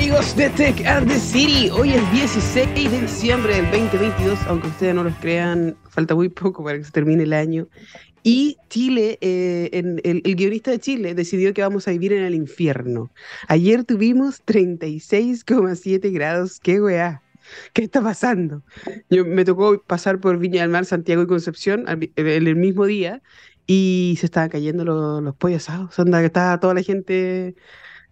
amigos 0.00 0.34
de 0.34 0.48
Tech 0.48 0.86
and 0.86 1.08
the 1.08 1.18
City. 1.18 1.68
Hoy 1.68 1.92
es 1.92 2.12
16 2.12 2.90
de 2.90 3.00
diciembre 3.02 3.56
del 3.56 3.70
2022, 3.70 4.38
aunque 4.46 4.68
ustedes 4.68 4.94
no 4.94 5.04
los 5.04 5.14
crean, 5.16 5.76
falta 5.90 6.14
muy 6.14 6.30
poco 6.30 6.64
para 6.64 6.78
que 6.78 6.84
se 6.84 6.90
termine 6.90 7.24
el 7.24 7.34
año. 7.34 7.68
Y 8.22 8.56
Chile, 8.70 9.18
eh, 9.20 9.68
en, 9.74 10.00
el, 10.02 10.22
el, 10.24 10.36
guionista 10.36 10.70
de 10.70 10.78
Chile 10.78 11.14
decidió 11.14 11.52
que 11.52 11.60
vamos 11.60 11.86
a 11.86 11.90
vivir 11.90 12.14
en 12.14 12.24
el 12.24 12.34
infierno. 12.34 13.10
Ayer 13.46 13.84
tuvimos 13.84 14.42
36,7 14.46 16.10
grados. 16.14 16.60
¡Qué 16.60 16.80
weá! 16.80 17.20
¿Qué 17.74 17.82
está 17.82 18.00
pasando? 18.00 18.62
Yo, 19.10 19.26
me 19.26 19.44
tocó 19.44 19.82
pasar 19.82 20.18
por 20.18 20.38
Viña 20.38 20.62
del 20.62 20.70
Mar, 20.70 20.86
Santiago 20.86 21.24
y 21.24 21.26
Concepción 21.26 21.84
en 21.86 22.26
el 22.26 22.56
mismo 22.56 22.86
día 22.86 23.20
y 23.66 24.16
se 24.18 24.24
estaban 24.24 24.48
cayendo 24.48 24.82
los, 24.82 25.22
los 25.22 25.36
pollos 25.36 25.68
asados. 25.68 25.98
Onda, 25.98 26.20
que 26.20 26.26
estaba 26.26 26.58
toda 26.58 26.72
la 26.72 26.82
gente 26.82 27.54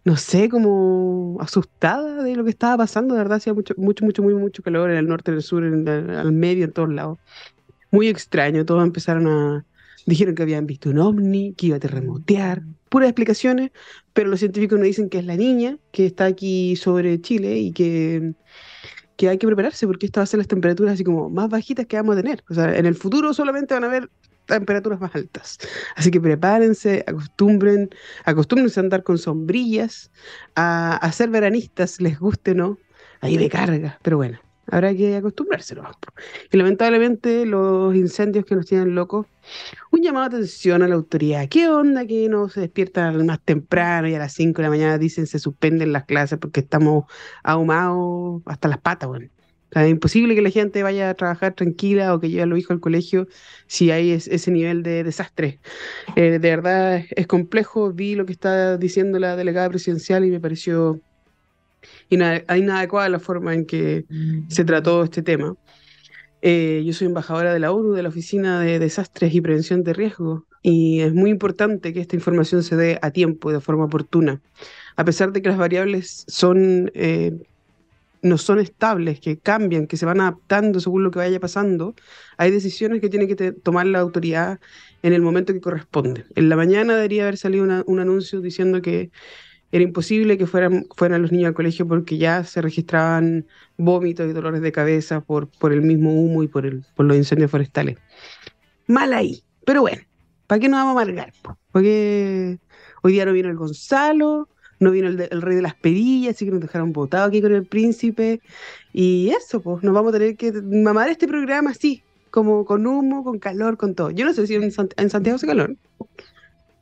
no 0.05 0.17
sé, 0.17 0.49
como 0.49 1.37
asustada 1.41 2.23
de 2.23 2.37
lo 2.37 2.45
que 2.45 2.51
estaba 2.51 2.79
pasando. 2.79 3.15
De 3.15 3.21
verdad, 3.21 3.37
hacía 3.39 3.55
mucho, 3.55 3.75
mucho, 3.77 4.05
mucho, 4.05 4.23
muy, 4.23 4.35
mucho 4.35 4.63
calor 4.63 4.91
en 4.91 4.97
el 4.97 5.09
norte, 5.09 5.31
en 5.31 5.37
el 5.37 5.43
sur, 5.43 5.65
en 5.65 5.89
al 5.89 6.33
medio, 6.33 6.65
en 6.65 6.73
todos 6.73 6.93
lados. 6.93 7.19
Muy 7.91 8.09
extraño. 8.09 8.65
Todos 8.65 8.83
empezaron 8.83 9.27
a. 9.27 9.65
Dijeron 10.07 10.35
que 10.35 10.43
habían 10.43 10.67
visto 10.67 10.91
un 10.91 10.99
ovni, 10.99 11.55
que 11.55 11.67
iba 11.67 11.77
a 11.77 11.81
terremotear. 11.81 12.63
Puras 12.89 13.11
explicaciones, 13.11 13.71
pero 14.15 14.31
los 14.31 14.39
científicos 14.39 14.79
nos 14.79 14.87
dicen 14.87 15.11
que 15.11 15.19
es 15.19 15.27
la 15.27 15.37
niña 15.37 15.77
que 15.93 16.07
está 16.07 16.25
aquí 16.25 16.77
sobre 16.77 17.21
Chile 17.21 17.59
y 17.59 17.73
que, 17.73 18.33
que 19.19 19.29
hay 19.29 19.37
que 19.37 19.49
prepararse 19.49 19.85
porque 19.85 20.07
estas 20.07 20.21
van 20.21 20.23
a 20.23 20.27
ser 20.27 20.39
las 20.39 20.47
temperaturas 20.47 20.95
así 20.95 21.03
como 21.03 21.29
más 21.29 21.49
bajitas 21.51 21.87
que 21.87 21.97
vamos 21.97 22.17
a 22.17 22.23
tener. 22.23 22.45
O 22.49 22.55
sea, 22.55 22.75
en 22.79 22.87
el 22.87 22.95
futuro 22.95 23.35
solamente 23.35 23.75
van 23.75 23.83
a 23.83 23.89
haber 23.89 24.09
temperaturas 24.47 25.01
más 25.01 25.13
altas. 25.13 25.59
Así 25.97 26.13
que 26.13 26.21
prepárense, 26.21 27.05
acostumbren, 27.05 27.91
acostúmbrense 28.25 28.79
a 28.79 28.85
andar 28.85 29.03
con 29.03 29.19
sombrillas, 29.19 30.13
a, 30.55 30.97
a 30.97 31.13
ser 31.13 31.31
veranistas, 31.31 32.01
les 32.01 32.19
guste 32.21 32.53
o 32.53 32.55
no. 32.55 32.79
Ahí 33.21 33.37
me 33.37 33.49
carga, 33.49 33.99
pero 34.03 34.19
bueno, 34.19 34.39
habrá 34.71 34.95
que 34.95 35.17
acostumbrarse. 35.17 35.75
Y 36.53 36.57
lamentablemente 36.57 37.47
los 37.47 37.95
incendios 37.95 38.45
que 38.45 38.55
nos 38.55 38.67
tienen 38.67 38.95
locos, 38.95 39.27
un 39.91 40.03
llamado 40.03 40.29
de 40.29 40.37
atención 40.37 40.83
a 40.83 40.89
la 40.89 40.95
autoridad. 40.95 41.49
¿Qué 41.49 41.69
onda 41.69 42.07
que 42.07 42.29
no 42.29 42.49
se 42.49 42.61
despiertan 42.61 43.25
más 43.27 43.41
temprano 43.41 44.09
y 44.09 44.15
a 44.15 44.19
las 44.19 44.33
5 44.35 44.59
de 44.59 44.63
la 44.63 44.71
mañana 44.71 44.99
dicen 44.99 45.27
se 45.27 45.39
suspenden 45.39 45.93
las 45.93 46.05
clases 46.05 46.39
porque 46.39 46.61
estamos 46.61 47.05
ahumados 47.43 48.43
hasta 48.47 48.69
las 48.69 48.79
patas, 48.79 49.09
bueno? 49.09 49.29
es 49.71 49.91
imposible 49.91 50.35
que 50.35 50.43
la 50.43 50.51
gente 50.51 50.83
vaya 50.83 51.11
a 51.11 51.15
trabajar 51.15 51.55
tranquila 51.55 52.15
o 52.15 52.21
que 52.21 52.31
lleve 52.31 52.43
a 52.43 52.47
los 52.47 52.59
hijos 52.59 52.71
al 52.71 52.81
colegio 52.81 53.29
si 53.67 53.91
hay 53.91 54.13
ese 54.13 54.51
nivel 54.51 54.83
de 54.83 55.05
desastre. 55.05 55.61
Eh, 56.17 56.39
de 56.39 56.51
verdad 56.51 57.05
es, 57.11 57.27
complejo. 57.27 57.93
Vi 57.93 58.15
lo 58.15 58.25
que 58.25 58.33
está 58.33 58.79
diciendo 58.79 59.19
la 59.19 59.37
delegada 59.37 59.69
presidencial 59.69 60.25
y 60.25 60.31
me 60.31 60.41
pareció 60.41 61.01
inadecuada 62.09 63.09
la 63.09 63.19
forma 63.19 63.55
en 63.55 63.67
que 63.67 64.05
se 64.49 64.65
trató 64.65 65.05
este 65.05 65.23
tema. 65.23 65.57
Eh, 66.41 66.83
yo 66.87 66.93
soy 66.93 67.09
embajadora 67.09 67.53
de 67.53 67.59
la 67.59 67.73
ONU, 67.73 67.93
de 67.93 68.03
la 68.03 68.11
Oficina 68.11 68.61
de 68.61 68.79
Desastres 68.79 69.35
y 69.35 69.41
Prevención 69.41 69.83
de 69.83 69.93
Riesgo, 69.93 70.47
y 70.63 71.01
es 71.01 71.13
muy 71.13 71.31
importante 71.31 71.93
que 71.93 72.01
esta 72.01 72.17
información 72.17 72.63
se 72.63 72.77
dé 72.77 72.99
a 73.03 73.11
tiempo 73.11 73.51
y 73.51 73.55
de 73.55 73.61
forma 73.61 73.85
oportuna. 73.85 74.41
A 74.97 75.05
pesar 75.05 75.33
de 75.33 75.43
que 75.43 75.49
las 75.49 75.59
variables 75.59 76.25
son 76.29 76.91
eh, 76.95 77.33
no 78.23 78.39
son 78.39 78.59
estables, 78.59 79.21
que 79.21 79.39
cambian, 79.39 79.87
que 79.87 79.97
se 79.97 80.07
van 80.07 80.21
adaptando 80.21 80.81
según 80.81 81.05
lo 81.05 81.11
que 81.11 81.19
vaya 81.19 81.41
pasando, 81.41 81.95
hay 82.37 82.51
decisiones 82.51 83.01
que 83.01 83.09
tiene 83.09 83.29
que 83.29 83.53
tomar 83.53 83.87
la 83.87 84.01
autoridad 84.01 84.59
en 85.03 85.13
el 85.13 85.23
momento 85.23 85.53
que 85.53 85.61
corresponde. 85.61 86.25
En 86.35 86.49
la 86.49 86.57
mañana 86.57 86.97
debería 86.97 87.23
haber 87.23 87.37
salido 87.37 87.65
un 87.87 88.01
anuncio 88.01 88.41
diciendo 88.41 88.83
que 88.83 89.11
era 89.71 89.85
imposible 89.85 90.39
que 90.39 90.47
fueran, 90.47 90.87
fueran 90.97 91.23
los 91.23 91.33
niños 91.33 91.49
al 91.49 91.55
colegio 91.55 91.87
porque 91.87 92.17
ya 92.17 92.45
se 92.45 92.63
registraban 92.63 93.47
vómitos 93.77 94.29
y 94.29 94.33
dolores 94.33 94.63
de 94.63 94.73
cabeza 94.73 95.21
por, 95.21 95.49
por 95.49 95.73
el 95.73 95.83
mismo 95.83 96.13
humo 96.13 96.43
y 96.43 96.49
por, 96.49 96.65
el, 96.65 96.85
por 96.95 97.07
los 97.07 97.17
incendios 97.17 97.51
forestales. 97.51 97.99
Mal 98.87 99.13
ahí, 99.13 99.43
pero 99.67 99.83
bueno, 99.83 100.03
¿para 100.47 100.59
qué 100.59 100.69
nos 100.69 100.79
vamos 100.79 100.97
a 100.97 101.03
amargar? 101.03 101.33
Porque 101.73 102.59
hoy 103.03 103.13
día 103.13 103.27
no 103.27 103.33
vino 103.33 103.51
el 103.51 103.57
Gonzalo, 103.57 104.49
no 104.81 104.91
vino 104.91 105.09
el, 105.09 105.43
rey 105.43 105.57
de 105.57 105.63
las 105.63 105.75
perillas, 105.75 106.37
así 106.37 106.47
que 106.47 106.53
nos 106.53 106.61
dejaron 106.61 106.93
votados 106.93 107.29
aquí 107.29 107.43
con 107.43 107.55
el 107.55 107.67
príncipe. 107.67 108.41
Y 108.93 109.31
eso, 109.31 109.61
pues, 109.61 109.83
nos 109.83 109.95
vamos 109.95 110.15
a 110.15 110.19
tener 110.19 110.37
que 110.37 110.53
mamar 110.53 111.11
este 111.11 111.29
programa 111.29 111.71
así, 111.71 112.03
como 112.31 112.65
con 112.65 112.87
humo, 112.87 113.25
con 113.25 113.39
calor, 113.39 113.77
con 113.77 113.95
todo. 113.95 114.11
Yo 114.11 114.25
no 114.25 114.33
sé 114.33 114.47
si 114.47 114.55
en, 114.55 114.71
Santiago 114.73 115.37
hace 115.37 115.47
calor. 115.47 115.77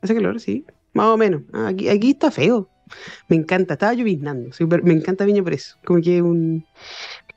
Hace 0.01 0.15
calor, 0.15 0.39
sí, 0.39 0.65
más 0.93 1.07
o 1.07 1.17
menos. 1.17 1.41
Aquí, 1.53 1.89
aquí 1.89 2.11
está 2.11 2.31
feo. 2.31 2.69
Me 3.27 3.35
encanta, 3.35 3.73
estaba 3.73 3.93
lloviznando. 3.93 4.49
Me 4.83 4.93
encanta 4.93 5.25
Viña 5.25 5.43
por 5.43 5.53
eso. 5.53 5.77
Como 5.85 6.01
que 6.01 6.21
un, 6.21 6.65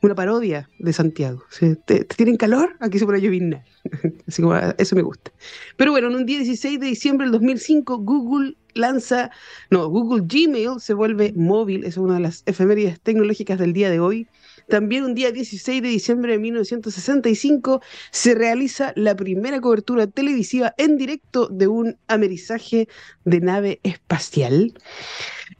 una 0.03 0.15
parodia 0.15 0.69
de 0.79 0.93
Santiago. 0.93 1.43
¿Te, 1.85 2.05
tienen 2.05 2.37
calor? 2.37 2.77
Aquí 2.81 2.99
se 2.99 3.07
pone 3.07 3.21
lloviznar. 3.21 3.65
Así 4.27 4.43
como, 4.43 4.57
eso 4.57 4.97
me 4.97 5.03
gusta. 5.03 5.31
Pero 5.77 5.93
bueno, 5.93 6.09
en 6.09 6.17
un 6.17 6.27
día 6.27 6.39
16 6.39 6.81
de 6.81 6.87
diciembre 6.87 7.27
del 7.27 7.33
2005, 7.33 7.99
Google 7.99 8.57
lanza, 8.75 9.31
no, 9.71 9.89
Google 9.89 10.25
Gmail 10.27 10.81
se 10.81 10.95
vuelve 10.95 11.33
móvil, 11.35 11.85
es 11.85 11.97
una 11.97 12.15
de 12.15 12.21
las 12.21 12.43
efemérides 12.47 13.01
tecnológicas 13.01 13.59
del 13.59 13.73
día 13.73 13.91
de 13.91 14.01
hoy. 14.01 14.29
También 14.71 15.05
un 15.05 15.15
día 15.15 15.33
16 15.33 15.83
de 15.83 15.89
diciembre 15.89 16.33
de 16.33 16.39
1965 16.39 17.83
se 18.13 18.35
realiza 18.37 18.93
la 18.95 19.17
primera 19.17 19.61
cobertura 19.61 20.07
televisiva 20.07 20.75
en 20.79 20.97
directo 20.97 21.49
de 21.49 21.67
un 21.67 21.97
amerizaje 22.07 22.89
de 23.25 23.41
nave 23.41 23.81
espacial. 23.83 24.73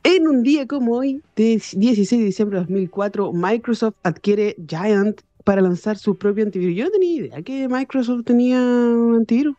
En 0.05 0.29
un 0.29 0.45
día 0.45 0.67
como 0.67 0.95
hoy, 0.95 1.23
de 1.35 1.61
16 1.77 2.21
de 2.21 2.25
diciembre 2.25 2.59
de 2.59 2.65
2004, 2.67 3.33
Microsoft 3.33 3.97
adquiere 4.05 4.55
Giant 4.67 5.23
para 5.45 5.61
lanzar 5.61 5.99
su 5.99 6.17
propio 6.17 6.45
antivirus. 6.45 6.77
Yo 6.77 6.85
no 6.85 6.91
tenía 6.93 7.17
idea 7.17 7.43
que 7.43 7.69
Microsoft 7.69 8.25
tenía 8.25 8.61
un 8.61 9.17
antivirus. 9.17 9.57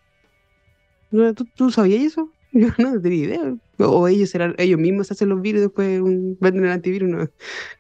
¿Tú, 1.56 1.72
sabías 1.72 2.04
eso? 2.04 2.32
Yo 2.54 2.70
no 2.78 3.02
tenía 3.02 3.26
idea. 3.26 3.56
O 3.80 4.08
ellos 4.08 4.34
eran, 4.34 4.56
ellos 4.58 4.80
mismos 4.80 5.12
hacen 5.12 5.28
los 5.28 5.42
virus 5.42 5.60
y 5.60 5.64
después 5.64 6.02
venden 6.40 6.66
el 6.66 6.72
antivirus. 6.72 7.30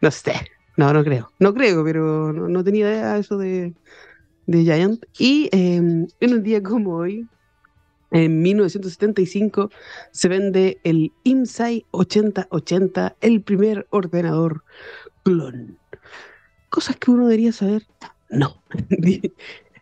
No 0.02 0.12
sé. 0.12 0.34
No, 0.78 0.94
no 0.94 1.04
creo. 1.04 1.32
No 1.40 1.54
creo, 1.54 1.84
pero 1.84 2.34
no, 2.34 2.64
tenía 2.64 2.90
idea 2.90 3.18
eso 3.18 3.38
de, 3.38 3.74
de 4.48 4.64
Giant. 4.64 5.04
Y 5.18 5.50
em, 5.52 6.08
en 6.20 6.34
un 6.34 6.44
día 6.44 6.64
como 6.64 6.96
hoy, 6.96 7.28
en 8.12 8.42
1975, 8.42 9.70
se 10.12 10.28
vende 10.28 10.80
el 10.84 11.12
IMSAI 11.24 11.86
8080, 11.92 13.16
el 13.22 13.42
primer 13.42 13.88
ordenador 13.90 14.64
clon. 15.24 15.78
Cosas 16.70 16.98
que 16.98 17.12
uno 17.12 17.26
debería 17.26 17.52
saber. 17.52 17.86
No. 18.30 18.62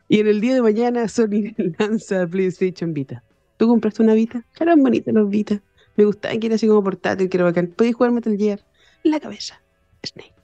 y 0.10 0.20
en 0.20 0.28
el 0.28 0.42
día 0.42 0.56
de 0.56 0.62
mañana, 0.62 1.08
Sony 1.08 1.54
lanza 1.80 2.28
PlayStation 2.28 2.94
Vita. 2.94 3.24
¿Tú 3.58 3.68
compraste 3.68 4.02
una 4.02 4.14
Vita? 4.14 4.46
Eran 4.60 4.82
bonitas 4.82 5.14
las 5.14 5.28
Vita. 5.30 5.62
Me 5.98 6.06
gustaban 6.06 6.40
que 6.40 6.48
era 6.48 6.56
así 6.56 6.68
como 6.68 6.84
portátil, 6.84 7.30
que 7.30 7.38
era 7.38 7.44
bacán. 7.44 7.68
Podías 7.68 7.96
jugar 7.96 8.12
Metal 8.12 8.38
Gear. 8.38 8.66
La 9.04 9.20
cabeza. 9.20 9.62
Snake. 10.06 10.39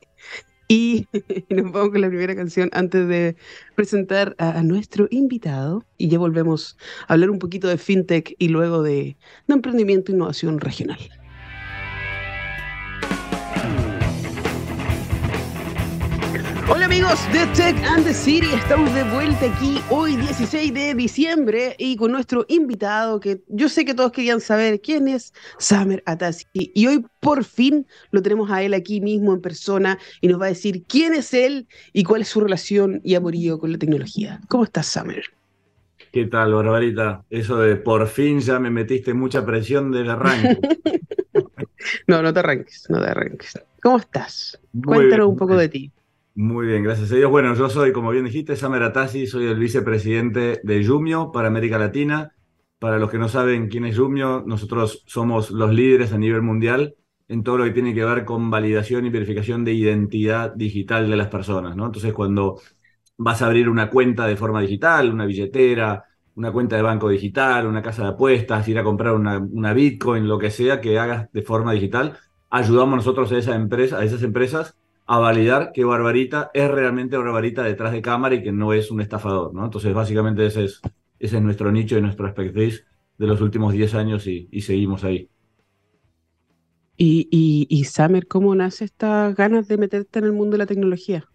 Y, 0.68 1.08
nos 1.50 1.72
vamos 1.72 1.92
con 1.92 2.02
la 2.02 2.08
primera 2.08 2.36
canción 2.36 2.70
antes 2.74 3.08
de 3.08 3.36
presentar 3.76 4.36
a, 4.38 4.62
nuestro 4.64 5.08
invitado. 5.12 5.84
Y 5.98 6.10
ya 6.10 6.20
volvemos 6.20 6.78
a 7.08 7.14
hablar 7.14 7.30
un 7.30 7.40
poquito 7.40 7.68
de 7.68 7.78
fintech 7.78 8.36
y 8.40 8.50
luego 8.50 8.82
de, 8.82 9.18
de 9.48 9.54
emprendimiento 9.54 10.12
e 10.12 10.16
innovación 10.16 10.60
regional. 10.60 11.00
Hola 16.68 16.86
amigos 16.86 17.20
de 17.32 17.46
Tech 17.54 17.76
and 17.86 18.04
the 18.04 18.14
City, 18.14 18.48
estamos 18.52 18.92
de 18.96 19.04
vuelta 19.04 19.46
aquí 19.46 19.80
hoy 19.92 20.16
16 20.16 20.74
de 20.74 20.96
diciembre 20.96 21.76
y 21.78 21.96
con 21.96 22.12
nuestro 22.12 22.44
invitado 22.48 23.20
que 23.20 23.44
yo 23.50 23.70
sé 23.70 23.86
que 23.86 23.94
todos 23.94 24.12
querían 24.12 24.42
saber 24.42 24.82
quién 24.82 25.08
es 25.08 25.32
Samer 25.60 26.02
Atasi 26.08 26.48
y 26.54 26.88
hoy 26.88 27.06
por 27.20 27.44
fin 27.44 27.86
lo 28.10 28.24
tenemos 28.24 28.50
a 28.50 28.64
él 28.64 28.74
aquí 28.74 29.00
mismo 29.00 29.32
en 29.36 29.42
persona 29.42 30.00
y 30.22 30.28
nos 30.28 30.42
va 30.42 30.46
a 30.46 30.50
decir 30.50 30.84
quién 30.88 31.14
es 31.14 31.36
él 31.36 31.68
y 31.94 32.04
cuál 32.04 32.22
es 32.22 32.30
su 32.30 32.42
relación 32.42 33.00
y 33.04 33.14
amorío 33.14 33.60
con 33.60 33.72
la 33.72 33.78
tecnología. 33.78 34.42
¿Cómo 34.48 34.64
estás 34.64 34.88
Samer? 34.88 35.24
¿Qué 36.12 36.26
tal, 36.26 36.52
Barbarita? 36.52 37.24
Eso 37.30 37.60
de 37.60 37.76
por 37.76 38.08
fin 38.08 38.40
ya 38.40 38.60
me 38.60 38.72
metiste 38.72 39.14
mucha 39.14 39.46
presión 39.46 39.92
del 39.92 40.10
arranque. 40.10 40.58
no, 42.08 42.24
no 42.24 42.34
te 42.34 42.40
arranques, 42.40 42.88
no 42.90 43.00
te 43.02 43.10
arranques. 43.12 43.54
¿Cómo 43.84 43.98
estás? 43.98 44.60
Cuéntanos 44.84 45.28
un 45.28 45.36
poco 45.38 45.56
de 45.58 45.70
ti. 45.70 45.92
Muy 46.38 46.68
bien, 46.68 46.84
gracias 46.84 47.12
a 47.12 47.16
Dios. 47.16 47.32
Bueno, 47.32 47.54
yo 47.56 47.70
soy, 47.70 47.94
como 47.94 48.12
bien 48.12 48.26
dijiste, 48.26 48.58
Samer 48.58 48.84
Atasi, 48.84 49.26
soy 49.26 49.46
el 49.46 49.58
vicepresidente 49.58 50.60
de 50.64 50.84
Yumio 50.84 51.32
para 51.32 51.48
América 51.48 51.78
Latina. 51.78 52.34
Para 52.78 53.00
los 53.00 53.10
que 53.10 53.18
no 53.18 53.30
saben 53.30 53.70
quién 53.70 53.86
es 53.86 53.96
Yumio, 53.96 54.44
nosotros 54.46 55.04
somos 55.08 55.50
los 55.52 55.74
líderes 55.74 56.12
a 56.12 56.18
nivel 56.18 56.42
mundial 56.42 56.96
en 57.30 57.42
todo 57.42 57.58
lo 57.60 57.64
que 57.64 57.72
tiene 57.72 57.94
que 57.94 58.04
ver 58.04 58.26
con 58.26 58.50
validación 58.52 59.06
y 59.06 59.10
verificación 59.10 59.64
de 59.64 59.74
identidad 59.74 60.54
digital 60.54 61.10
de 61.10 61.16
las 61.16 61.28
personas, 61.30 61.76
¿no? 61.78 61.86
Entonces, 61.86 62.14
cuando 62.14 62.60
vas 63.18 63.42
a 63.42 63.46
abrir 63.48 63.70
una 63.70 63.90
cuenta 63.90 64.28
de 64.28 64.36
forma 64.36 64.62
digital, 64.62 65.12
una 65.14 65.26
billetera, 65.26 66.04
una 66.36 66.52
cuenta 66.52 66.76
de 66.76 66.82
banco 66.82 67.08
digital, 67.10 67.66
una 67.66 67.82
casa 67.82 68.04
de 68.04 68.10
apuestas, 68.10 68.68
ir 68.68 68.78
a 68.78 68.84
comprar 68.84 69.14
una, 69.14 69.38
una 69.40 69.74
Bitcoin, 69.74 70.28
lo 70.28 70.38
que 70.38 70.52
sea 70.52 70.82
que 70.82 71.00
hagas 71.00 71.32
de 71.32 71.42
forma 71.44 71.72
digital, 71.74 72.18
ayudamos 72.50 72.98
nosotros 72.98 73.32
a, 73.32 73.38
esa 73.38 73.56
empresa, 73.56 74.00
a 74.00 74.04
esas 74.04 74.22
empresas 74.24 74.78
a 75.06 75.20
validar 75.20 75.72
que 75.74 75.84
Barbarita 75.84 76.52
es 76.54 76.70
realmente 76.70 77.18
Barbarita 77.18 77.64
detrás 77.64 77.92
de 77.92 78.02
cámara 78.02 78.36
y 78.36 78.44
que 78.44 78.52
no 78.52 78.74
es 78.74 78.92
un 78.92 79.02
estafador, 79.02 79.54
¿no? 79.54 79.66
Entonces, 79.66 79.94
básicamente 79.94 80.46
ese 80.46 80.66
es, 80.66 80.82
ese 81.20 81.38
es 81.38 81.42
nuestro 81.44 81.72
nicho 81.72 81.98
y 81.98 82.02
nuestro 82.02 82.28
expertise 82.28 82.86
de 83.18 83.28
los 83.28 83.42
últimos 83.42 83.74
10 83.74 83.94
años 83.96 84.28
y, 84.28 84.48
y 84.52 84.62
seguimos 84.62 85.04
ahí. 85.04 85.30
Y, 86.98 87.28
y, 87.30 87.68
y 87.70 87.84
Samer, 87.86 88.28
¿cómo 88.28 88.56
nace 88.56 88.86
estas 88.86 89.36
ganas 89.36 89.68
de 89.68 89.78
meterte 89.78 90.20
en 90.20 90.26
el 90.26 90.32
mundo 90.32 90.54
de 90.54 90.60
la 90.60 90.66
tecnología? 90.66 91.26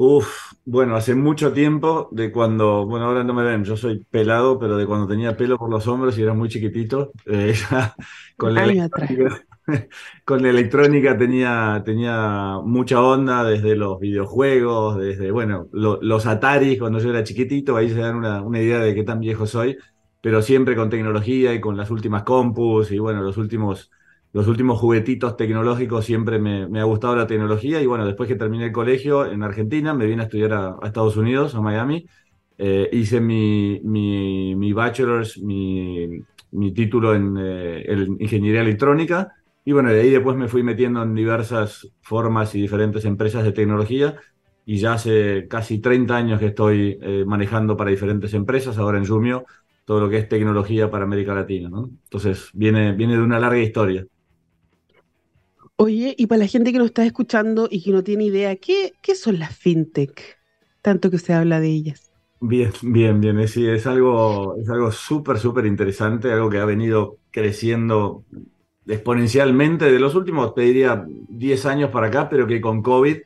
Uf, 0.00 0.52
bueno, 0.64 0.94
hace 0.94 1.16
mucho 1.16 1.52
tiempo 1.52 2.08
de 2.12 2.30
cuando, 2.30 2.86
bueno, 2.86 3.06
ahora 3.06 3.24
no 3.24 3.34
me 3.34 3.42
ven, 3.42 3.64
yo 3.64 3.76
soy 3.76 4.04
pelado, 4.04 4.56
pero 4.56 4.76
de 4.76 4.86
cuando 4.86 5.08
tenía 5.08 5.36
pelo 5.36 5.58
por 5.58 5.68
los 5.68 5.88
hombros 5.88 6.16
y 6.16 6.22
era 6.22 6.34
muy 6.34 6.48
chiquitito, 6.48 7.10
eh, 7.26 7.52
con, 8.36 8.54
la 8.54 8.62
electrónica, 8.62 9.44
con 10.24 10.42
la 10.42 10.50
electrónica 10.50 11.16
tenía, 11.16 11.82
tenía 11.84 12.58
mucha 12.64 13.02
onda 13.02 13.44
desde 13.44 13.76
los 13.76 14.00
videojuegos, 14.00 14.98
desde, 14.98 15.30
bueno, 15.30 15.68
los 15.72 16.26
Atari 16.26 16.78
cuando 16.78 16.98
yo 16.98 17.10
era 17.10 17.24
chiquitito, 17.24 17.76
ahí 17.76 17.90
se 17.90 17.98
dan 17.98 18.16
una, 18.16 18.42
una 18.42 18.60
idea 18.60 18.80
de 18.80 18.94
qué 18.94 19.04
tan 19.04 19.20
viejo 19.20 19.46
soy, 19.46 19.76
pero 20.20 20.42
siempre 20.42 20.76
con 20.76 20.90
tecnología 20.90 21.54
y 21.54 21.60
con 21.60 21.76
las 21.76 21.90
últimas 21.90 22.22
compus 22.22 22.90
y 22.92 22.98
bueno, 22.98 23.22
los 23.22 23.36
últimos 23.36 23.90
los 24.32 24.46
últimos 24.46 24.78
juguetitos 24.78 25.36
tecnológicos 25.36 26.04
siempre 26.04 26.38
me, 26.38 26.80
ha 26.80 26.84
gustado 26.84 27.16
la 27.16 27.26
tecnología 27.26 27.80
y 27.80 27.86
bueno, 27.86 28.04
después 28.04 28.28
que 28.28 28.36
terminé 28.36 28.66
el 28.66 28.72
colegio 28.72 29.24
en 29.24 29.42
Argentina, 29.42 29.94
me 29.94 30.06
vine 30.06 30.22
a 30.22 30.24
estudiar 30.26 30.52
a, 30.52 30.76
Estados 30.84 31.16
Unidos, 31.16 31.54
a 31.54 31.62
Miami, 31.62 32.06
eh, 32.58 32.90
hice 32.92 33.20
mi, 33.20 33.80
mi, 33.84 34.54
mi 34.54 34.72
bachelor's, 34.74 35.38
mi, 35.38 36.20
mi 36.50 36.72
título 36.72 37.14
en, 37.14 37.36
eh, 37.38 38.06
ingeniería 38.18 38.60
electrónica 38.60 39.34
y 39.68 39.72
bueno, 39.72 39.90
de 39.92 40.00
ahí 40.00 40.08
después 40.08 40.34
me 40.34 40.48
fui 40.48 40.62
metiendo 40.62 41.02
en 41.02 41.14
diversas 41.14 41.86
formas 42.00 42.54
y 42.54 42.62
diferentes 42.62 43.04
empresas 43.04 43.44
de 43.44 43.52
tecnología 43.52 44.16
y 44.64 44.78
ya 44.78 44.94
hace 44.94 45.46
casi 45.46 45.78
30 45.78 46.16
años 46.16 46.40
que 46.40 46.46
estoy 46.46 46.98
eh, 47.02 47.24
manejando 47.26 47.76
para 47.76 47.90
diferentes 47.90 48.32
empresas, 48.32 48.78
ahora 48.78 48.96
en 48.96 49.06
Jumio, 49.06 49.44
todo 49.84 50.00
lo 50.00 50.08
que 50.08 50.16
es 50.16 50.28
tecnología 50.28 50.90
para 50.90 51.04
América 51.04 51.34
Latina, 51.34 51.68
¿no? 51.68 51.90
Entonces 52.04 52.48
viene, 52.54 52.92
viene 52.94 53.16
de 53.16 53.20
una 53.22 53.38
larga 53.38 53.58
historia. 53.60 54.06
Oye, 55.76 56.14
y 56.18 56.26
para 56.26 56.40
la 56.40 56.46
gente 56.46 56.72
que 56.72 56.78
nos 56.78 56.88
está 56.88 57.04
escuchando 57.06 57.68
y 57.70 57.82
que 57.82 57.90
no 57.90 58.04
tiene 58.04 58.24
idea, 58.24 58.56
¿qué, 58.56 58.92
qué 59.00 59.14
son 59.14 59.38
las 59.38 59.56
fintech? 59.56 60.38
Tanto 60.82 61.10
que 61.10 61.18
se 61.18 61.32
habla 61.32 61.58
de 61.60 61.68
ellas. 61.68 62.12
Bien, 62.40 62.70
bien, 62.82 63.20
bien. 63.20 63.38
Es, 63.40 63.56
es 63.56 63.86
algo 63.86 64.56
es 64.60 64.68
algo 64.70 64.92
súper, 64.92 65.38
súper 65.38 65.66
interesante, 65.66 66.32
algo 66.32 66.48
que 66.50 66.58
ha 66.58 66.64
venido 66.64 67.18
creciendo 67.30 68.24
exponencialmente 68.88 69.90
de 69.92 70.00
los 70.00 70.14
últimos, 70.14 70.54
te 70.54 70.62
diría, 70.62 71.04
10 71.06 71.66
años 71.66 71.90
para 71.90 72.08
acá, 72.08 72.28
pero 72.28 72.46
que 72.46 72.60
con 72.60 72.82
COVID 72.82 73.18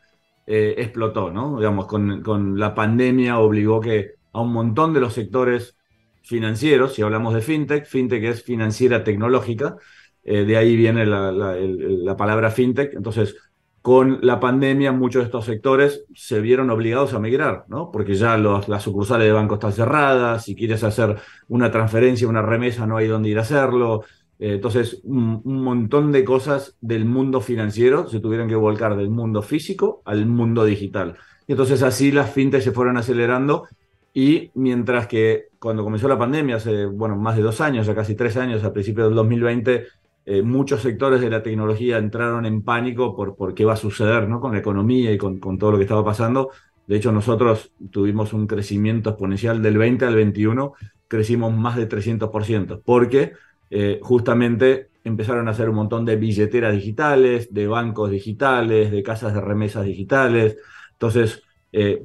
eh, 0.46 0.74
explotó, 0.76 1.30
¿no? 1.30 1.56
Digamos, 1.58 1.86
con, 1.86 2.22
con 2.22 2.58
la 2.58 2.74
pandemia 2.74 3.38
obligó 3.38 3.80
que 3.80 4.12
a 4.32 4.40
un 4.40 4.52
montón 4.52 4.92
de 4.92 5.00
los 5.00 5.14
sectores 5.14 5.76
financieros, 6.22 6.94
si 6.94 7.02
hablamos 7.02 7.34
de 7.34 7.40
fintech, 7.40 7.86
fintech 7.86 8.24
es 8.24 8.42
financiera 8.42 9.04
tecnológica, 9.04 9.76
eh, 10.24 10.44
de 10.44 10.56
ahí 10.56 10.76
viene 10.76 11.04
la, 11.06 12.16
palabra 12.16 12.50
fintech. 12.50 12.94
Entonces, 12.94 13.36
con 13.80 14.20
la 14.22 14.38
pandemia, 14.38 14.92
muchos 14.92 15.22
de 15.22 15.26
estos 15.26 15.44
sectores 15.44 16.04
se 16.14 16.40
vieron 16.40 16.70
obligados 16.70 17.14
a 17.14 17.18
migrar, 17.18 17.64
¿no? 17.68 17.90
Porque 17.90 18.14
ya 18.14 18.38
las 18.38 18.82
sucursales 18.82 19.26
de 19.26 19.32
banco 19.32 19.54
están 19.54 19.72
cerradas, 19.72 20.44
si 20.44 20.54
quieres 20.54 20.84
hacer 20.84 21.16
una 21.48 21.70
transferencia, 21.70 22.28
una 22.28 22.42
remesa, 22.42 22.86
no 22.86 22.96
hay 22.96 23.08
dónde 23.08 23.30
ir 23.30 23.38
a 23.38 23.42
hacerlo. 23.42 24.04
Eh, 24.38 24.54
entonces, 24.54 25.00
un, 25.04 25.42
montón 25.44 26.12
de 26.12 26.24
cosas 26.24 26.76
del 26.80 27.04
mundo 27.04 27.40
financiero 27.40 28.08
se 28.08 28.20
tuvieron 28.20 28.48
que 28.48 28.56
volcar 28.56 28.96
del 28.96 29.10
mundo 29.10 29.42
físico 29.42 30.02
al 30.04 30.26
mundo 30.26 30.64
digital. 30.64 31.16
Y 31.46 31.52
entonces 31.52 31.82
así 31.82 32.12
las 32.12 32.30
fintech 32.30 32.62
se 32.62 32.72
fueron 32.72 32.96
acelerando 32.96 33.66
y 34.14 34.50
mientras 34.54 35.06
que 35.06 35.48
cuando 35.58 35.84
comenzó 35.84 36.08
la 36.08 36.18
pandemia, 36.18 36.56
hace 36.56 36.86
bueno, 36.86 37.16
más 37.16 37.36
de 37.36 37.42
dos 37.42 37.60
años, 37.60 37.86
ya 37.86 37.94
casi 37.94 38.14
tres 38.14 38.36
años, 38.36 38.62
a 38.64 38.72
principios 38.72 39.08
del 39.08 39.14
2020, 39.14 39.86
eh, 40.24 40.42
muchos 40.42 40.82
sectores 40.82 41.20
de 41.20 41.30
la 41.30 41.42
tecnología 41.42 41.98
entraron 41.98 42.46
en 42.46 42.62
pánico 42.62 43.16
por, 43.16 43.34
por 43.34 43.54
qué 43.54 43.64
va 43.64 43.72
a 43.72 43.76
suceder 43.76 44.28
¿no? 44.28 44.40
con 44.40 44.52
la 44.52 44.58
economía 44.58 45.10
y 45.12 45.18
con, 45.18 45.40
con, 45.40 45.58
todo 45.58 45.72
lo 45.72 45.78
que 45.78 45.84
estaba 45.84 46.04
pasando. 46.04 46.50
De 46.86 46.96
hecho, 46.96 47.10
nosotros 47.10 47.72
tuvimos 47.90 48.32
un 48.32 48.46
crecimiento 48.46 49.10
exponencial 49.10 49.62
del 49.62 49.78
20 49.78 50.04
al 50.04 50.14
21, 50.14 50.74
crecimos 51.08 51.52
más 51.54 51.76
de 51.76 51.88
300%, 51.88 52.82
porque 52.84 53.32
eh, 53.74 53.98
justamente 54.02 54.90
empezaron 55.02 55.48
a 55.48 55.52
hacer 55.52 55.70
un 55.70 55.76
montón 55.76 56.04
de 56.04 56.16
billeteras 56.16 56.74
digitales, 56.74 57.52
de 57.52 57.66
bancos 57.66 58.10
digitales, 58.10 58.90
de 58.90 59.02
casas 59.02 59.32
de 59.32 59.40
remesas 59.40 59.86
digitales. 59.86 60.58
Entonces, 60.92 61.42
eh, 61.72 62.02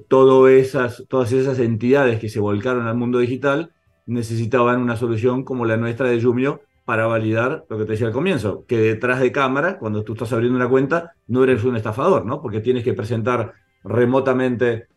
esas, 0.50 1.04
todas 1.10 1.34
esas 1.34 1.60
entidades 1.60 2.19
que 2.22 2.30
se 2.30 2.40
volcaron 2.40 2.88
al 2.88 2.96
mundo 2.96 3.19
digital 3.19 3.74
necesitaban 4.06 4.81
una 4.81 4.96
solución 4.96 5.44
como 5.44 5.66
la 5.66 5.75
nuestra 5.75 6.08
de 6.08 6.22
Jumio, 6.22 6.62
para 6.86 7.06
validar 7.06 7.66
lo 7.69 7.78
que 7.78 7.84
te 7.84 7.92
decía 7.92 8.08
al 8.08 8.14
comienzo, 8.14 8.64
que 8.66 8.78
detrás 8.78 9.19
de 9.19 9.34
cámara, 9.34 9.78
cuando 9.78 10.06
tú 10.06 10.14
estás 10.14 10.31
abriendo 10.31 10.56
una 10.56 10.69
cuenta, 10.69 11.16
no 11.28 11.44
eres 11.44 11.66
un 11.66 11.75
estafador, 11.75 12.25
¿no? 12.25 12.42
Porque 12.42 12.62
tienes 12.62 12.86
que 12.86 12.94
presentar 12.94 13.56
remotamente 13.84 14.88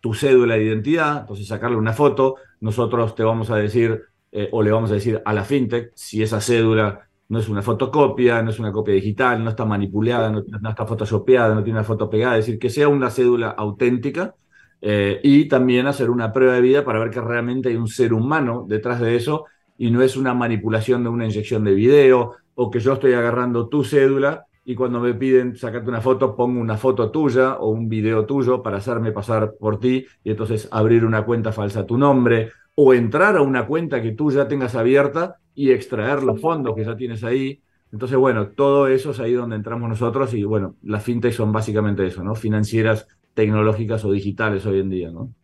tu 0.00 0.14
cédula 0.14 0.54
de 0.54 0.66
identidad, 0.66 1.22
entonces 1.22 1.48
sacarle 1.48 1.76
una 1.78 1.94
foto, 1.94 2.36
nosotros 2.60 3.16
te 3.16 3.24
vamos 3.24 3.50
a 3.50 3.56
decir, 3.56 4.04
eh, 4.32 4.48
o 4.50 4.62
le 4.62 4.72
vamos 4.72 4.90
a 4.90 4.94
decir 4.94 5.20
a 5.24 5.32
la 5.32 5.44
fintech, 5.44 5.92
si 5.94 6.22
esa 6.22 6.40
cédula 6.40 7.08
no 7.28 7.38
es 7.38 7.48
una 7.48 7.62
fotocopia, 7.62 8.42
no 8.42 8.50
es 8.50 8.58
una 8.58 8.72
copia 8.72 8.94
digital, 8.94 9.42
no 9.44 9.50
está 9.50 9.64
manipulada, 9.64 10.30
no, 10.30 10.40
está 10.40 10.86
photoshopeada, 10.86 11.54
no 11.54 11.62
tiene 11.62 11.78
una 11.78 11.84
foto 11.84 12.10
pegada, 12.10 12.38
es 12.38 12.46
decir, 12.46 12.58
que 12.58 12.70
sea 12.70 12.88
una 12.88 13.10
cédula 13.10 13.50
auténtica 13.50 14.34
eh, 14.80 15.20
y 15.22 15.46
también 15.48 15.86
hacer 15.86 16.10
una 16.10 16.32
prueba 16.32 16.54
de 16.54 16.60
vida 16.60 16.84
para 16.84 16.98
ver 16.98 17.10
que 17.10 17.20
realmente 17.20 17.68
hay 17.68 17.76
un 17.76 17.88
ser 17.88 18.12
humano 18.12 18.64
detrás 18.68 19.00
de 19.00 19.16
eso 19.16 19.46
y 19.78 19.90
no 19.90 20.02
es 20.02 20.16
una 20.16 20.34
manipulación 20.34 21.02
de 21.04 21.10
una 21.10 21.24
inyección 21.24 21.64
de 21.64 21.74
video 21.74 22.34
o 22.54 22.70
que 22.70 22.80
yo 22.80 22.94
estoy 22.94 23.12
agarrando 23.12 23.68
tu 23.68 23.84
cédula 23.84 24.46
y 24.64 24.74
cuando 24.74 25.00
me 25.00 25.14
piden 25.14 25.56
sacarte 25.56 25.88
una 25.88 26.00
foto 26.00 26.36
pongo 26.36 26.60
una 26.60 26.76
foto 26.76 27.10
tuya 27.10 27.54
o 27.56 27.70
un 27.70 27.88
video 27.88 28.26
tuyo 28.26 28.62
para 28.62 28.76
hacerme 28.76 29.10
pasar 29.12 29.54
por 29.58 29.80
ti 29.80 30.06
y 30.22 30.30
entonces 30.30 30.68
abrir 30.70 31.04
una 31.04 31.24
cuenta 31.24 31.52
falsa 31.52 31.80
a 31.80 31.86
tu 31.86 31.98
nombre 31.98 32.50
o 32.74 32.94
entrar 32.94 33.36
a 33.36 33.42
una 33.42 33.66
cuenta 33.66 34.02
que 34.02 34.12
tú 34.12 34.30
ya 34.30 34.48
tengas 34.48 34.74
abierta 34.74 35.38
y 35.54 35.70
extraer 35.70 36.22
los 36.22 36.40
fondos 36.40 36.74
que 36.74 36.84
ya 36.84 36.96
tienes 36.96 37.24
ahí. 37.24 37.62
Entonces, 37.92 38.16
bueno, 38.16 38.48
todo 38.48 38.88
eso 38.88 39.10
es 39.10 39.20
ahí 39.20 39.32
donde 39.34 39.56
entramos 39.56 39.88
nosotros 39.88 40.32
y 40.34 40.44
bueno, 40.44 40.76
las 40.82 41.04
fintech 41.04 41.32
son 41.32 41.52
básicamente 41.52 42.06
eso, 42.06 42.24
¿no? 42.24 42.34
Financieras, 42.34 43.06
tecnológicas 43.34 44.04
o 44.04 44.12
digitales 44.12 44.64
hoy 44.66 44.80
en 44.80 44.90
día, 44.90 45.10
¿no? 45.10 45.34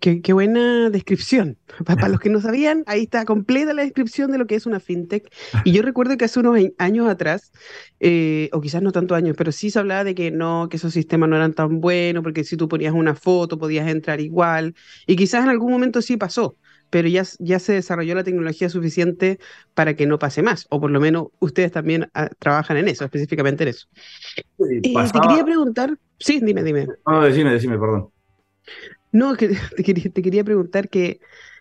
Qué, 0.00 0.32
buena 0.32 0.90
descripción. 0.90 1.58
Para, 1.84 2.08
los 2.08 2.20
que 2.20 2.30
no 2.30 2.40
sabían, 2.40 2.82
ahí 2.86 3.02
está 3.02 3.24
completa 3.24 3.74
la 3.74 3.82
descripción 3.82 4.30
de 4.30 4.38
lo 4.38 4.46
que 4.46 4.54
es 4.54 4.66
una 4.66 4.80
fintech. 4.80 5.30
Y 5.64 5.72
yo 5.72 5.82
recuerdo 5.82 6.16
que 6.16 6.24
hace 6.24 6.40
unos 6.40 6.58
años 6.78 7.08
atrás, 7.08 7.52
eh, 8.00 8.48
o 8.52 8.60
quizás 8.60 8.82
no 8.82 8.92
tantos 8.92 9.16
años, 9.16 9.36
pero 9.36 9.52
sí 9.52 9.70
se 9.70 9.78
hablaba 9.78 10.04
de 10.04 10.14
que 10.14 10.30
no, 10.30 10.68
que 10.70 10.76
esos 10.76 10.92
sistemas 10.92 11.28
no 11.28 11.36
eran 11.36 11.52
tan 11.52 11.80
buenos, 11.80 12.22
porque 12.22 12.44
si 12.44 12.56
tú 12.56 12.68
ponías 12.68 12.94
una 12.94 13.14
foto 13.14 13.58
podías 13.58 13.88
entrar 13.88 14.20
igual. 14.20 14.74
Y 15.06 15.16
quizás 15.16 15.44
en 15.44 15.50
algún 15.50 15.72
momento 15.72 16.00
sí 16.00 16.16
pasó, 16.16 16.56
pero 16.90 17.08
ya, 17.08 17.24
ya 17.38 17.58
se 17.58 17.74
desarrolló 17.74 18.14
la 18.14 18.24
tecnología 18.24 18.70
suficiente 18.70 19.38
para 19.74 19.94
que 19.94 20.06
no 20.06 20.18
pase 20.18 20.42
más. 20.42 20.66
O 20.70 20.80
por 20.80 20.90
lo 20.90 21.00
menos 21.00 21.28
ustedes 21.40 21.72
también 21.72 22.08
ah, 22.14 22.30
trabajan 22.38 22.76
en 22.76 22.88
eso, 22.88 23.04
específicamente 23.04 23.64
en 23.64 23.68
eso. 23.70 23.88
Eh, 24.36 24.80
te 24.82 25.20
quería 25.20 25.44
preguntar. 25.44 25.98
Sí, 26.18 26.40
dime, 26.42 26.62
dime. 26.62 26.86
No, 27.06 27.22
decime, 27.22 27.52
decime, 27.52 27.78
perdón. 27.78 28.08
No, 29.16 29.34
te 29.36 30.22
quería, 30.22 30.44
preguntar 30.44 30.90
que, 30.90 31.20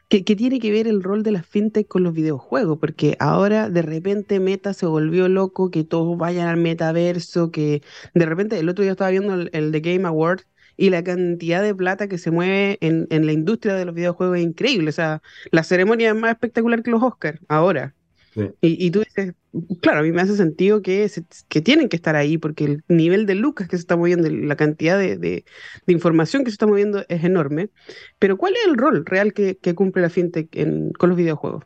¿qué 0.10 0.24
tiene 0.36 0.60
que 0.60 0.72
ver 0.72 0.88
el 0.88 1.02
rol 1.02 1.24
de 1.24 1.32
las 1.32 1.48
fintech 1.48 1.88
con 1.88 2.04
los 2.04 2.14
videojuegos? 2.14 2.80
Porque 2.80 3.16
ahora 3.20 3.70
de 3.70 3.82
repente 3.82 4.42
Meta 4.42 4.74
se 4.74 4.86
volvió 4.86 5.30
loco, 5.30 5.72
que 5.72 5.86
todos 5.86 6.18
vayan 6.18 6.50
al 6.50 6.58
metaverso, 6.58 7.52
que 7.52 7.82
de 8.14 8.26
repente 8.26 8.60
el 8.60 8.68
otro 8.68 8.84
día 8.84 8.92
estaba 8.92 9.10
viendo 9.12 9.34
el, 9.36 9.50
el 9.54 9.72
The 9.72 9.80
Game 9.80 10.06
Award 10.06 10.42
y 10.76 10.90
la 10.90 11.04
cantidad 11.04 11.64
de 11.64 11.74
plata 11.74 12.10
que 12.10 12.18
se 12.18 12.30
mueve 12.32 12.78
en, 12.82 13.08
en 13.10 13.26
la 13.26 13.32
industria 13.32 13.76
de 13.76 13.86
los 13.86 13.96
videojuegos 13.96 14.38
es 14.38 14.44
increíble. 14.44 14.90
O 14.90 14.94
sea, 14.94 15.22
la 15.52 15.64
ceremonia 15.64 16.10
es 16.10 16.16
más 16.16 16.32
espectacular 16.32 16.84
que 16.84 16.92
los 16.92 17.04
Oscars 17.04 17.40
ahora. 17.48 17.96
Y, 18.62 18.92
tú 18.92 19.00
dices, 19.00 19.34
claro, 19.82 20.00
a 20.00 20.04
mí 20.04 20.12
me 20.12 20.22
hace 20.22 20.36
sentido 20.36 20.82
que, 20.82 21.10
que 21.48 21.62
tienen 21.62 21.90
que 21.90 21.96
estar 21.96 22.16
ahí 22.16 22.38
porque 22.38 22.66
el 22.66 22.84
nivel 22.88 23.26
de 23.26 23.36
lucas 23.36 23.68
que 23.68 23.78
se 23.78 23.82
está 23.82 23.96
moviendo, 23.96 24.30
la 24.30 24.56
cantidad 24.56 25.00
de, 25.00 25.18
de, 25.18 25.46
información 25.88 26.44
que 26.44 26.52
se 26.52 26.56
está 26.56 26.68
moviendo 26.68 27.06
es 27.08 27.24
enorme. 27.24 27.70
Pero 28.20 28.38
¿cuál 28.38 28.54
es 28.54 28.68
el 28.68 28.78
rol 28.78 29.06
real 29.06 29.34
que, 29.34 29.58
que 29.58 29.74
cumple 29.74 30.02
la 30.02 30.10
fintech 30.10 30.56
en, 30.56 30.92
con 30.92 31.10
los 31.10 31.18
videojuegos? 31.18 31.64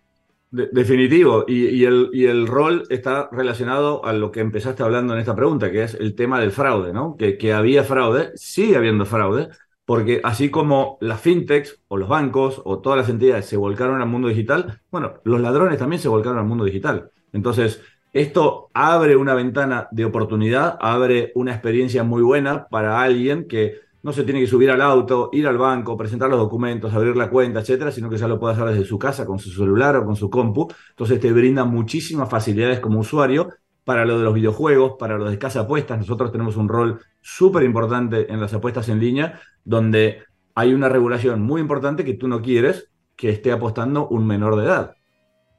definitivo, 0.52 1.46
y, 1.48 1.68
y, 1.68 1.86
el, 1.86 2.10
y 2.12 2.26
el 2.26 2.48
rol 2.48 2.84
está 2.90 3.30
relacionado 3.32 4.04
a 4.04 4.14
lo 4.14 4.32
que 4.32 4.40
empezaste 4.40 4.82
hablando 4.82 5.14
en 5.14 5.20
esta 5.20 5.36
pregunta, 5.36 5.72
que 5.72 5.84
es 5.84 5.94
el 5.94 6.16
tema 6.16 6.40
del 6.40 6.52
fraude, 6.52 6.92
¿no? 6.92 7.16
Que, 7.18 7.38
que 7.38 7.54
había 7.54 7.84
fraude, 7.84 8.32
sigue 8.34 8.76
habiendo 8.76 9.06
fraude, 9.06 9.50
porque 9.90 10.22
así 10.24 10.52
como 10.52 11.00
las 11.02 11.20
fintechs 11.20 11.82
o 11.88 11.98
los 11.98 12.08
bancos 12.08 12.62
o 12.64 12.78
todas 12.78 13.00
las 13.00 13.10
entidades 13.10 13.48
se 13.48 13.58
volcaron 13.58 14.00
al 14.00 14.08
mundo 14.08 14.28
digital, 14.28 14.82
bueno, 14.92 15.16
los 15.24 15.42
ladrones 15.42 15.80
también 15.80 16.00
se 16.00 16.08
volcaron 16.08 16.38
al 16.38 16.46
mundo 16.46 16.64
digital. 16.64 17.10
Entonces, 17.34 17.82
esto 18.14 18.70
abre 18.76 19.16
una 19.16 19.34
ventana 19.34 19.88
de 19.90 20.06
oportunidad, 20.06 20.78
abre 20.80 21.32
una 21.34 21.54
experiencia 21.54 22.04
muy 22.04 22.22
buena 22.22 22.68
para 22.68 23.02
alguien 23.02 23.48
que 23.48 23.80
no 24.04 24.14
se 24.14 24.24
tiene 24.26 24.42
que 24.42 24.46
subir 24.46 24.70
al 24.70 24.84
auto, 24.84 25.32
ir 25.34 25.48
al 25.48 25.58
banco, 25.58 25.98
presentar 25.98 26.30
los 26.30 26.38
documentos, 26.38 26.94
abrir 26.94 27.18
la 27.18 27.32
cuenta, 27.32 27.62
etcétera, 27.62 27.92
sino 27.92 28.12
que 28.12 28.18
ya 28.18 28.28
lo 28.28 28.40
puede 28.40 28.54
hacer 28.54 28.68
desde 28.68 28.86
su 28.86 29.00
casa, 29.00 29.26
con 29.26 29.40
su 29.40 29.50
celular 29.50 29.96
o 29.96 30.06
con 30.06 30.16
su 30.16 30.30
compu. 30.30 30.68
Entonces 30.92 31.20
te 31.20 31.32
brinda 31.32 31.66
muchísimas 31.66 32.30
facilidades 32.30 32.80
como 32.80 33.00
usuario 33.00 33.50
para 33.90 34.06
lo 34.06 34.20
de 34.20 34.24
los 34.24 34.36
videojuegos, 34.36 34.98
para 35.00 35.18
lo 35.18 35.32
de 35.32 35.40
casa 35.40 35.62
apuestas. 35.62 35.98
Nosotros 35.98 36.32
tenemos 36.32 36.58
un 36.58 36.70
rol 36.70 37.00
súper 37.22 37.64
importante 37.64 38.32
en 38.32 38.40
las 38.40 38.54
apuestas 38.54 38.88
en 38.90 39.00
línea, 39.00 39.42
donde 39.66 40.24
hay 40.56 40.74
una 40.74 40.90
regulación 40.90 41.42
muy 41.42 41.62
importante 41.62 42.06
que 42.06 42.14
tú 42.14 42.28
no 42.28 42.42
quieres 42.42 42.90
que 43.16 43.30
esté 43.30 43.52
apostando 43.52 44.08
un 44.08 44.26
menor 44.26 44.56
de 44.56 44.66
edad. 44.66 44.96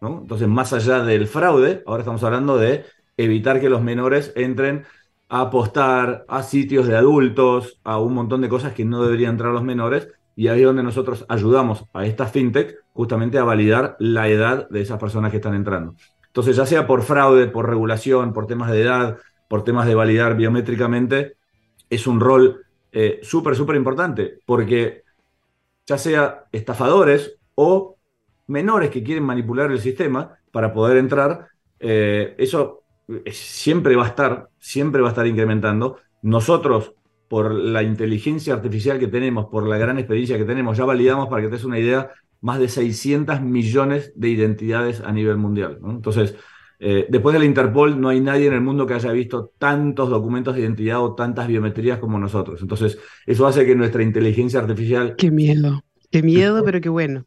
Entonces, 0.00 0.48
más 0.48 0.72
allá 0.72 1.02
del 1.02 1.26
fraude, 1.26 1.82
ahora 1.86 2.00
estamos 2.00 2.24
hablando 2.24 2.56
de 2.56 2.84
evitar 3.16 3.60
que 3.60 3.68
los 3.68 3.82
menores 3.82 4.32
entren 4.34 4.84
a 5.28 5.42
apostar 5.42 6.24
a 6.26 6.42
sitios 6.42 6.86
de 6.86 6.96
adultos, 6.96 7.78
a 7.84 7.98
un 7.98 8.14
montón 8.14 8.40
de 8.40 8.48
cosas 8.48 8.72
que 8.72 8.84
no 8.84 9.02
deberían 9.02 9.32
entrar 9.32 9.52
los 9.52 9.62
menores, 9.62 10.08
y 10.34 10.48
ahí 10.48 10.60
es 10.60 10.66
donde 10.66 10.82
nosotros 10.82 11.26
ayudamos 11.28 11.84
a 11.92 12.06
estas 12.06 12.32
fintech 12.32 12.76
justamente 12.94 13.38
a 13.38 13.44
validar 13.44 13.96
la 13.98 14.28
edad 14.28 14.68
de 14.70 14.80
esas 14.80 14.98
personas 14.98 15.30
que 15.30 15.36
están 15.36 15.54
entrando. 15.54 15.94
Entonces, 16.26 16.56
ya 16.56 16.64
sea 16.64 16.86
por 16.86 17.02
fraude, 17.02 17.46
por 17.46 17.68
regulación, 17.68 18.32
por 18.32 18.46
temas 18.46 18.70
de 18.70 18.82
edad, 18.82 19.18
por 19.48 19.64
temas 19.64 19.86
de 19.86 19.94
validar 19.94 20.36
biométricamente, 20.36 21.34
es 21.90 22.06
un 22.06 22.20
rol 22.20 22.64
eh, 22.92 23.20
súper, 23.22 23.54
súper 23.54 23.76
importante, 23.76 24.38
porque 24.44 25.04
ya 25.86 25.98
sea 25.98 26.44
estafadores 26.52 27.36
o 27.54 27.96
menores 28.46 28.90
que 28.90 29.02
quieren 29.02 29.24
manipular 29.24 29.70
el 29.70 29.80
sistema 29.80 30.36
para 30.50 30.72
poder 30.72 30.96
entrar, 30.96 31.48
eh, 31.78 32.34
eso 32.38 32.82
siempre 33.30 33.96
va 33.96 34.04
a 34.04 34.08
estar, 34.08 34.48
siempre 34.58 35.02
va 35.02 35.08
a 35.08 35.10
estar 35.10 35.26
incrementando. 35.26 35.98
Nosotros, 36.22 36.94
por 37.28 37.52
la 37.52 37.82
inteligencia 37.82 38.54
artificial 38.54 38.98
que 38.98 39.08
tenemos, 39.08 39.46
por 39.46 39.66
la 39.66 39.78
gran 39.78 39.98
experiencia 39.98 40.36
que 40.36 40.44
tenemos, 40.44 40.76
ya 40.76 40.84
validamos, 40.84 41.28
para 41.28 41.42
que 41.42 41.48
te 41.48 41.54
des 41.54 41.64
una 41.64 41.78
idea, 41.78 42.10
más 42.40 42.58
de 42.58 42.68
600 42.68 43.40
millones 43.40 44.12
de 44.16 44.28
identidades 44.28 45.00
a 45.00 45.12
nivel 45.12 45.36
mundial. 45.36 45.78
Entonces, 45.84 46.34
eh, 46.82 47.06
después 47.10 47.34
de 47.34 47.40
la 47.40 47.44
Interpol, 47.44 48.00
no 48.00 48.08
hay 48.08 48.20
nadie 48.20 48.46
en 48.46 48.54
el 48.54 48.62
mundo 48.62 48.86
que 48.86 48.94
haya 48.94 49.12
visto 49.12 49.52
tantos 49.58 50.08
documentos 50.08 50.54
de 50.54 50.62
identidad 50.62 51.04
o 51.04 51.14
tantas 51.14 51.46
biometrías 51.46 51.98
como 51.98 52.18
nosotros. 52.18 52.62
Entonces, 52.62 52.98
eso 53.26 53.46
hace 53.46 53.66
que 53.66 53.76
nuestra 53.76 54.02
inteligencia 54.02 54.60
artificial... 54.60 55.14
¡Qué 55.16 55.30
miedo! 55.30 55.84
Qué 56.10 56.22
miedo, 56.22 56.62
pero 56.64 56.80
qué 56.80 56.88
bueno. 56.88 57.26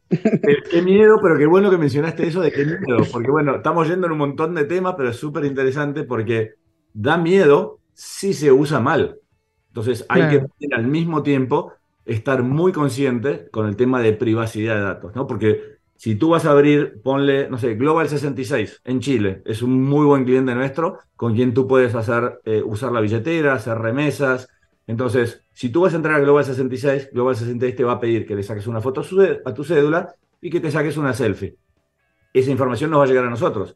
Qué, 0.70 0.82
miedo, 0.82 1.20
pero 1.22 1.38
qué 1.38 1.46
bueno 1.46 1.70
que 1.70 1.78
mencionaste 1.78 2.26
eso 2.26 2.40
de 2.40 2.50
qué 2.50 2.64
miedo, 2.66 3.04
porque 3.12 3.30
bueno, 3.30 3.54
estamos 3.54 3.88
yendo 3.88 4.06
en 4.06 4.12
un 4.12 4.18
montón 4.18 4.56
de 4.56 4.64
temas, 4.64 4.94
pero 4.96 5.10
es 5.10 5.16
súper 5.16 5.44
interesante 5.44 6.02
porque 6.02 6.54
da 6.92 7.16
miedo 7.16 7.78
si 7.92 8.34
se 8.34 8.50
usa 8.50 8.80
mal. 8.80 9.20
Entonces 9.68 10.04
hay 10.08 10.28
que 10.28 10.74
al 10.74 10.86
mismo 10.86 11.22
tiempo 11.22 11.72
estar 12.04 12.42
muy 12.42 12.72
consciente 12.72 13.48
con 13.50 13.66
el 13.68 13.76
tema 13.76 14.00
de 14.00 14.12
privacidad 14.12 14.74
de 14.74 14.82
datos, 14.82 15.14
¿no? 15.14 15.26
Porque 15.26 15.73
si 16.04 16.16
tú 16.16 16.28
vas 16.28 16.44
a 16.44 16.50
abrir, 16.50 17.00
ponle, 17.02 17.48
no 17.48 17.56
sé, 17.56 17.76
Global 17.76 18.10
66 18.10 18.82
en 18.84 19.00
Chile, 19.00 19.40
es 19.46 19.62
un 19.62 19.82
muy 19.82 20.04
buen 20.04 20.26
cliente 20.26 20.54
nuestro 20.54 20.98
con 21.16 21.34
quien 21.34 21.54
tú 21.54 21.66
puedes 21.66 21.94
hacer, 21.94 22.40
eh, 22.44 22.60
usar 22.62 22.92
la 22.92 23.00
billetera, 23.00 23.54
hacer 23.54 23.78
remesas, 23.78 24.50
entonces, 24.86 25.40
si 25.54 25.70
tú 25.70 25.80
vas 25.80 25.94
a 25.94 25.96
entrar 25.96 26.16
a 26.16 26.20
Global 26.20 26.44
66, 26.44 27.08
Global 27.10 27.36
66 27.36 27.74
te 27.74 27.84
va 27.84 27.92
a 27.92 28.00
pedir 28.00 28.26
que 28.26 28.36
le 28.36 28.42
saques 28.42 28.66
una 28.66 28.82
foto 28.82 29.00
a 29.46 29.54
tu 29.54 29.64
cédula 29.64 30.14
y 30.42 30.50
que 30.50 30.60
te 30.60 30.70
saques 30.70 30.98
una 30.98 31.14
selfie. 31.14 31.56
Esa 32.34 32.50
información 32.50 32.90
no 32.90 32.98
va 32.98 33.04
a 33.04 33.06
llegar 33.06 33.24
a 33.24 33.30
nosotros. 33.30 33.74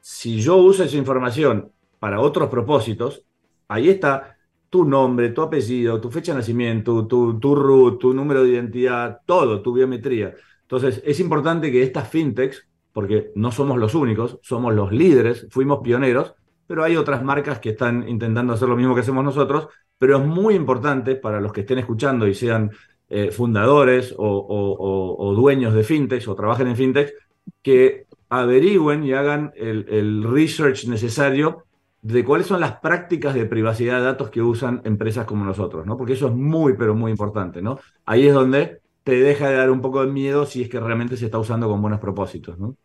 Si 0.00 0.40
yo 0.40 0.56
uso 0.56 0.82
esa 0.82 0.96
información 0.96 1.72
para 1.98 2.20
otros 2.20 2.48
propósitos, 2.48 3.22
ahí 3.68 3.90
está 3.90 4.38
tu 4.70 4.86
nombre, 4.86 5.28
tu 5.28 5.42
apellido, 5.42 6.00
tu 6.00 6.10
fecha 6.10 6.32
de 6.32 6.38
nacimiento, 6.38 7.06
tu, 7.06 7.38
tu 7.38 7.54
root, 7.54 7.98
tu 7.98 8.14
número 8.14 8.44
de 8.44 8.48
identidad, 8.48 9.20
todo, 9.26 9.60
tu 9.60 9.74
biometría. 9.74 10.34
Entonces, 10.70 11.02
es 11.04 11.18
importante 11.20 11.72
que 11.72 11.82
estas 11.82 12.08
fintechs, 12.08 12.68
porque 12.92 13.32
no 13.34 13.50
somos 13.50 13.78
los 13.78 13.94
únicos, 13.94 14.38
somos 14.42 14.74
los 14.74 14.92
líderes, 14.92 15.46
fuimos 15.50 15.80
pioneros, 15.82 16.34
pero 16.66 16.84
hay 16.84 16.96
otras 16.96 17.22
marcas 17.24 17.58
que 17.58 17.70
están 17.70 18.08
intentando 18.08 18.52
hacer 18.52 18.68
lo 18.68 18.76
mismo 18.76 18.94
que 18.94 19.00
hacemos 19.00 19.24
nosotros 19.24 19.68
pero 20.00 20.16
es 20.16 20.26
muy 20.26 20.54
importante 20.54 21.14
para 21.14 21.42
los 21.42 21.52
que 21.52 21.60
estén 21.60 21.78
escuchando 21.78 22.26
y 22.26 22.34
sean 22.34 22.70
eh, 23.10 23.30
fundadores 23.30 24.14
o, 24.16 25.34
dueños 25.36 25.74
de 25.74 25.84
fintech 25.84 26.26
o 26.26 26.34
trabajen 26.34 26.68
en 26.68 26.76
fintech, 26.76 27.12
que 27.60 28.06
averigüen 28.30 29.04
y 29.04 29.12
hagan 29.12 29.52
el, 29.54 30.24
research 30.24 30.86
necesario 30.86 31.64
de 32.00 32.24
cuáles 32.24 32.46
son 32.46 32.60
las 32.60 32.80
prácticas 32.80 33.34
de 33.34 33.44
privacidad 33.44 33.98
de 33.98 34.04
datos 34.06 34.30
que 34.30 34.40
usan 34.40 34.80
empresas 34.84 35.26
como 35.26 35.44
nosotros, 35.44 35.84
¿no? 35.84 35.98
Porque 35.98 36.14
eso 36.14 36.28
es 36.28 36.34
muy, 36.34 36.72
pero 36.78 36.94
muy 36.94 37.10
importante, 37.10 37.60
¿no? 37.60 37.78
Ahí 38.06 38.26
es 38.26 38.32
donde 38.32 38.80
te 39.10 39.20
deja 39.20 39.48
de 39.48 39.56
dar 39.56 39.70
un 39.70 39.80
poco 39.80 40.04
de 40.04 40.12
miedo 40.12 40.46
si 40.46 40.62
es 40.62 40.68
que 40.68 40.80
realmente 40.80 41.16
se 41.16 41.26
está 41.26 41.38
usando 41.38 41.68
con 41.68 41.82
buenos 41.82 42.00
propósitos, 42.00 42.58
¿no? 42.58 42.76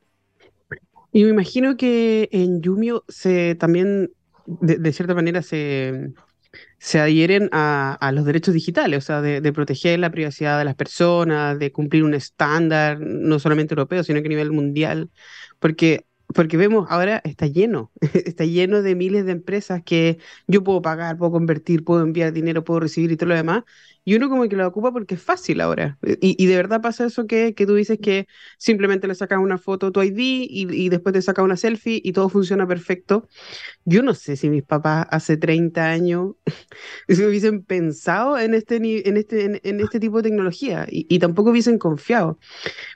Y 1.11 1.23
me 1.23 1.29
imagino 1.29 1.77
que 1.77 2.27
en 2.31 2.61
Yumio 2.61 3.05
se 3.07 3.55
también, 3.55 4.11
de 4.45 4.91
cierta 4.91 5.13
manera, 5.13 5.41
se, 5.41 6.13
se 6.77 6.99
adhieren 6.99 7.49
a, 7.51 8.11
los 8.13 8.25
derechos 8.25 8.53
digitales, 8.53 9.03
o 9.03 9.05
sea, 9.05 9.21
de, 9.21 9.53
proteger 9.53 9.99
la 9.99 10.11
privacidad 10.11 10.59
de 10.59 10.65
las 10.65 10.75
personas, 10.75 11.57
de 11.59 11.71
cumplir 11.71 12.03
un 12.03 12.13
estándar, 12.13 12.99
no 12.99 13.39
solamente 13.39 13.73
europeo, 13.73 14.03
sino 14.03 14.21
que 14.21 14.27
a 14.27 14.29
nivel 14.29 14.51
mundial, 14.51 15.09
porque, 15.59 16.05
porque 16.27 16.57
vemos 16.57 16.87
ahora 16.89 17.21
está 17.23 17.47
lleno, 17.47 17.91
está 18.13 18.45
lleno 18.45 18.81
de 18.81 18.95
miles 18.95 19.25
de 19.25 19.31
empresas 19.33 19.81
que 19.83 20.19
yo 20.47 20.63
puedo 20.63 20.81
pagar, 20.81 21.17
puedo 21.17 21.31
convertir, 21.31 21.83
puedo 21.83 22.03
enviar 22.03 22.33
dinero, 22.33 22.63
puedo 22.63 22.81
recibir 22.81 23.11
y 23.11 23.17
todo 23.17 23.29
lo 23.29 23.35
demás, 23.35 23.63
y 24.05 24.15
uno 24.15 24.29
como 24.29 24.47
que 24.47 24.55
lo 24.55 24.67
ocupa 24.67 24.91
porque 24.91 25.15
es 25.15 25.21
fácil 25.21 25.59
ahora. 25.61 25.97
Y, 26.21 26.45
de 26.45 26.55
verdad 26.55 26.79
pasa 26.81 27.05
eso 27.05 27.25
que, 27.25 27.55
que, 27.55 27.65
tú 27.65 27.73
dices 27.73 27.97
que 27.99 28.27
simplemente 28.59 29.07
le 29.07 29.15
sacas 29.15 29.39
una 29.39 29.57
foto 29.57 29.87
a 29.87 29.91
tu 29.91 30.01
ID 30.03 30.19
y, 30.19 30.67
y 30.71 30.89
después 30.89 31.13
te 31.13 31.21
sacas 31.23 31.43
una 31.43 31.57
selfie 31.57 32.01
y 32.03 32.13
todo 32.13 32.29
funciona 32.29 32.67
perfecto. 32.67 33.27
Yo 33.83 34.03
no 34.03 34.13
sé 34.13 34.35
si 34.37 34.49
mis 34.49 34.63
papás 34.63 35.07
hace 35.09 35.37
30 35.37 35.83
años 35.89 36.35
se 37.09 37.27
hubiesen 37.27 37.63
pensado 37.63 38.37
en 38.37 38.53
este, 38.53 38.75
en 38.75 39.17
este, 39.17 39.67
en, 39.67 39.79
este 39.79 39.99
tipo 39.99 40.17
de 40.17 40.29
tecnología 40.29 40.85
y, 40.89 41.17
tampoco 41.19 41.49
hubiesen 41.49 41.79
confiado. 41.79 42.37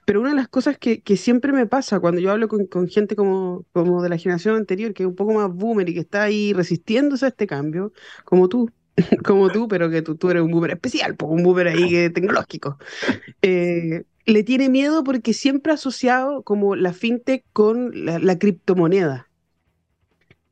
Pero 0.05 0.21
una 0.21 0.29
de 0.31 0.35
las 0.35 0.47
cosas 0.47 0.77
que, 0.77 1.01
que 1.01 1.17
siempre 1.17 1.51
me 1.53 1.65
pasa 1.65 1.99
cuando 1.99 2.21
yo 2.21 2.31
hablo 2.31 2.47
con, 2.47 2.67
con, 2.67 2.87
gente 2.87 3.15
como, 3.15 3.65
como 3.73 4.03
de 4.03 4.09
la 4.09 4.17
generación 4.17 4.55
anterior, 4.55 4.93
que 4.93 5.03
es 5.03 5.07
un 5.07 5.15
poco 5.15 5.33
más 5.33 5.49
boomer 5.51 5.89
y 5.89 5.93
que 5.95 6.01
está 6.01 6.23
ahí 6.23 6.53
resistiéndose 6.53 7.25
a 7.25 7.29
este 7.29 7.47
cambio, 7.47 7.93
como 8.25 8.47
tú, 8.49 8.69
como 9.23 9.49
tú, 9.49 9.67
pero 9.67 9.89
que 9.89 10.01
tú, 10.01 10.15
tú 10.15 10.29
eres 10.29 10.43
un 10.43 10.51
boomer 10.51 10.71
especial, 10.71 11.15
un 11.21 11.43
boomer 11.43 11.67
ahí 11.67 12.09
tecnológico. 12.09 12.77
Eh, 13.41 14.03
le 14.25 14.43
tiene 14.43 14.69
miedo 14.69 15.03
porque 15.03 15.33
siempre 15.33 15.71
ha 15.71 15.75
asociado 15.75 16.43
como 16.43 16.75
la 16.75 16.93
fintech 16.93 17.43
con 17.51 17.91
la, 18.05 18.37
criptomoneda. 18.37 19.27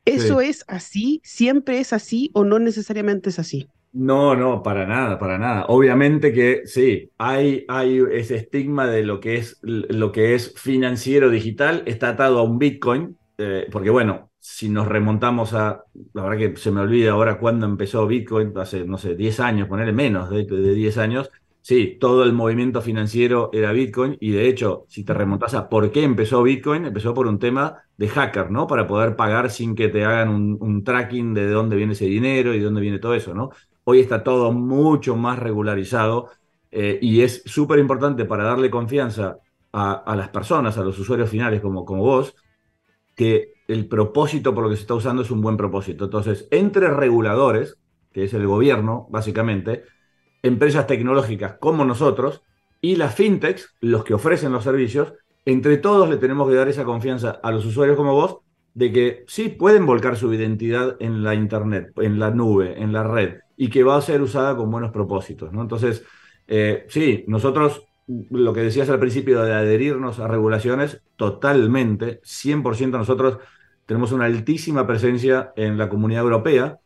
¿Eso 0.06 0.42
es 0.42 0.64
así? 0.68 1.22
¿Siempre 1.24 1.80
es 1.80 1.92
así 1.92 2.32
o 2.34 2.44
no 2.44 2.60
necesariamente 2.60 3.30
es 3.30 3.40
así? 3.40 3.68
No, 3.92 4.36
no, 4.36 4.64
para 4.64 4.86
nada, 4.86 5.20
para 5.20 5.38
nada. 5.38 5.66
Obviamente 5.68 6.32
que 6.32 6.62
sí, 6.66 7.12
hay, 7.18 7.66
hay 7.68 8.02
ese 8.12 8.36
estigma 8.36 8.88
de 8.88 9.04
lo 9.04 9.20
que 9.20 9.38
es, 9.38 9.58
lo 9.62 10.12
que 10.12 10.34
es 10.34 10.54
financiero 10.56 11.30
digital, 11.30 11.84
está 11.86 12.10
atado 12.10 12.40
a 12.40 12.44
un 12.44 12.58
Bitcoin, 12.58 13.18
eh, 13.38 13.68
porque 13.72 13.90
bueno, 13.90 14.27
si 14.50 14.70
nos 14.70 14.88
remontamos 14.88 15.54
a, 15.54 15.84
la 16.14 16.24
verdad 16.24 16.38
que 16.38 16.56
se 16.56 16.72
me 16.72 16.80
olvida 16.80 17.12
ahora 17.12 17.38
cuándo 17.38 17.66
empezó 17.66 18.08
Bitcoin, 18.08 18.54
hace, 18.58 18.86
no 18.86 18.98
sé, 18.98 19.14
10 19.14 19.42
años, 19.42 19.68
ponerle 19.68 19.92
menos 19.92 20.30
de, 20.30 20.46
de 20.46 20.74
10 20.74 20.98
años, 21.00 21.30
sí, 21.62 21.98
todo 22.00 22.24
el 22.24 22.32
movimiento 22.32 22.82
financiero 22.82 23.50
era 23.52 23.74
Bitcoin 23.74 24.16
y 24.22 24.32
de 24.32 24.48
hecho, 24.48 24.86
si 24.88 25.04
te 25.04 25.14
remontas 25.14 25.54
a 25.54 25.68
por 25.68 25.92
qué 25.92 26.04
empezó 26.04 26.42
Bitcoin, 26.44 26.86
empezó 26.86 27.14
por 27.14 27.28
un 27.28 27.40
tema 27.40 27.84
de 27.98 28.08
hacker, 28.08 28.50
¿no? 28.50 28.68
Para 28.68 28.88
poder 28.88 29.18
pagar 29.18 29.52
sin 29.52 29.76
que 29.76 29.90
te 29.90 30.06
hagan 30.06 30.30
un, 30.30 30.84
tracking 30.86 31.34
de 31.34 31.50
dónde 31.50 31.76
viene 31.76 31.92
ese 31.92 32.06
dinero 32.06 32.54
y 32.54 32.60
de 32.60 32.64
dónde 32.64 32.82
viene 32.82 33.00
todo 33.00 33.16
eso, 33.16 33.34
¿no? 33.34 33.50
Hoy 33.84 34.00
está 34.00 34.24
todo 34.24 34.54
mucho 34.54 35.18
más 35.18 35.40
regularizado 35.40 36.30
eh, 36.72 36.98
y 37.02 37.22
es 37.22 37.44
súper 37.46 37.80
importante 37.80 38.24
para 38.24 38.46
darle 38.46 38.70
confianza 38.70 39.38
a, 39.74 40.16
las 40.16 40.30
personas, 40.30 40.78
a 40.78 40.84
los 40.84 40.98
usuarios 40.98 41.30
finales 41.30 41.60
como, 41.62 41.84
como 41.84 42.02
vos, 42.02 42.34
que 43.14 43.57
el 43.68 43.88
propósito 43.88 44.54
por 44.54 44.64
lo 44.64 44.70
que 44.70 44.76
se 44.76 44.84
está 44.84 44.94
usando 44.94 45.22
es 45.22 45.32
un 45.32 45.42
buen 45.42 45.58
propósito. 45.58 46.06
Entonces, 46.06 46.48
entre 46.52 46.90
reguladores, 46.90 47.78
que 48.14 48.24
es 48.24 48.34
el 48.34 48.48
gobierno, 48.48 49.08
básicamente, 49.10 49.84
empresas 50.42 50.88
tecnológicas 50.88 51.58
como 51.60 51.86
nosotros 51.86 52.42
y 52.82 52.96
las 52.96 53.16
fintechs, 53.16 53.76
los 53.82 54.04
que 54.04 54.14
ofrecen 54.14 54.52
los 54.52 54.64
servicios, 54.64 55.14
entre 55.46 55.78
todos 55.78 56.10
le 56.10 56.18
tenemos 56.18 56.48
que 56.50 56.56
dar 56.56 56.68
esa 56.68 56.84
confianza 56.84 57.40
a 57.44 57.52
los 57.52 57.66
usuarios 57.66 57.98
como 57.98 58.14
vos 58.14 58.40
de 58.74 58.92
que 58.92 59.24
sí 59.28 59.50
pueden 59.50 59.86
volcar 59.86 60.16
su 60.18 60.32
identidad 60.32 60.98
en 61.00 61.24
la 61.24 61.34
internet, 61.34 61.92
en 61.98 62.20
la 62.20 62.30
nube, 62.30 62.82
en 62.82 62.94
la 62.94 63.04
red, 63.04 63.40
y 63.56 63.70
que 63.70 63.84
va 63.84 63.98
a 63.98 64.02
ser 64.02 64.22
usada 64.22 64.56
con 64.56 64.70
buenos 64.70 64.92
propósitos. 64.92 65.52
¿no? 65.52 65.62
Entonces, 65.62 66.04
eh, 66.48 66.86
sí, 66.88 67.26
nosotros 67.28 67.88
lo 68.08 68.54
que 68.54 68.62
decías 68.62 68.90
al 68.90 69.00
principio 69.00 69.42
de 69.44 69.54
adherirnos 69.54 70.20
a 70.20 70.28
regulaciones, 70.28 71.02
totalmente, 71.16 72.22
100% 72.24 72.92
nosotros 72.92 73.40
tenemos 73.88 74.12
una 74.12 74.26
altísima 74.26 74.86
presencia 74.86 75.54
en 75.56 75.78
la 75.78 75.90
comunidad 75.90 76.24
europea 76.24 76.80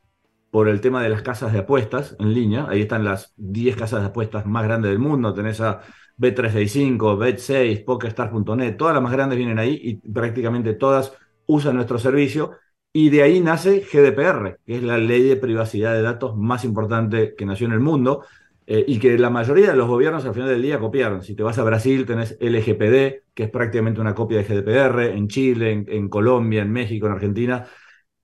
por 0.52 0.70
el 0.70 0.82
tema 0.82 1.02
de 1.02 1.10
las 1.10 1.24
casas 1.24 1.52
de 1.52 1.60
apuestas 1.60 2.16
en 2.20 2.34
línea. 2.34 2.68
Ahí 2.70 2.82
están 2.82 3.04
las 3.04 3.34
10 3.38 3.76
casas 3.76 4.02
de 4.02 4.08
apuestas 4.08 4.46
más 4.46 4.64
grandes 4.64 4.92
del 4.92 5.00
mundo. 5.00 5.34
Tenés 5.34 5.60
a 5.62 5.82
Bet365, 6.20 7.18
Bet6, 7.18 7.84
PokerStars.net, 7.84 8.78
todas 8.78 8.94
las 8.94 9.02
más 9.02 9.12
grandes 9.12 9.38
vienen 9.38 9.58
ahí 9.58 9.80
y 9.82 9.96
prácticamente 9.96 10.76
todas 10.76 11.14
usan 11.48 11.76
nuestro 11.76 11.98
servicio. 11.98 12.52
Y 12.94 13.10
de 13.10 13.24
ahí 13.24 13.40
nace 13.40 13.80
GDPR, 13.80 14.60
que 14.64 14.76
es 14.76 14.84
la 14.84 14.98
ley 14.98 15.24
de 15.24 15.38
privacidad 15.38 15.94
de 15.94 16.04
datos 16.04 16.38
más 16.38 16.64
importante 16.66 17.34
que 17.36 17.46
nació 17.46 17.66
en 17.66 17.74
el 17.74 17.80
mundo 17.80 18.26
eh, 18.68 18.86
y 18.88 19.00
que 19.00 19.18
la 19.18 19.30
mayoría 19.30 19.72
de 19.72 19.76
los 19.76 19.88
gobiernos 19.88 20.26
al 20.26 20.34
final 20.34 20.50
del 20.50 20.62
día 20.62 20.80
copiaron. 20.80 21.24
Si 21.24 21.36
te 21.36 21.44
vas 21.44 21.58
a 21.58 21.64
Brasil, 21.64 22.06
tenés 22.06 22.38
LGPD, 22.40 23.24
que 23.34 23.44
es 23.44 23.50
prácticamente 23.50 24.02
una 24.02 24.16
copia 24.16 24.42
de 24.42 24.44
GDPR, 24.44 25.16
en 25.16 25.28
Chile, 25.28 25.86
en 25.88 26.10
Colombia, 26.10 26.62
en 26.62 26.72
México, 26.72 27.08
en 27.08 27.14
Argentina 27.14 27.66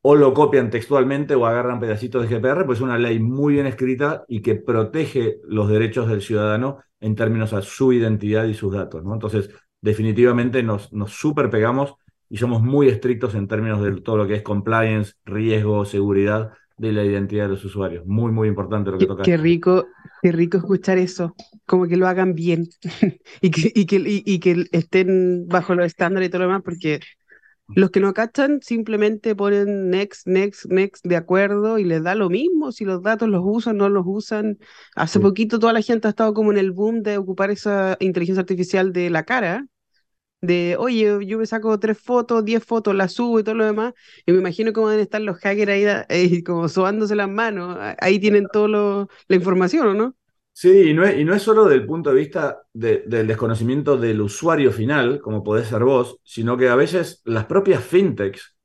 o 0.09 0.15
lo 0.15 0.33
copian 0.33 0.69
textualmente 0.69 1.35
o 1.35 1.45
agarran 1.45 1.81
pedacitos 1.81 2.21
de 2.29 2.39
GPR, 2.39 2.65
pues 2.65 2.79
es 2.79 2.81
una 2.81 2.97
ley 2.97 3.19
muy 3.19 3.55
bien 3.55 3.65
escrita 3.65 4.23
y 4.29 4.41
que 4.41 4.55
protege 4.55 5.39
los 5.43 5.67
derechos 5.67 6.07
del 6.07 6.21
ciudadano 6.21 6.79
en 7.01 7.13
términos 7.15 7.51
a 7.51 7.61
su 7.61 7.91
identidad 7.91 8.45
y 8.45 8.53
sus 8.53 8.73
datos. 8.73 9.03
¿no? 9.03 9.13
Entonces, 9.13 9.49
definitivamente 9.81 10.63
nos, 10.63 10.93
nos 10.93 11.11
super 11.11 11.49
pegamos 11.49 11.95
y 12.29 12.37
somos 12.37 12.61
muy 12.61 12.87
estrictos 12.87 13.35
en 13.35 13.49
términos 13.49 13.81
de 13.81 13.99
todo 14.01 14.15
lo 14.15 14.27
que 14.27 14.35
es 14.35 14.43
compliance, 14.43 15.15
riesgo, 15.25 15.83
seguridad 15.83 16.53
de 16.77 16.91
la 16.91 17.03
identidad 17.03 17.45
de 17.45 17.49
los 17.49 17.65
usuarios. 17.65 18.05
Muy, 18.05 18.31
muy 18.31 18.47
importante 18.47 18.91
lo 18.91 18.97
que 18.97 19.07
toca. 19.07 19.23
Qué 19.23 19.37
rico, 19.37 19.87
qué 20.21 20.31
rico 20.31 20.57
escuchar 20.57 20.97
eso, 20.97 21.35
como 21.65 21.87
que 21.87 21.97
lo 21.97 22.07
hagan 22.07 22.33
bien 22.33 22.67
y, 23.41 23.49
que, 23.49 23.71
y, 23.73 23.85
que, 23.85 24.01
y 24.03 24.39
que 24.39 24.65
estén 24.71 25.47
bajo 25.47 25.75
los 25.75 25.85
estándares 25.85 26.27
y 26.27 26.29
todo 26.29 26.43
lo 26.43 26.47
demás, 26.47 26.61
porque 26.63 26.99
los 27.69 27.91
que 27.91 27.99
no 27.99 28.13
cachan 28.13 28.61
simplemente 28.61 29.35
ponen 29.35 29.89
next, 29.89 30.25
next, 30.25 30.65
next 30.67 31.05
de 31.05 31.17
acuerdo 31.17 31.79
y 31.79 31.83
les 31.83 32.01
da 32.01 32.15
lo 32.15 32.29
mismo 32.29 32.71
si 32.71 32.85
los 32.85 33.01
datos 33.01 33.27
los 33.27 33.41
usan, 33.43 33.77
no 33.77 33.89
los 33.89 34.03
usan. 34.07 34.57
Hace 34.95 35.19
poquito 35.19 35.59
toda 35.59 35.73
la 35.73 35.81
gente 35.81 36.07
ha 36.07 36.11
estado 36.11 36.33
como 36.33 36.51
en 36.51 36.57
el 36.59 36.71
boom 36.71 37.01
de 37.03 37.17
ocupar 37.17 37.51
esa 37.51 37.97
inteligencia 37.99 38.41
artificial 38.41 38.93
de 38.93 39.09
la 39.09 39.23
cara, 39.23 39.67
de, 40.47 40.75
oye, 40.79 41.25
yo 41.25 41.37
me 41.37 41.45
saco 41.45 41.79
tres 41.79 41.99
fotos, 41.99 42.43
diez 42.45 42.63
fotos, 42.63 42.95
las 42.95 43.13
subo 43.13 43.39
y 43.39 43.43
todo 43.43 43.55
lo 43.55 43.65
demás, 43.65 43.93
y 44.25 44.31
me 44.31 44.39
imagino 44.39 44.73
cómo 44.73 44.89
deben 44.89 45.03
estar 45.03 45.21
los 45.21 45.37
hackers 45.39 45.71
ahí, 45.71 45.85
eh, 46.09 46.43
como 46.43 46.69
sobándose 46.69 47.15
las 47.15 47.29
manos, 47.29 47.77
ahí 47.99 48.19
tienen 48.19 48.47
toda 48.51 49.07
la 49.27 49.35
información, 49.35 49.87
¿o 49.87 49.93
no? 49.93 50.15
Sí, 50.53 50.89
y 50.89 50.93
no, 50.95 51.03
es, 51.05 51.19
y 51.19 51.23
no 51.23 51.35
es 51.35 51.43
solo 51.43 51.65
del 51.65 51.85
punto 51.85 52.09
de 52.09 52.15
vista 52.15 52.63
del 52.73 53.27
desconocimiento 53.27 53.95
del 53.95 54.21
usuario 54.21 54.71
final, 54.71 55.21
como 55.21 55.43
podés 55.43 55.67
ser 55.67 55.83
vos, 55.83 56.19
sino 56.23 56.57
que 56.57 56.67
a 56.69 56.75
veces 56.75 57.21
las 57.25 57.45
propias 57.45 57.83
fintechs 57.83 58.57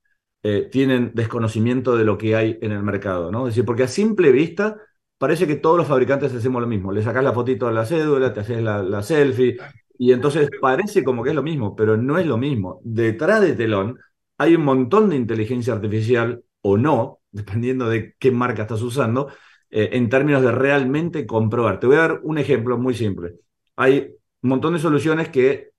eh, 0.43 0.69
tienen 0.73 1.13
desconocimiento 1.15 1.95
de 1.97 2.05
lo 2.05 2.17
que 2.17 2.35
hay 2.35 2.59
en 2.63 2.73
el 2.73 2.83
mercado, 2.83 3.31
¿no? 3.31 3.47
Es 3.47 3.55
decir, 3.55 3.67
porque 3.67 3.83
a 3.83 3.89
simple 3.89 4.33
vista 4.33 4.79
parece 5.19 5.47
que 5.47 5.57
todos 5.57 5.77
los 5.77 5.87
fabricantes 5.87 6.35
hacemos 6.35 6.63
lo 6.63 6.69
mismo. 6.69 6.93
Le 6.93 7.03
sacás 7.03 7.25
la 7.25 7.33
fotito 7.35 7.69
a 7.69 7.73
la 7.73 7.85
cédula, 7.85 8.33
te 8.33 8.41
haces 8.41 8.63
la, 8.63 8.83
la 8.83 9.03
selfie, 9.03 9.59
y 9.99 10.13
entonces 10.13 10.51
parece 10.61 11.05
como 11.05 11.23
que 11.23 11.31
es 11.31 11.37
lo 11.37 11.43
mismo, 11.43 11.77
pero 11.77 11.97
no 11.97 12.19
es 12.19 12.27
lo 12.27 12.39
mismo. 12.39 12.81
Detrás 12.85 13.41
de 13.41 13.55
telón 13.55 13.99
hay 14.39 14.55
un 14.57 14.65
montón 14.65 15.11
de 15.11 15.17
inteligencia 15.17 15.75
artificial 15.75 16.43
o 16.63 16.77
no, 16.77 17.21
dependiendo 17.31 17.89
de 17.89 18.15
qué 18.19 18.31
marca 18.31 18.63
estás 18.63 18.83
usando, 18.83 19.29
eh, 19.71 19.91
en 19.93 20.09
términos 20.09 20.43
de 20.43 20.53
realmente 20.53 21.27
comprobar. 21.27 21.81
Te 21.81 21.87
voy 21.87 21.97
a 21.97 22.01
dar 22.01 22.21
un 22.23 22.39
ejemplo 22.39 22.79
muy 22.79 22.95
simple. 22.95 23.35
Hay 23.77 24.15
un 24.43 24.51
montón 24.51 24.75
de 24.75 24.81
soluciones 24.81 25.29
que 25.29 25.71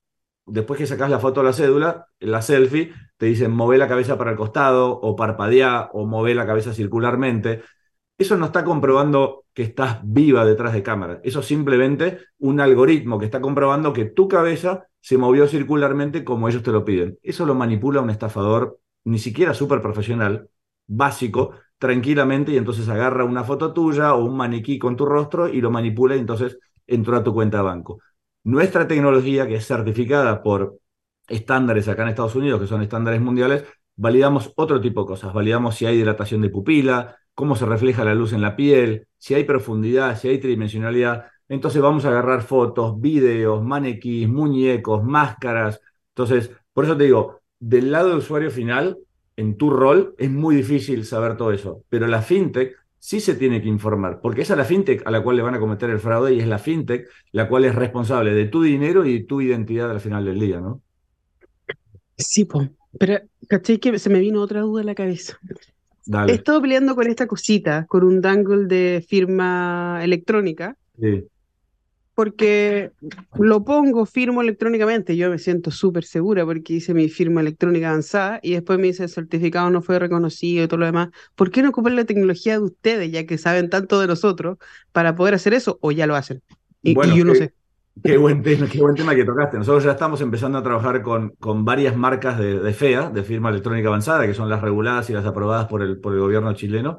después 0.46 0.78
que 0.78 0.86
sacas 0.86 1.10
la 1.10 1.18
foto 1.18 1.40
de 1.40 1.46
la 1.46 1.52
cédula, 1.52 2.06
la 2.20 2.42
selfie, 2.42 2.92
te 3.16 3.26
dicen 3.26 3.52
mover 3.52 3.78
la 3.78 3.88
cabeza 3.88 4.18
para 4.18 4.32
el 4.32 4.36
costado 4.36 4.90
o 4.90 5.16
parpadear 5.16 5.90
o 5.92 6.06
mover 6.06 6.36
la 6.36 6.46
cabeza 6.46 6.74
circularmente. 6.74 7.62
Eso 8.16 8.36
no 8.36 8.46
está 8.46 8.64
comprobando 8.64 9.44
que 9.52 9.62
estás 9.62 10.00
viva 10.04 10.44
detrás 10.44 10.72
de 10.72 10.82
cámara. 10.82 11.20
Eso 11.24 11.40
es 11.40 11.46
simplemente 11.46 12.20
un 12.38 12.60
algoritmo 12.60 13.18
que 13.18 13.24
está 13.24 13.40
comprobando 13.40 13.92
que 13.92 14.04
tu 14.04 14.28
cabeza 14.28 14.86
se 15.00 15.18
movió 15.18 15.46
circularmente 15.48 16.24
como 16.24 16.48
ellos 16.48 16.62
te 16.62 16.72
lo 16.72 16.84
piden. 16.84 17.18
Eso 17.22 17.44
lo 17.44 17.54
manipula 17.54 18.00
un 18.00 18.10
estafador 18.10 18.78
ni 19.04 19.18
siquiera 19.18 19.52
súper 19.52 19.82
profesional, 19.82 20.48
básico, 20.86 21.52
tranquilamente 21.78 22.52
y 22.52 22.56
entonces 22.56 22.88
agarra 22.88 23.24
una 23.24 23.44
foto 23.44 23.72
tuya 23.72 24.14
o 24.14 24.24
un 24.24 24.36
maniquí 24.36 24.78
con 24.78 24.96
tu 24.96 25.04
rostro 25.06 25.48
y 25.48 25.60
lo 25.60 25.70
manipula 25.70 26.16
y 26.16 26.20
entonces 26.20 26.58
entró 26.86 27.16
a 27.16 27.24
tu 27.24 27.34
cuenta 27.34 27.58
de 27.58 27.64
banco. 27.64 28.00
Nuestra 28.44 28.86
tecnología, 28.86 29.46
que 29.46 29.56
es 29.56 29.66
certificada 29.66 30.42
por 30.42 30.78
estándares 31.28 31.88
acá 31.88 32.02
en 32.02 32.08
Estados 32.10 32.36
Unidos, 32.36 32.60
que 32.60 32.66
son 32.66 32.82
estándares 32.82 33.20
mundiales, 33.20 33.64
validamos 33.96 34.52
otro 34.56 34.80
tipo 34.80 35.02
de 35.02 35.06
cosas. 35.06 35.32
Validamos 35.32 35.76
si 35.76 35.86
hay 35.86 35.96
dilatación 35.96 36.40
de 36.40 36.50
pupila, 36.50 37.16
cómo 37.34 37.56
se 37.56 37.66
refleja 37.66 38.04
la 38.04 38.14
luz 38.14 38.32
en 38.32 38.42
la 38.42 38.56
piel, 38.56 39.06
si 39.18 39.34
hay 39.34 39.44
profundidad, 39.44 40.18
si 40.18 40.28
hay 40.28 40.38
tridimensionalidad. 40.38 41.26
Entonces 41.48 41.82
vamos 41.82 42.04
a 42.04 42.08
agarrar 42.08 42.42
fotos, 42.42 43.00
videos, 43.00 43.62
maniquís, 43.62 44.28
muñecos, 44.28 45.02
máscaras. 45.04 45.80
Entonces, 46.10 46.50
por 46.72 46.84
eso 46.84 46.96
te 46.96 47.04
digo, 47.04 47.40
del 47.58 47.90
lado 47.92 48.08
del 48.08 48.18
usuario 48.18 48.50
final, 48.50 48.98
en 49.36 49.56
tu 49.56 49.70
rol, 49.70 50.14
es 50.18 50.30
muy 50.30 50.56
difícil 50.56 51.04
saber 51.04 51.36
todo 51.36 51.52
eso. 51.52 51.82
Pero 51.88 52.06
la 52.06 52.22
fintech 52.22 52.76
sí 52.98 53.20
se 53.20 53.34
tiene 53.34 53.60
que 53.60 53.68
informar, 53.68 54.20
porque 54.22 54.42
es 54.42 54.50
la 54.50 54.64
fintech 54.64 55.06
a 55.06 55.10
la 55.10 55.22
cual 55.22 55.36
le 55.36 55.42
van 55.42 55.54
a 55.54 55.60
cometer 55.60 55.90
el 55.90 55.98
fraude 55.98 56.34
y 56.34 56.40
es 56.40 56.46
la 56.46 56.58
fintech 56.58 57.06
la 57.32 57.48
cual 57.48 57.64
es 57.66 57.74
responsable 57.74 58.32
de 58.32 58.46
tu 58.46 58.62
dinero 58.62 59.04
y 59.04 59.24
tu 59.24 59.40
identidad 59.40 59.90
al 59.90 60.00
final 60.00 60.24
del 60.24 60.40
día, 60.40 60.60
¿no? 60.60 60.80
Sí. 62.16 62.48
Pero, 62.98 63.20
¿cachai? 63.48 63.78
Que 63.78 63.98
se 63.98 64.10
me 64.10 64.20
vino 64.20 64.40
otra 64.40 64.60
duda 64.60 64.80
en 64.80 64.86
la 64.86 64.94
cabeza. 64.94 65.38
He 66.28 66.32
estado 66.32 66.60
peleando 66.60 66.94
con 66.94 67.06
esta 67.06 67.26
cosita, 67.26 67.86
con 67.86 68.04
un 68.04 68.20
dangle 68.20 68.66
de 68.66 69.04
firma 69.08 70.00
electrónica. 70.02 70.76
Sí 71.00 71.24
porque 72.14 72.92
lo 73.34 73.64
pongo, 73.64 74.06
firmo 74.06 74.40
electrónicamente, 74.40 75.16
yo 75.16 75.30
me 75.30 75.38
siento 75.38 75.72
súper 75.72 76.04
segura 76.04 76.44
porque 76.44 76.74
hice 76.74 76.94
mi 76.94 77.08
firma 77.08 77.40
electrónica 77.40 77.90
avanzada 77.90 78.38
y 78.40 78.52
después 78.52 78.78
me 78.78 78.86
dice 78.86 79.04
el 79.04 79.08
certificado 79.08 79.68
no 79.70 79.82
fue 79.82 79.98
reconocido 79.98 80.64
y 80.64 80.68
todo 80.68 80.78
lo 80.78 80.86
demás. 80.86 81.08
¿Por 81.34 81.50
qué 81.50 81.62
no 81.62 81.70
ocupar 81.70 81.92
la 81.92 82.04
tecnología 82.04 82.54
de 82.54 82.64
ustedes, 82.64 83.10
ya 83.10 83.26
que 83.26 83.36
saben 83.36 83.68
tanto 83.68 84.00
de 84.00 84.06
nosotros, 84.06 84.58
para 84.92 85.16
poder 85.16 85.34
hacer 85.34 85.54
eso 85.54 85.78
o 85.80 85.90
ya 85.90 86.06
lo 86.06 86.14
hacen? 86.14 86.40
Y, 86.82 86.94
yo 86.94 87.24
no 87.24 87.34
sé. 87.34 87.52
Qué 88.02 88.18
buen, 88.18 88.42
tema, 88.42 88.66
qué 88.66 88.80
buen 88.80 88.94
tema 88.94 89.14
que 89.14 89.24
tocaste. 89.24 89.56
Nosotros 89.56 89.84
ya 89.84 89.92
estamos 89.92 90.20
empezando 90.20 90.58
a 90.58 90.62
trabajar 90.62 91.00
con, 91.00 91.30
con 91.38 91.64
varias 91.64 91.96
marcas 91.96 92.38
de, 92.38 92.72
FEA, 92.72 93.08
de 93.08 93.22
firma 93.22 93.50
electrónica 93.50 93.88
avanzada, 93.88 94.26
que 94.26 94.34
son 94.34 94.48
las 94.48 94.60
reguladas 94.60 95.08
y 95.10 95.12
las 95.12 95.24
aprobadas 95.24 95.66
por 95.66 95.80
el, 95.80 95.98
por 96.00 96.12
el 96.12 96.20
gobierno 96.20 96.52
chileno. 96.54 96.98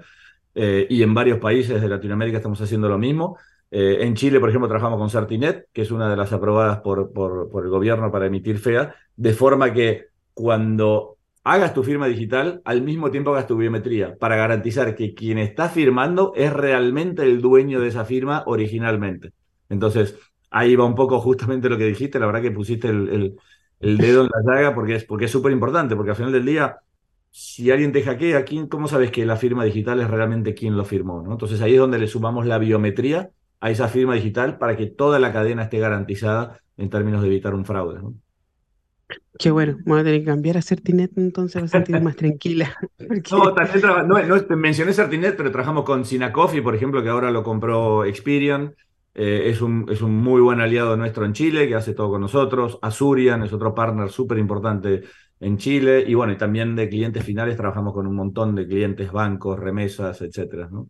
Eh, 0.56 0.88
y 0.90 1.04
en 1.04 1.14
varios 1.14 1.40
países 1.40 1.82
de 1.82 1.90
Latinoamérica 1.90 2.38
estamos 2.38 2.62
haciendo 2.62 2.88
lo 2.88 2.98
mismo. 2.98 3.38
Eh, 3.70 3.98
en 4.02 4.16
Chile, 4.16 4.40
por 4.40 4.50
ejemplo, 4.50 4.70
trabajamos 4.70 4.98
con 4.98 5.10
Certinet, 5.10 5.68
que 5.74 5.82
es 5.82 5.92
una 5.92 6.10
de 6.10 6.16
las 6.16 6.32
aprobadas 6.32 6.80
por, 6.80 7.12
por, 7.12 7.64
el 7.64 7.70
gobierno 7.70 8.10
para 8.10 8.28
emitir 8.28 8.58
FEA, 8.58 8.96
de 9.18 9.34
forma 9.34 9.74
que 9.74 10.08
cuando 10.34 11.18
hagas 11.44 11.74
tu 11.74 11.84
firma 11.84 12.08
digital, 12.08 12.62
al 12.64 12.82
mismo 12.82 13.12
tiempo 13.12 13.32
hagas 13.32 13.48
tu 13.48 13.58
biometría, 13.58 14.16
para 14.18 14.38
garantizar 14.38 14.96
que 14.96 15.14
quien 15.14 15.40
está 15.40 15.68
firmando 15.68 16.32
es 16.36 16.54
realmente 16.54 17.24
el 17.24 17.42
dueño 17.42 17.82
de 17.82 17.90
esa 17.90 18.06
firma 18.06 18.44
originalmente. 18.48 19.34
Entonces, 19.70 20.16
ahí 20.56 20.74
va 20.78 20.86
un 20.86 20.96
poco 20.96 21.20
justamente 21.20 21.68
lo 21.68 21.78
que 21.78 21.86
dijiste, 21.86 22.18
la 22.18 22.28
verdad 22.28 22.42
que 22.42 22.52
pusiste 22.52 22.88
el, 22.88 23.36
dedo 23.82 24.24
en 24.24 24.30
la 24.30 24.54
llaga 24.54 24.74
porque 24.74 24.96
es 24.96 25.04
porque 25.04 25.26
es 25.26 25.32
súper 25.32 25.52
importante, 25.52 25.98
porque 25.98 26.12
al 26.12 26.16
final 26.16 26.32
del 26.32 26.46
día, 26.46 26.78
si 27.30 27.70
alguien 27.72 27.92
te 27.92 28.02
hackea, 28.02 28.46
¿cómo 28.70 28.88
sabes 28.88 29.12
que 29.12 29.26
la 29.26 29.36
firma 29.36 29.66
digital 29.66 30.00
es 30.00 30.10
realmente 30.10 30.54
quien 30.54 30.78
lo 30.78 30.86
firmó? 30.86 31.22
¿no? 31.22 31.34
Entonces 31.34 31.60
ahí 31.60 31.74
es 31.74 31.80
donde 31.80 32.00
le 32.00 32.08
sumamos 32.08 32.46
la 32.46 32.58
biometría 32.58 33.32
a 33.60 33.70
esa 33.70 33.90
firma 33.90 34.16
digital 34.16 34.58
para 34.58 34.78
que 34.78 34.86
toda 34.86 35.20
la 35.20 35.34
cadena 35.34 35.64
esté 35.64 35.78
garantizada 35.80 36.62
en 36.78 36.90
términos 36.90 37.22
de 37.22 37.28
evitar 37.28 37.54
un 37.54 37.66
fraude. 37.66 38.02
¿no? 38.02 38.14
Qué 39.38 39.52
bueno, 39.52 39.78
voy 39.86 40.00
a 40.00 40.04
tener 40.06 40.22
que 40.22 40.28
cambiar 40.28 40.56
a 40.56 40.62
Certinet 40.62 41.12
entonces 41.18 41.56
para 41.56 41.68
sentir 41.68 42.02
más 42.02 42.16
tranquila. 42.16 42.74
No, 43.30 43.54
también 43.54 43.84
no, 44.08 44.56
mencioné 44.56 44.94
Certinet, 44.94 45.36
pero 45.36 45.52
trabajamos 45.52 45.84
con 45.84 46.06
Sinacofi, 46.06 46.62
por 46.62 46.76
ejemplo, 46.76 47.04
que 47.04 47.10
ahora 47.10 47.30
lo 47.30 47.44
compró 47.44 48.06
Experian. 48.06 48.74
Eh, 49.18 49.50
es, 49.50 49.62
un, 49.62 49.88
es 49.90 50.02
un 50.02 50.14
muy 50.14 50.42
buen 50.42 50.60
aliado 50.60 50.98
nuestro 50.98 51.26
en 51.26 51.32
Chile, 51.32 51.70
que 51.70 51.76
hace 51.76 51.94
todo 51.94 52.10
con 52.10 52.22
nosotros. 52.22 52.78
Azurian 52.82 53.44
es 53.44 53.54
otro 53.54 53.74
partner 53.74 54.10
súper 54.10 54.38
importante 54.38 55.04
en 55.40 55.58
Chile. 55.58 56.04
Y 56.06 56.14
bueno, 56.16 56.34
y 56.34 56.38
también 56.38 56.76
de 56.76 56.90
clientes 56.90 57.24
finales 57.24 57.56
trabajamos 57.56 57.94
con 57.94 58.08
un 58.08 58.16
montón 58.16 58.56
de 58.56 58.68
clientes, 58.68 59.12
bancos, 59.12 59.58
remesas, 59.58 60.22
etcétera, 60.22 60.68
¿no? 60.70 60.90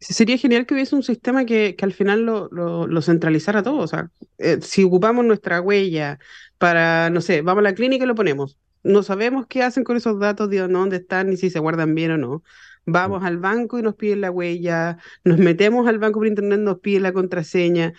Sería 0.00 0.38
genial 0.38 0.64
que 0.64 0.74
hubiese 0.74 0.94
un 0.94 1.02
sistema 1.02 1.44
que, 1.44 1.74
que 1.74 1.84
al 1.84 1.92
final 1.92 2.22
lo, 2.22 2.48
lo, 2.50 3.02
centralizara 3.02 3.62
todo. 3.62 3.78
O 3.78 3.88
sea, 3.88 4.10
eh, 4.38 4.58
si 4.62 4.84
ocupamos 4.84 5.24
nuestra 5.24 5.60
huella 5.60 6.18
para, 6.56 7.10
no 7.10 7.20
sé, 7.20 7.42
vamos 7.42 7.60
a 7.60 7.64
la 7.64 7.74
clínica 7.74 8.04
y 8.04 8.08
lo 8.08 8.14
ponemos. 8.14 8.56
No 8.84 9.02
sabemos 9.02 9.46
qué 9.48 9.64
hacen 9.64 9.82
con 9.82 9.96
esos 9.96 10.18
datos, 10.20 10.48
de 10.50 10.66
dónde 10.66 10.96
están, 10.96 11.30
ni 11.30 11.36
si 11.36 11.50
se 11.50 11.58
guardan 11.58 11.94
bien 11.96 12.12
o 12.12 12.16
no. 12.16 12.42
Vamos 12.90 13.24
al 13.24 13.38
banco 13.38 13.78
y 13.78 13.82
nos 13.82 13.94
piden 13.94 14.22
la 14.22 14.30
huella, 14.30 14.98
nos 15.24 15.38
metemos 15.38 15.86
al 15.86 15.98
banco 15.98 16.20
por 16.20 16.26
internet, 16.26 16.60
nos 16.60 16.80
piden 16.80 17.02
la 17.02 17.12
contraseña. 17.12 17.92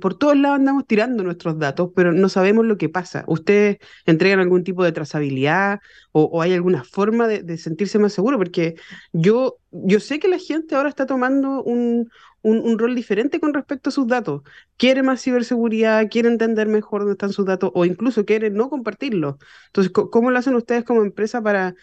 por 0.00 0.18
todos 0.18 0.36
lados 0.36 0.58
andamos 0.58 0.86
tirando 0.86 1.22
nuestros 1.22 1.58
datos, 1.58 1.90
pero 1.96 2.12
no 2.12 2.28
sabemos 2.28 2.66
lo 2.66 2.76
que 2.76 2.88
pasa. 2.88 3.24
¿Ustedes 3.26 3.78
entregan 4.04 4.40
algún 4.40 4.64
tipo 4.64 4.84
de 4.84 4.92
trazabilidad 4.92 5.80
o, 6.12 6.42
hay 6.42 6.52
alguna 6.52 6.84
forma 6.84 7.26
de, 7.28 7.58
sentirse 7.58 7.98
más 7.98 8.12
seguro? 8.12 8.38
Porque 8.38 8.74
yo, 9.12 9.58
yo 9.70 10.00
sé 10.00 10.18
que 10.18 10.28
la 10.28 10.38
gente 10.38 10.74
ahora 10.74 10.90
está 10.90 11.06
tomando 11.06 11.62
un, 11.62 12.10
un, 12.42 12.78
rol 12.78 12.94
diferente 12.94 13.40
con 13.40 13.54
respecto 13.54 13.90
a 13.90 13.92
sus 13.92 14.06
datos. 14.06 14.42
Quiere 14.76 15.02
más 15.02 15.22
ciberseguridad, 15.22 16.08
quiere 16.10 16.28
entender 16.28 16.68
mejor 16.68 17.00
dónde 17.00 17.12
están 17.12 17.32
sus 17.32 17.46
datos 17.46 17.70
o 17.74 17.84
incluso 17.84 18.24
quiere 18.24 18.50
no 18.50 18.70
compartirlos. 18.70 19.36
Entonces, 19.66 19.92
¿cómo 19.92 20.30
lo 20.30 20.38
hacen 20.38 20.54
ustedes 20.54 20.84
como 20.84 21.02
empresa 21.02 21.42
para 21.42 21.74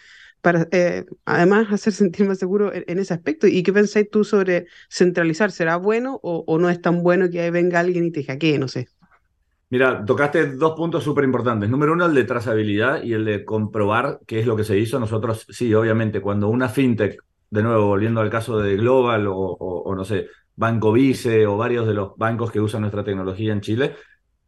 para 0.44 0.68
eh, 0.72 1.06
además 1.24 1.72
hacer 1.72 1.94
sentir 1.94 2.28
más 2.28 2.38
seguro 2.38 2.70
en, 2.74 2.98
ese 2.98 3.14
aspecto. 3.14 3.46
¿Y 3.46 3.62
qué 3.62 3.72
pensáis 3.72 4.10
tú 4.10 4.24
sobre 4.24 4.66
centralizar? 4.90 5.50
¿Será 5.50 5.76
bueno 5.76 6.20
o, 6.22 6.58
no 6.58 6.68
es 6.68 6.82
tan 6.82 7.02
bueno 7.02 7.30
que 7.30 7.50
venga 7.50 7.80
alguien 7.80 8.04
y 8.04 8.10
te 8.10 8.24
hackee? 8.24 8.58
No 8.58 8.68
sé. 8.68 8.86
Mira, 9.70 10.04
tocaste 10.04 10.52
dos 10.56 10.74
puntos 10.76 11.02
súper 11.02 11.24
importantes. 11.24 11.70
Número 11.70 11.94
uno, 11.94 12.04
el 12.04 12.14
de 12.14 12.24
trazabilidad 12.24 13.02
y 13.02 13.14
el 13.14 13.24
de 13.24 13.42
comprobar 13.42 14.20
qué 14.26 14.38
es 14.38 14.46
lo 14.46 14.54
que 14.54 14.64
se 14.64 14.78
hizo. 14.78 15.00
Nosotros, 15.00 15.46
sí, 15.48 15.72
obviamente, 15.72 16.20
cuando 16.20 16.50
una 16.50 16.68
fintech, 16.68 17.16
de 17.48 17.62
nuevo, 17.62 17.86
volviendo 17.86 18.20
al 18.20 18.28
caso 18.28 18.58
de 18.58 18.76
Global 18.76 19.26
o, 19.26 19.34
o 19.34 19.94
no 19.94 20.04
sé, 20.04 20.26
Banco 20.56 20.92
Vice 20.92 21.46
o 21.46 21.56
varios 21.56 21.86
de 21.86 21.94
los 21.94 22.18
bancos 22.18 22.52
que 22.52 22.60
usan 22.60 22.82
nuestra 22.82 23.02
tecnología 23.02 23.54
en 23.54 23.62
Chile, 23.62 23.94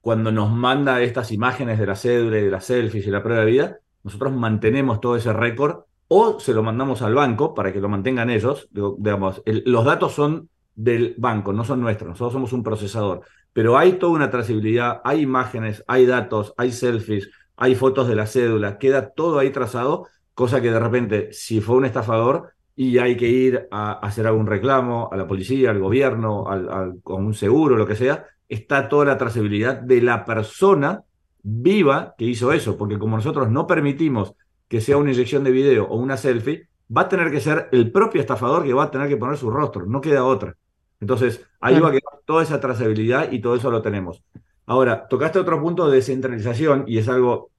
cuando 0.02 0.30
nos 0.30 0.52
manda 0.52 1.00
estas 1.00 1.32
imágenes 1.32 1.78
de 1.78 1.86
la 1.86 1.96
cédula 1.96 2.38
y 2.38 2.42
de 2.42 2.50
las 2.50 2.66
selfies 2.66 3.06
y 3.06 3.10
la 3.10 3.22
prueba 3.22 3.40
de 3.46 3.50
vida, 3.50 3.78
nosotros 4.06 4.32
mantenemos 4.32 5.00
todo 5.00 5.16
ese 5.16 5.32
récord 5.32 5.80
o 6.06 6.38
se 6.38 6.54
lo 6.54 6.62
mandamos 6.62 7.02
al 7.02 7.12
banco 7.12 7.54
para 7.54 7.72
que 7.72 7.80
lo 7.80 7.88
mantengan 7.88 8.30
ellos. 8.30 8.68
Digamos, 8.70 9.42
los 9.44 9.84
datos 9.84 10.12
son 10.12 10.48
del 10.76 11.16
banco, 11.18 11.52
no 11.52 11.64
son 11.64 11.80
nuestros, 11.80 12.10
nosotros 12.10 12.34
somos 12.34 12.52
un 12.52 12.62
procesador, 12.62 13.22
pero 13.52 13.76
hay 13.76 13.94
toda 13.94 14.12
una 14.12 14.30
trazabilidad, 14.30 15.00
hay 15.02 15.22
imágenes, 15.22 15.82
hay 15.88 16.06
datos, 16.06 16.54
hay 16.56 16.70
selfies, 16.70 17.30
hay 17.56 17.74
fotos 17.74 18.06
de 18.06 18.14
la 18.14 18.28
cédula, 18.28 18.78
queda 18.78 19.10
todo 19.10 19.40
ahí 19.40 19.50
trazado, 19.50 20.06
cosa 20.34 20.60
que 20.60 20.70
de 20.70 20.78
repente, 20.78 21.32
si 21.32 21.60
fue 21.60 21.74
un 21.74 21.86
estafador 21.86 22.52
y 22.76 22.98
hay 22.98 23.16
que 23.16 23.26
ir 23.26 23.66
a 23.72 23.94
hacer 23.94 24.28
algún 24.28 24.46
reclamo 24.46 25.08
a 25.10 25.16
la 25.16 25.26
policía, 25.26 25.70
al 25.70 25.80
gobierno, 25.80 26.46
al, 26.48 27.00
con 27.02 27.26
un 27.26 27.34
seguro, 27.34 27.76
lo 27.76 27.88
que 27.88 27.96
sea, 27.96 28.24
está 28.48 28.88
toda 28.88 29.06
la 29.06 29.18
trazabilidad 29.18 29.80
de 29.80 30.00
la 30.00 30.24
persona 30.24 31.02
viva 31.48 32.16
que 32.18 32.24
hizo 32.24 32.52
eso, 32.52 32.76
porque 32.76 32.98
como 32.98 33.16
nosotros 33.16 33.48
no 33.48 33.68
permitimos 33.68 34.34
que 34.66 34.80
sea 34.80 34.96
una 34.96 35.12
inyección 35.12 35.44
de 35.44 35.52
video 35.52 35.84
o 35.86 35.96
una 35.96 36.16
selfie, 36.16 36.68
va 36.94 37.02
a 37.02 37.08
tener 37.08 37.30
que 37.30 37.40
ser 37.40 37.68
el 37.70 37.92
propio 37.92 38.20
estafador 38.20 38.64
que 38.64 38.72
va 38.72 38.84
a 38.84 38.90
tener 38.90 39.08
que 39.08 39.16
poner 39.16 39.36
su 39.36 39.48
rostro, 39.48 39.86
no 39.86 40.00
queda 40.00 40.24
otra. 40.24 40.56
Entonces, 41.00 41.46
ahí 41.60 41.78
va 41.78 41.88
a 41.88 41.92
quedar 41.92 42.20
toda 42.24 42.42
esa 42.42 42.58
trazabilidad 42.58 43.30
y 43.30 43.40
todo 43.40 43.54
eso 43.54 43.70
lo 43.70 43.80
tenemos. 43.80 44.24
Ahora, 44.66 45.06
tocaste 45.06 45.38
otro 45.38 45.60
punto 45.62 45.88
de 45.88 45.96
descentralización 45.96 46.82
y 46.88 46.98
es 46.98 47.08
algo 47.08 47.52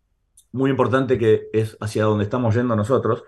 muy 0.52 0.69
importante 0.69 1.17
que 1.17 1.47
es 1.54 1.78
hacia 1.80 2.04
donde 2.04 2.26
estamos 2.26 2.56
yendo 2.56 2.76
nosotros, 2.76 3.23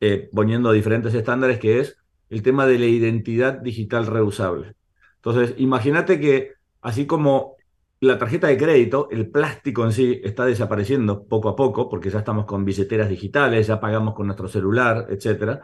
eh, 0.00 0.28
poniendo 0.32 0.72
diferentes 0.72 1.14
estándares, 1.14 1.60
que 1.60 1.78
es 1.78 1.96
el 2.30 2.42
tema 2.42 2.66
de 2.66 2.80
la 2.80 2.86
identidad 2.86 3.60
digital 3.60 4.06
reusable. 4.08 4.74
Entonces, 5.16 5.54
imagínate 5.58 6.18
que 6.18 6.54
así 6.80 7.06
como 7.06 7.54
la 8.00 8.18
tarjeta 8.18 8.46
de 8.46 8.56
crédito, 8.56 9.08
el 9.10 9.30
plástico 9.30 9.84
en 9.84 9.92
sí, 9.92 10.20
está 10.24 10.46
desapareciendo 10.46 11.24
poco 11.24 11.50
a 11.50 11.56
poco, 11.56 11.88
porque 11.88 12.08
ya 12.10 12.20
estamos 12.20 12.46
con 12.46 12.64
billeteras 12.64 13.10
digitales, 13.10 13.66
ya 13.66 13.78
pagamos 13.78 14.14
con 14.14 14.26
nuestro 14.26 14.48
celular, 14.48 15.06
etc. 15.10 15.60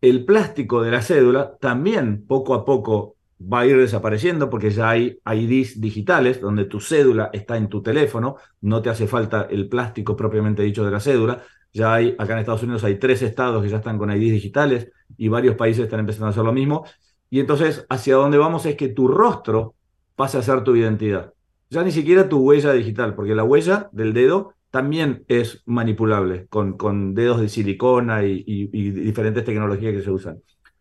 El 0.00 0.24
plástico 0.24 0.82
de 0.82 0.92
la 0.92 1.02
cédula 1.02 1.56
también 1.60 2.26
poco 2.26 2.54
a 2.54 2.64
poco 2.64 3.16
va 3.40 3.60
a 3.60 3.66
ir 3.66 3.76
desapareciendo 3.76 4.48
porque 4.48 4.70
ya 4.70 4.90
hay 4.90 5.18
IDs 5.26 5.80
digitales 5.80 6.40
donde 6.40 6.66
tu 6.66 6.80
cédula 6.80 7.30
está 7.32 7.56
en 7.56 7.68
tu 7.68 7.82
teléfono, 7.82 8.36
no 8.60 8.80
te 8.80 8.90
hace 8.90 9.08
falta 9.08 9.48
el 9.50 9.68
plástico 9.68 10.16
propiamente 10.16 10.62
dicho 10.62 10.84
de 10.84 10.92
la 10.92 11.00
cédula. 11.00 11.42
Ya 11.72 11.92
hay, 11.92 12.14
acá 12.16 12.34
en 12.34 12.38
Estados 12.38 12.62
Unidos 12.62 12.84
hay 12.84 13.00
tres 13.00 13.20
estados 13.22 13.62
que 13.62 13.68
ya 13.68 13.78
están 13.78 13.98
con 13.98 14.12
IDs 14.12 14.32
digitales 14.32 14.92
y 15.16 15.26
varios 15.26 15.56
países 15.56 15.84
están 15.84 16.00
empezando 16.00 16.26
a 16.28 16.30
hacer 16.30 16.44
lo 16.44 16.52
mismo. 16.52 16.84
Y 17.30 17.40
entonces, 17.40 17.84
hacia 17.88 18.14
dónde 18.14 18.38
vamos 18.38 18.64
es 18.66 18.76
que 18.76 18.88
tu 18.88 19.08
rostro 19.08 19.74
pase 20.14 20.38
a 20.38 20.42
ser 20.42 20.62
tu 20.62 20.76
identidad 20.76 21.33
ya 21.74 21.82
ni 21.82 21.90
siquiera 21.90 22.28
tu 22.28 22.38
huella 22.38 22.72
digital, 22.72 23.14
porque 23.14 23.34
la 23.34 23.44
huella 23.44 23.88
del 23.92 24.14
dedo 24.14 24.54
también 24.70 25.24
es 25.28 25.62
manipulable 25.66 26.46
con, 26.46 26.76
con 26.76 27.14
dedos 27.14 27.40
de 27.40 27.48
silicona 27.48 28.24
y, 28.24 28.66
diferentes 28.92 29.44
tecnologías 29.44 29.92
que 29.92 30.02
se 30.02 30.10
usan. 30.10 30.40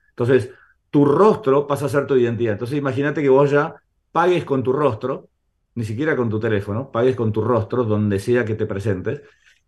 Entonces, 0.09 0.51
tu 0.89 1.05
rostro 1.05 1.67
pasa 1.67 1.87
a 1.87 1.89
ser 1.89 2.07
tu 2.07 2.15
identidad. 2.15 2.53
Entonces, 2.53 2.77
imagínate 2.77 3.21
que 3.21 3.29
vos 3.29 3.49
ya 3.51 3.75
pagues 4.11 4.45
con 4.45 4.63
tu 4.63 4.71
rostro, 4.71 5.29
ni 5.75 5.83
siquiera 5.83 6.15
con 6.15 6.29
tu 6.29 6.39
teléfono, 6.39 6.91
pagues 6.91 7.15
con 7.15 7.31
tu 7.31 7.41
rostro 7.41 7.83
donde 7.83 8.19
sea 8.19 8.45
que 8.45 8.55
te 8.55 8.67
presentes, 8.67 9.21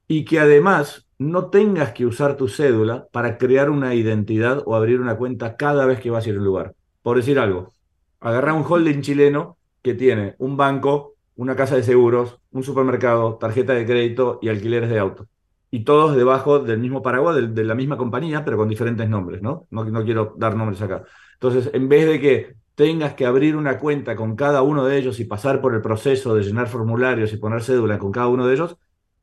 y 0.08 0.26
que 0.26 0.40
además 0.40 1.08
no 1.18 1.50
tengas 1.50 1.92
que 1.94 2.06
usar 2.06 2.38
tu 2.38 2.48
cédula 2.48 3.08
para 3.12 3.38
crear 3.38 3.72
una 3.72 3.96
identidad 3.96 4.62
o 4.66 4.76
abrir 4.76 5.02
una 5.02 5.18
cuenta 5.18 5.56
cada 5.56 5.86
vez 5.88 6.00
que 6.00 6.12
vas 6.12 6.26
a 6.26 6.30
ir 6.30 6.36
a 6.36 6.40
un 6.40 6.46
lugar. 6.46 6.76
Por 7.02 7.18
decir 7.18 7.40
algo, 7.40 7.74
agarra 8.20 8.54
un 8.54 8.64
holding 8.68 9.02
chileno 9.02 9.58
que 9.82 9.94
tiene 9.94 10.36
un 10.40 10.58
banco, 10.58 11.15
una 11.36 11.56
casa 11.56 11.76
de 11.76 11.84
seguros, 11.84 12.40
un 12.52 12.64
supermercado, 12.64 13.36
tarjeta 13.38 13.74
de 13.74 13.86
crédito 13.86 14.40
y 14.42 14.50
alquileres 14.50 14.90
de 14.90 15.00
auto. 15.00 15.28
Y 15.72 15.84
todos 15.84 16.16
debajo 16.16 16.60
del 16.60 16.80
mismo 16.80 17.02
paraguas, 17.02 17.36
de, 17.54 17.64
la 17.64 17.76
misma 17.76 17.98
compañía, 17.98 18.46
pero 18.46 18.58
con 18.58 18.70
diferentes 18.70 19.10
nombres, 19.10 19.42
¿no? 19.42 19.68
¿no? 19.72 20.06
Quiero 20.06 20.34
dar 20.38 20.56
nombres 20.56 20.82
acá. 20.82 21.04
Entonces, 21.34 21.70
en 21.74 21.90
vez 21.90 22.06
de 22.06 22.22
que 22.22 22.56
tengas 22.76 23.14
que 23.16 23.26
abrir 23.26 23.56
una 23.56 23.80
cuenta 23.80 24.16
con 24.16 24.36
cada 24.36 24.62
uno 24.62 24.86
de 24.86 24.98
ellos 24.98 25.20
y 25.20 25.26
pasar 25.26 25.62
por 25.62 25.74
el 25.74 25.82
proceso 25.82 26.34
de 26.36 26.44
llenar 26.44 26.68
formularios 26.68 27.34
y 27.34 27.38
poner 27.38 27.64
cédula 27.64 28.00
con 28.00 28.12
cada 28.12 28.28
uno 28.28 28.48
de 28.48 28.54
ellos, 28.54 28.78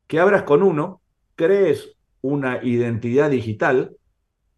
que 0.06 0.20
abras 0.20 0.42
con 0.42 0.62
uno, 0.62 1.00
crees 1.34 1.96
una 2.20 2.62
identidad 2.62 3.30
digital 3.30 3.96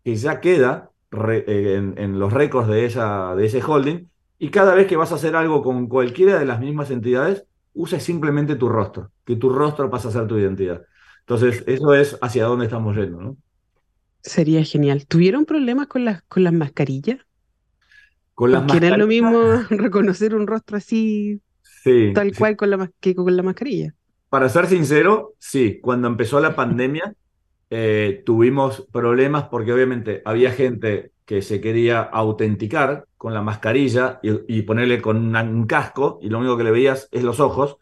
que 0.04 0.16
ya 0.16 0.40
queda 0.40 0.90
eh, 1.12 1.74
en, 1.76 1.94
en, 1.96 2.18
los 2.18 2.32
récords 2.32 2.68
de, 2.68 2.88
de 2.88 3.46
ese 3.46 3.62
holding 3.62 4.08
y 4.44 4.50
cada 4.50 4.74
vez 4.74 4.86
que 4.86 4.96
vas 4.96 5.10
a 5.10 5.14
hacer 5.14 5.36
algo 5.36 5.62
con 5.62 5.88
cualquiera 5.88 6.38
de 6.38 6.44
las 6.44 6.60
mismas 6.60 6.90
entidades, 6.90 7.46
uses 7.72 8.02
simplemente 8.02 8.56
tu 8.56 8.68
rostro, 8.68 9.10
que 9.24 9.36
tu 9.36 9.48
rostro 9.48 9.88
pasa 9.88 10.08
a 10.08 10.12
ser 10.12 10.26
tu 10.26 10.36
identidad. 10.36 10.82
Entonces, 11.20 11.64
eso 11.66 11.94
es 11.94 12.18
hacia 12.20 12.44
dónde 12.44 12.66
estamos 12.66 12.94
yendo, 12.94 13.22
¿no? 13.22 13.38
Sería 14.20 14.62
genial. 14.62 15.06
¿Tuvieron 15.06 15.46
problemas 15.46 15.86
con 15.86 16.04
las, 16.04 16.24
con 16.24 16.44
las 16.44 16.52
mascarillas? 16.52 17.20
Con 18.34 18.52
las 18.52 18.64
mascarillas. 18.64 18.92
es 18.92 18.98
lo 18.98 19.06
mismo 19.06 19.40
reconocer 19.70 20.34
un 20.34 20.46
rostro 20.46 20.76
así, 20.76 21.40
tal 22.12 22.36
cual 22.36 22.58
con 22.58 22.68
la, 22.68 22.90
que 23.00 23.14
con 23.14 23.34
la 23.34 23.42
mascarilla. 23.42 23.94
Para 24.28 24.50
ser 24.50 24.66
sincero, 24.66 25.32
sí. 25.38 25.80
Cuando 25.80 26.06
empezó 26.06 26.38
la 26.38 26.54
pandemia, 26.54 27.14
eh, 27.70 28.22
tuvimos 28.26 28.86
problemas 28.92 29.44
porque 29.44 29.72
obviamente 29.72 30.20
había 30.26 30.50
gente 30.50 31.13
que 31.24 31.42
se 31.42 31.60
quería 31.60 32.00
autenticar 32.00 33.06
con 33.16 33.32
la 33.32 33.42
mascarilla 33.42 34.20
y, 34.22 34.62
ponerle 34.62 35.00
con 35.00 35.34
un 35.34 35.66
casco 35.66 36.18
y 36.22 36.28
lo 36.28 36.38
único 36.38 36.56
que 36.56 36.64
le 36.64 36.70
veías 36.70 37.08
es 37.10 37.22
los 37.22 37.40
ojos. 37.40 37.78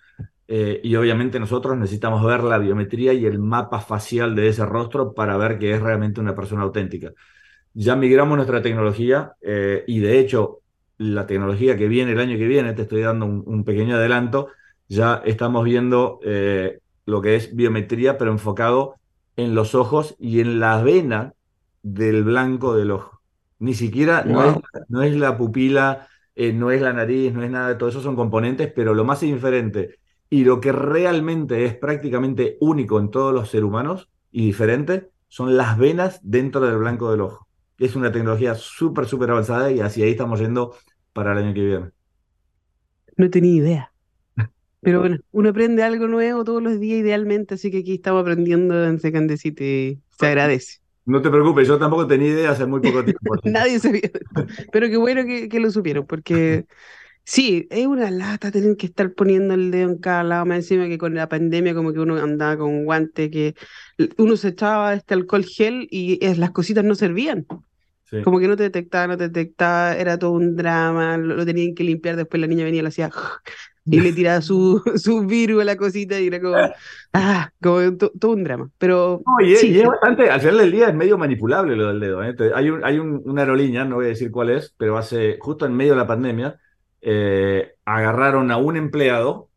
Eh, 0.49 0.81
y 0.85 0.95
obviamente 0.97 1.41
nosotros 1.41 1.77
necesitamos 1.77 2.25
ver 2.25 2.45
la 2.45 2.59
biometría 2.59 3.13
y 3.15 3.25
el 3.25 3.39
mapa 3.39 3.81
facial 3.81 4.35
de 4.35 4.49
ese 4.49 4.67
rostro 4.67 5.15
para 5.15 5.37
ver 5.37 5.59
que 5.59 5.73
es 5.73 5.81
realmente 5.81 6.21
una 6.21 6.35
persona 6.35 6.63
auténtica. 6.63 7.13
Ya 7.75 7.97
migramos 7.97 8.37
nuestra 8.37 8.61
tecnología 8.63 9.33
eh, 9.41 9.83
y 9.87 10.01
de 10.01 10.19
hecho 10.19 10.61
la 10.99 11.27
tecnología 11.27 11.77
que 11.77 11.89
viene 11.89 12.13
el 12.13 12.21
año 12.21 12.37
que 12.37 12.47
viene, 12.47 12.75
te 12.75 12.83
estoy 12.83 13.03
dando 13.03 13.27
un, 13.27 13.65
pequeño 13.65 13.97
adelanto, 13.97 14.49
ya 14.89 15.23
estamos 15.25 15.65
viendo 15.65 16.21
eh, 16.25 16.81
lo 17.07 17.23
que 17.23 17.35
es 17.37 17.57
biometría 17.57 18.19
pero 18.19 18.31
enfocado 18.31 18.97
en 19.37 19.55
los 19.55 19.75
ojos 19.75 20.15
y 20.19 20.41
en 20.41 20.61
la 20.61 20.83
vena 20.83 21.35
del 21.83 22.25
blanco 22.25 22.77
del 22.77 22.93
ojo. 22.93 23.22
Ni 23.63 23.75
siquiera, 23.75 24.25
no, 24.25 24.45
es, 24.45 24.57
no, 24.89 25.03
es, 25.03 25.15
la 25.15 25.37
pupila, 25.39 26.09
eh, 26.35 26.53
no 26.53 26.73
es 26.73 26.83
la 26.83 26.93
nariz, 26.93 27.33
no 27.33 27.45
es 27.45 27.51
nada 27.51 27.69
de 27.69 27.75
todo 27.77 27.91
eso, 27.91 28.03
son 28.03 28.17
componentes, 28.17 28.73
pero 28.75 28.93
lo 28.93 29.05
más 29.05 29.23
indiferente 29.23 30.01
y 30.29 30.43
lo 30.43 30.61
que 30.61 30.73
realmente 30.73 31.65
es 31.65 31.77
prácticamente 31.77 32.57
único 32.61 32.99
en 32.99 33.13
todos 33.13 33.33
los 33.33 33.51
seres 33.51 33.65
humanos 33.65 34.11
y 34.33 34.47
diferente 34.47 35.11
son 35.29 35.57
las 35.57 35.79
venas 35.79 36.19
dentro 36.25 36.61
del 36.61 36.77
blanco 36.79 37.13
del 37.13 37.21
ojo. 37.21 37.47
Es 37.79 37.95
una 37.95 38.11
tecnología 38.11 38.57
súper, 38.57 39.07
súper 39.07 39.31
avanzada 39.31 39.71
y 39.71 39.79
hacia 39.79 40.07
ahí 40.07 40.11
estamos 40.11 40.41
yendo 40.41 40.75
para 41.13 41.31
el 41.31 41.39
año 41.39 41.55
que 41.55 41.65
viene. 41.65 41.91
No 43.17 43.31
tenía 43.31 43.55
idea. 43.55 43.93
Pero 44.81 44.99
bueno, 44.99 45.19
uno 45.31 45.51
aprende 45.51 45.85
algo 45.85 46.09
nuevo 46.09 46.43
todos 46.43 46.61
los 46.61 46.81
días 46.81 46.99
idealmente, 46.99 47.55
así 47.55 47.71
que 47.71 47.79
aquí 47.79 47.95
estamos 47.95 48.23
aprendiendo 48.23 48.85
en 48.85 48.99
Second 48.99 49.31
City. 49.37 50.01
Se 50.19 50.27
agradece. 50.27 50.82
No 51.05 51.21
te 51.21 51.31
preocupes, 51.31 51.67
yo 51.67 51.79
tampoco 51.79 52.07
tenía 52.07 52.29
idea 52.29 52.51
hace 52.51 52.67
muy 52.67 52.81
poco 52.81 53.05
tiempo. 53.05 53.35
Nadie 53.45 53.79
sabía. 53.79 54.11
Pero 54.73 54.89
qué 54.89 54.97
bueno 54.97 55.25
que, 55.25 55.61
lo 55.61 55.71
supieron, 55.71 56.07
porque 56.07 56.67
sí, 57.25 57.67
es 57.71 57.87
una 57.87 58.11
lata 58.11 58.51
tener 58.51 58.77
que 58.77 58.87
estar 58.87 59.13
poniendo 59.13 59.55
el 59.55 59.71
dedo 59.71 59.91
en 59.91 59.99
cada 59.99 60.23
lado, 60.23 60.47
más 60.47 60.59
encima 60.59 60.87
que 60.87 60.99
con 60.99 61.15
la 61.15 61.29
pandemia 61.29 61.75
como 61.75 61.93
que 61.93 62.01
uno 62.01 62.17
andaba 62.19 62.57
con 62.57 62.85
guante, 62.85 63.31
que 63.31 63.55
uno 64.17 64.37
se 64.37 64.49
echaba 64.49 64.95
este 64.95 65.15
alcohol 65.15 65.45
gel 65.45 65.89
y 65.91 66.19
las 66.37 66.53
cositas 66.53 66.85
no 66.85 66.95
servían. 66.95 67.47
Como 68.25 68.39
que 68.39 68.47
no 68.47 68.57
te 68.57 68.65
detectaba, 68.65 69.07
no 69.07 69.17
te 69.17 69.29
detectaba, 69.29 69.97
era 69.97 70.19
todo 70.19 70.33
un 70.33 70.55
drama, 70.55 71.17
lo, 71.17 71.47
tenían 71.47 71.75
que 71.75 71.83
limpiar, 71.83 72.17
después 72.17 72.41
la 72.41 72.47
niña 72.47 72.65
venía 72.65 72.81
y 72.81 72.83
le 72.83 72.89
hacía 72.89 73.11
y 73.85 74.01
le 74.01 74.13
tiraba 74.13 74.41
su, 74.41 74.83
su 74.97 75.27
virus 75.27 75.63
a 75.63 75.65
la 75.65 75.77
cosita 75.77 76.21
y 76.21 76.29
era 76.29 76.41
como, 76.41 76.57
ah, 77.13 77.51
como 77.61 77.97
todo 77.97 78.33
un 78.33 78.45
drama. 78.45 78.71
Pero 78.79 79.23
y, 79.41 79.55
es, 79.55 79.87
bastante, 79.87 80.31
al 80.31 80.41
final 80.41 80.59
del 80.59 80.73
día 80.73 80.89
es 80.89 80.95
medio 80.95 81.19
manipulable 81.19 81.77
lo 81.77 81.89
del 81.89 82.01
dedo. 82.01 82.23
¿eh? 82.23 82.35
Hay, 82.55 82.71
un, 82.71 82.85
hay 82.85 82.99
una 82.99 83.43
aerolínea, 83.43 83.85
no 83.85 83.97
voy 83.97 84.07
a 84.07 84.09
decir 84.09 84.31
cuál 84.31 84.51
es, 84.51 84.75
pero 84.77 84.97
hace, 84.97 85.39
justo 85.41 85.67
en 85.67 85.75
medio 85.75 85.93
de 85.93 85.99
la 85.99 86.07
pandemia, 86.07 86.59
eh, 87.01 87.75
agarraron 87.85 88.51
a 88.51 88.57
un 88.57 88.77
empleado 88.77 89.49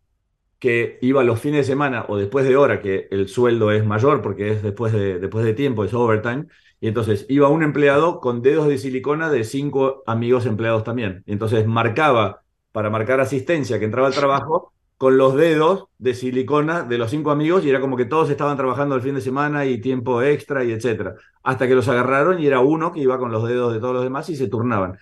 que 0.59 0.97
iba 1.01 1.23
los 1.23 1.39
fines 1.39 1.59
de 1.59 1.71
semana 1.71 2.05
o 2.07 2.17
después 2.17 2.47
de 2.47 2.57
hora, 2.57 2.81
que 2.81 3.07
el 3.11 3.27
sueldo 3.27 3.71
es 3.71 3.85
mayor 3.85 4.21
porque 4.21 4.51
es 4.51 4.63
después 4.63 4.93
de, 4.93 5.19
después 5.19 5.45
de 5.45 5.53
tiempo, 5.53 5.83
es 5.83 5.93
overtime, 5.93 6.47
y 6.79 6.87
entonces 6.87 7.25
iba 7.29 7.49
un 7.49 7.61
empleado 7.63 8.19
con 8.19 8.41
dedos 8.41 8.67
de 8.67 8.77
silicona 8.77 9.29
de 9.29 9.43
cinco 9.43 10.03
amigos 10.07 10.45
empleados 10.45 10.83
también. 10.83 11.23
Y 11.25 11.33
entonces 11.33 11.67
marcaba, 11.67 12.41
para 12.75 12.89
marcar 12.89 13.21
asistencia 13.21 13.79
que 13.79 13.85
entraba 13.85 14.09
al 14.09 14.13
trabajo, 14.13 14.73
con 14.97 15.17
los 15.17 15.33
dedos 15.33 15.85
de 15.97 16.13
silicona 16.13 16.83
de 16.83 16.97
los 16.97 17.09
cinco 17.09 17.31
amigos 17.31 17.63
y 17.63 17.69
era 17.69 17.79
como 17.79 17.95
que 17.95 18.03
todos 18.03 18.29
estaban 18.29 18.57
trabajando 18.57 18.95
el 18.95 19.01
fin 19.01 19.15
de 19.15 19.21
semana 19.21 19.65
y 19.65 19.79
tiempo 19.79 20.21
extra 20.21 20.61
y 20.65 20.73
etcétera. 20.73 21.15
Hasta 21.41 21.69
que 21.69 21.73
los 21.73 21.87
agarraron 21.87 22.37
y 22.37 22.47
era 22.47 22.59
uno 22.59 22.91
que 22.91 22.99
iba 22.99 23.17
con 23.17 23.31
los 23.31 23.47
dedos 23.47 23.73
de 23.73 23.79
todos 23.79 23.93
los 23.93 24.03
demás 24.03 24.29
y 24.29 24.35
se 24.35 24.49
turnaban. 24.49 24.99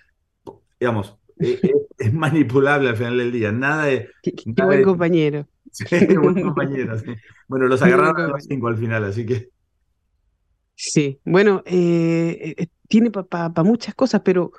Digamos, 0.78 1.18
e, 1.40 1.58
e, 1.60 1.74
es, 1.98 2.14
manipulable 2.14 2.90
al 2.90 2.96
final 2.96 3.18
del 3.18 3.32
día. 3.32 3.50
Nada 3.50 3.86
de. 3.86 4.08
Qué, 4.22 4.32
buen 4.64 4.84
compañero. 4.84 5.48
Sí, 5.72 5.84
buen 6.14 6.40
compañero. 6.40 6.94
Bueno, 7.48 7.66
los 7.66 7.82
agarraron 7.82 8.20
a 8.20 8.28
los 8.28 8.44
cinco 8.44 8.68
al 8.68 8.76
final, 8.76 9.02
así 9.02 9.26
que. 9.26 9.48
Sí, 10.76 11.18
bueno, 11.24 11.64
eh, 11.66 12.54
eh, 12.56 12.66
tiene 12.86 13.10
para 13.10 13.50
muchas 13.64 13.96
cosas, 13.96 14.22
pero 14.24 14.52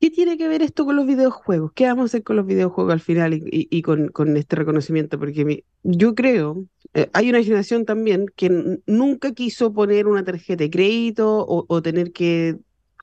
¿qué 0.00 0.10
tiene 0.10 0.38
que 0.38 0.48
ver 0.48 0.62
esto 0.62 0.84
con 0.84 0.96
los 0.96 1.06
videojuegos? 1.06 1.72
¿Qué 1.74 1.86
vamos 1.86 2.02
a 2.02 2.06
hacer 2.06 2.22
con 2.22 2.36
los 2.36 2.46
videojuegos 2.46 2.92
al 2.92 3.00
final 3.00 3.40
y, 3.42 3.82
con, 3.82 4.08
con, 4.08 4.36
este 4.36 4.56
reconocimiento? 4.56 5.18
Porque 5.18 5.64
yo 5.82 6.14
creo, 6.14 6.64
eh, 6.94 7.10
hay 7.12 7.30
una 7.30 7.42
generación 7.42 7.84
también 7.84 8.26
que 8.36 8.80
nunca 8.86 9.32
quiso 9.32 9.72
poner 9.72 10.06
una 10.06 10.24
tarjeta 10.24 10.64
de 10.64 10.70
crédito 10.70 11.44
o, 11.48 11.82
tener 11.82 12.12
que 12.12 12.56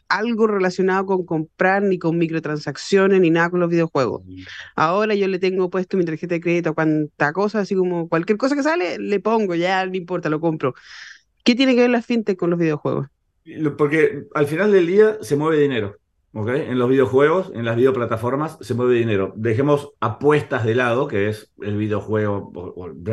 algo 0.07 0.47
relacionado 0.47 1.05
con 1.07 1.25
comprar, 1.25 1.81
ni 1.81 1.97
con 1.97 2.17
microtransacciones, 2.17 3.19
ni 3.19 3.31
nada 3.31 3.49
con 3.49 3.59
los 3.59 3.69
videojuegos. 3.69 4.21
Ahora 4.75 5.15
yo 5.15 5.27
le 5.27 5.39
tengo 5.39 5.69
puesto 5.69 5.97
mi 5.97 6.05
tarjeta 6.05 6.35
de 6.35 6.41
crédito 6.41 6.69
a 6.69 6.75
cuanta 6.75 7.33
cosa, 7.33 7.59
así 7.59 7.75
como 7.75 8.07
cualquier 8.07 8.37
cosa 8.37 8.55
que 8.55 8.63
sale, 8.63 8.99
le 8.99 9.19
pongo, 9.19 9.55
ya 9.55 9.85
no 9.85 9.95
importa, 9.95 10.29
lo 10.29 10.39
compro. 10.39 10.75
¿Qué 11.43 11.55
tiene 11.55 11.75
que 11.75 11.81
ver 11.81 11.89
la 11.89 12.01
fintech 12.01 12.37
con 12.37 12.51
los 12.51 12.59
videojuegos? 12.59 13.07
Porque 13.77 14.23
al 14.33 14.47
final 14.47 14.71
del 14.71 14.87
día 14.87 15.17
se 15.21 15.35
mueve 15.35 15.61
dinero. 15.61 15.97
¿Okay? 16.35 16.61
En 16.61 16.77
los 16.77 16.89
videojuegos, 16.89 17.51
en 17.55 17.65
las 17.65 17.75
videoplataformas, 17.75 18.57
se 18.61 18.73
mueve 18.73 18.95
dinero. 18.95 19.33
Dejemos 19.35 19.93
apuestas 19.99 20.65
de 20.65 20.75
lado, 20.75 21.07
que 21.07 21.29
es 21.29 21.51
el 21.61 21.77
videojuego 21.77 22.51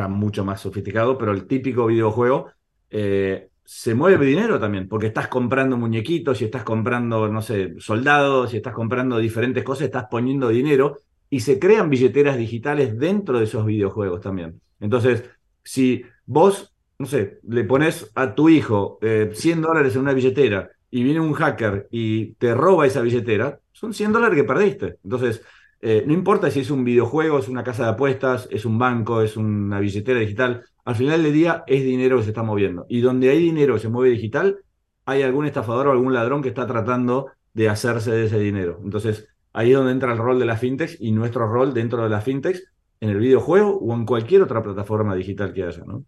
mucho 0.09 0.45
más 0.45 0.61
sofisticado, 0.61 1.17
pero 1.17 1.33
el 1.33 1.47
típico 1.47 1.87
videojuego 1.87 2.51
eh, 2.91 3.49
se 3.65 3.95
mueve 3.95 4.27
dinero 4.27 4.59
también, 4.59 4.89
porque 4.89 5.07
estás 5.07 5.29
comprando 5.29 5.77
muñequitos, 5.77 6.43
y 6.43 6.47
estás 6.47 6.65
comprando, 6.65 7.29
no 7.29 7.41
sé, 7.41 7.75
soldados, 7.79 8.53
y 8.53 8.57
estás 8.57 8.75
comprando 8.75 9.19
diferentes 9.19 9.63
cosas, 9.63 9.85
estás 9.85 10.07
poniendo 10.11 10.49
dinero 10.49 10.99
y 11.31 11.41
se 11.41 11.59
crean 11.59 11.89
billeteras 11.89 12.37
digitales 12.37 12.99
dentro 12.99 13.39
de 13.39 13.45
esos 13.45 13.65
videojuegos 13.65 14.21
también. 14.21 14.61
Entonces, 14.81 15.25
si 15.63 16.05
vos 16.27 16.75
no 16.99 17.07
sé, 17.07 17.41
le 17.49 17.65
pones 17.65 18.13
a 18.15 18.33
tu 18.35 18.49
hijo 18.49 18.99
100 19.01 19.59
eh, 19.59 19.61
dólares 19.61 19.97
en 19.97 20.03
una 20.03 20.13
billetera 20.13 20.71
y 20.93 21.03
viene 21.03 21.21
un 21.21 21.33
hacker 21.33 21.89
y 21.91 22.35
te 22.35 22.55
roba 22.55 22.87
esa 22.87 23.01
billetera, 23.01 23.59
son 23.73 23.95
100 23.95 24.13
dólares 24.13 24.37
que 24.37 24.45
perdiste. 24.45 24.99
Entonces, 25.03 25.43
eh, 25.81 26.05
no 26.07 26.13
importa 26.13 26.51
si 26.51 26.61
es 26.61 26.71
un 26.71 26.85
videojuego, 26.85 27.39
es 27.39 27.49
una 27.49 27.65
casa 27.65 27.85
de 27.85 27.91
apuestas, 27.93 28.47
es 28.51 28.67
un 28.67 28.79
banco, 28.79 29.23
es 29.23 29.39
una 29.39 29.81
billetera 29.81 30.21
digital, 30.21 30.67
al 30.85 30.95
final 30.95 31.23
del 31.23 31.33
día 31.33 31.65
es 31.67 31.83
dinero 31.83 32.19
que 32.19 32.25
se 32.25 32.29
está 32.29 32.43
moviendo. 32.43 32.85
Y 32.91 33.01
donde 33.01 33.31
hay 33.31 33.39
dinero 33.39 33.75
que 33.75 33.81
se 33.81 33.89
mueve 33.89 34.11
digital, 34.15 34.59
hay 35.07 35.23
algún 35.23 35.47
estafador 35.47 35.89
o 35.89 35.93
algún 35.93 36.13
ladrón 36.13 36.43
que 36.43 36.51
está 36.51 36.67
tratando 36.67 37.31
de 37.55 37.71
hacerse 37.71 38.11
de 38.11 38.27
ese 38.27 38.39
dinero. 38.39 38.79
Entonces, 38.85 39.29
ahí 39.55 39.71
es 39.71 39.77
donde 39.77 39.93
entra 39.93 40.13
el 40.13 40.19
rol 40.19 40.39
de 40.39 40.45
las 40.45 40.61
fintechs 40.61 40.99
y 41.01 41.11
nuestro 41.13 41.49
rol 41.49 41.73
dentro 41.73 42.03
de 42.03 42.11
las 42.11 42.23
fintechs 42.23 42.63
en 43.01 43.09
el 43.09 43.19
videojuego 43.19 43.79
o 43.79 43.95
en 43.95 44.05
cualquier 44.05 44.43
otra 44.43 44.63
plataforma 44.63 45.15
digital 45.15 45.55
que 45.55 45.65
haya, 45.65 45.85
¿no? 45.87 46.05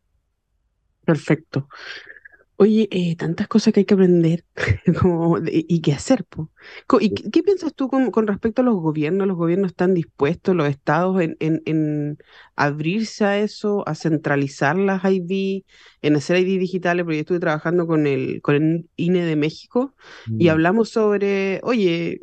Perfecto. 1.06 1.68
Oye, 2.56 2.88
eh, 2.92 3.16
tantas 3.16 3.48
cosas 3.48 3.72
que 3.72 3.80
hay 3.80 3.84
que 3.84 3.94
aprender 3.94 4.44
como, 5.00 5.38
y, 5.44 5.80
qué 5.80 5.92
hacer. 5.92 6.24
¿Y 7.00 7.10
qué, 7.10 7.42
piensas 7.42 7.74
tú 7.74 7.88
con, 7.88 8.26
respecto 8.28 8.62
a 8.62 8.64
los 8.64 8.76
gobiernos? 8.76 9.26
¿Los 9.26 9.36
gobiernos 9.36 9.72
están 9.72 9.92
dispuestos, 9.92 10.54
los 10.54 10.68
estados, 10.68 11.20
en, 11.20 11.36
en, 11.40 12.18
abrirse 12.54 13.24
a 13.24 13.40
eso, 13.40 13.86
a 13.88 13.96
centralizar 13.96 14.76
las 14.76 15.02
ID, 15.04 15.64
en 16.02 16.16
hacer 16.16 16.38
ID 16.38 16.60
digitales? 16.60 17.04
Porque 17.04 17.16
yo 17.16 17.20
estuve 17.22 17.40
trabajando 17.40 17.88
con 17.88 18.06
el, 18.06 18.40
con 18.40 18.54
el 18.54 18.88
INE 18.94 19.24
de 19.24 19.34
México 19.34 19.94
y 20.26 20.46
mm. 20.46 20.50
hablamos 20.50 20.90
sobre, 20.90 21.60
oye, 21.64 22.20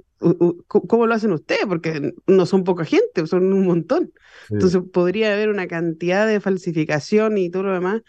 ¿cómo 0.67 1.07
lo 1.07 1.13
hacen 1.13 1.31
ustedes? 1.31 1.65
Porque 1.65 2.13
no 2.27 2.45
son 2.45 2.63
poca 2.63 2.85
gente, 2.85 3.27
son 3.27 3.51
un 3.51 3.65
montón. 3.65 4.13
Entonces 4.49 4.81
podría 4.93 5.33
haber 5.33 5.49
una 5.49 5.67
cantidad 5.67 6.27
de 6.27 6.39
falsificación 6.39 7.37
y 7.37 7.49
todo 7.49 7.63
lo 7.63 7.73
demás 7.73 8.01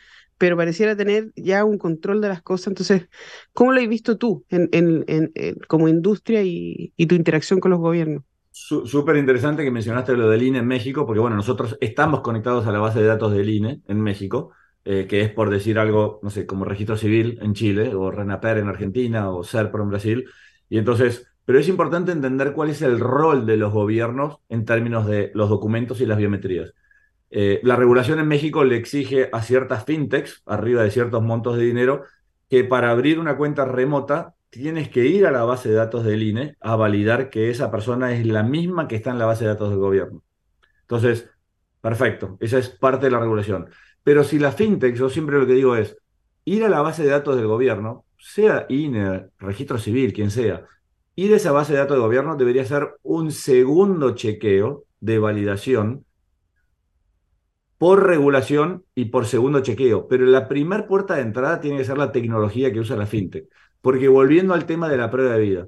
pero 0.42 0.56
pareciera 0.56 0.96
tener 0.96 1.30
ya 1.36 1.64
un 1.64 1.78
control 1.78 2.20
de 2.20 2.26
las 2.26 2.42
cosas. 2.42 2.66
Entonces, 2.66 3.08
¿cómo 3.52 3.70
lo 3.70 3.80
has 3.80 3.86
visto 3.86 4.18
tú 4.18 4.44
en, 4.48 4.68
en, 4.72 5.30
como 5.68 5.86
industria 5.86 6.42
y, 6.42 6.92
tu 7.06 7.14
interacción 7.14 7.60
con 7.60 7.70
los 7.70 7.78
gobiernos? 7.78 8.24
Súper 8.50 9.18
interesante 9.18 9.62
que 9.62 9.70
mencionaste 9.70 10.16
lo 10.16 10.28
del 10.28 10.42
INE 10.42 10.58
en 10.58 10.66
México, 10.66 11.06
porque 11.06 11.20
bueno, 11.20 11.36
nosotros 11.36 11.78
estamos 11.80 12.22
conectados 12.22 12.66
a 12.66 12.72
la 12.72 12.80
base 12.80 12.98
de 12.98 13.06
datos 13.06 13.32
del 13.32 13.50
INE 13.50 13.82
en 13.86 14.00
México, 14.00 14.50
eh, 14.84 15.06
que 15.08 15.20
es 15.20 15.30
por 15.30 15.48
decir 15.48 15.78
algo, 15.78 16.18
no 16.24 16.30
sé, 16.30 16.44
como 16.44 16.64
registro 16.64 16.96
civil 16.96 17.38
en 17.40 17.54
Chile, 17.54 17.94
o 17.94 18.10
RENAPER 18.10 18.58
en 18.58 18.68
Argentina, 18.68 19.30
o 19.30 19.44
SERPRO 19.44 19.84
en 19.84 19.90
Brasil. 19.90 20.24
Y 20.68 20.78
entonces, 20.78 21.24
pero 21.44 21.60
es 21.60 21.68
importante 21.68 22.10
entender 22.10 22.52
cuál 22.52 22.70
es 22.70 22.82
el 22.82 22.98
rol 22.98 23.46
de 23.46 23.58
los 23.58 23.72
gobiernos 23.72 24.38
en 24.48 24.64
términos 24.64 25.06
de 25.06 25.30
los 25.34 25.48
documentos 25.48 26.00
y 26.00 26.06
las 26.06 26.18
biometrías. 26.18 26.74
Eh, 27.34 27.60
la 27.62 27.76
regulación 27.76 28.18
en 28.18 28.28
México 28.28 28.62
le 28.62 28.76
exige 28.76 29.30
a 29.32 29.40
ciertas 29.40 29.86
fintechs, 29.86 30.42
arriba 30.44 30.82
de 30.82 30.90
ciertos 30.90 31.22
montos 31.22 31.56
de 31.56 31.64
dinero, 31.64 32.04
que 32.50 32.62
para 32.62 32.90
abrir 32.90 33.18
una 33.18 33.38
cuenta 33.38 33.64
remota 33.64 34.34
tienes 34.50 34.90
que 34.90 35.06
ir 35.06 35.24
a 35.24 35.30
la 35.30 35.42
base 35.42 35.70
de 35.70 35.76
datos 35.76 36.04
del 36.04 36.22
INE 36.22 36.56
a 36.60 36.76
validar 36.76 37.30
que 37.30 37.48
esa 37.48 37.70
persona 37.70 38.12
es 38.12 38.26
la 38.26 38.42
misma 38.42 38.86
que 38.86 38.96
está 38.96 39.12
en 39.12 39.18
la 39.18 39.24
base 39.24 39.44
de 39.44 39.48
datos 39.48 39.70
del 39.70 39.78
gobierno. 39.78 40.22
Entonces, 40.82 41.30
perfecto, 41.80 42.36
esa 42.38 42.58
es 42.58 42.68
parte 42.68 43.06
de 43.06 43.12
la 43.12 43.20
regulación. 43.20 43.70
Pero 44.02 44.24
si 44.24 44.38
la 44.38 44.52
fintech, 44.52 44.94
yo 44.94 45.08
siempre 45.08 45.38
lo 45.38 45.46
que 45.46 45.54
digo 45.54 45.74
es, 45.74 45.96
ir 46.44 46.64
a 46.64 46.68
la 46.68 46.82
base 46.82 47.02
de 47.02 47.08
datos 47.08 47.36
del 47.36 47.46
gobierno, 47.46 48.04
sea 48.18 48.66
INE, 48.68 49.28
registro 49.38 49.78
civil, 49.78 50.12
quien 50.12 50.30
sea, 50.30 50.66
ir 51.14 51.32
a 51.32 51.36
esa 51.36 51.52
base 51.52 51.72
de 51.72 51.78
datos 51.78 51.96
del 51.96 52.02
gobierno 52.02 52.36
debería 52.36 52.66
ser 52.66 52.96
un 53.02 53.32
segundo 53.32 54.14
chequeo 54.14 54.84
de 55.00 55.18
validación 55.18 56.04
por 57.82 58.06
regulación 58.06 58.84
y 58.94 59.06
por 59.06 59.26
segundo 59.26 59.58
chequeo. 59.58 60.06
Pero 60.06 60.24
la 60.24 60.46
primer 60.46 60.86
puerta 60.86 61.16
de 61.16 61.22
entrada 61.22 61.60
tiene 61.60 61.78
que 61.78 61.84
ser 61.84 61.98
la 61.98 62.12
tecnología 62.12 62.72
que 62.72 62.78
usa 62.78 62.94
la 62.94 63.06
fintech. 63.06 63.48
Porque 63.80 64.06
volviendo 64.06 64.54
al 64.54 64.66
tema 64.66 64.88
de 64.88 64.96
la 64.96 65.10
prueba 65.10 65.32
de 65.32 65.40
vida, 65.40 65.66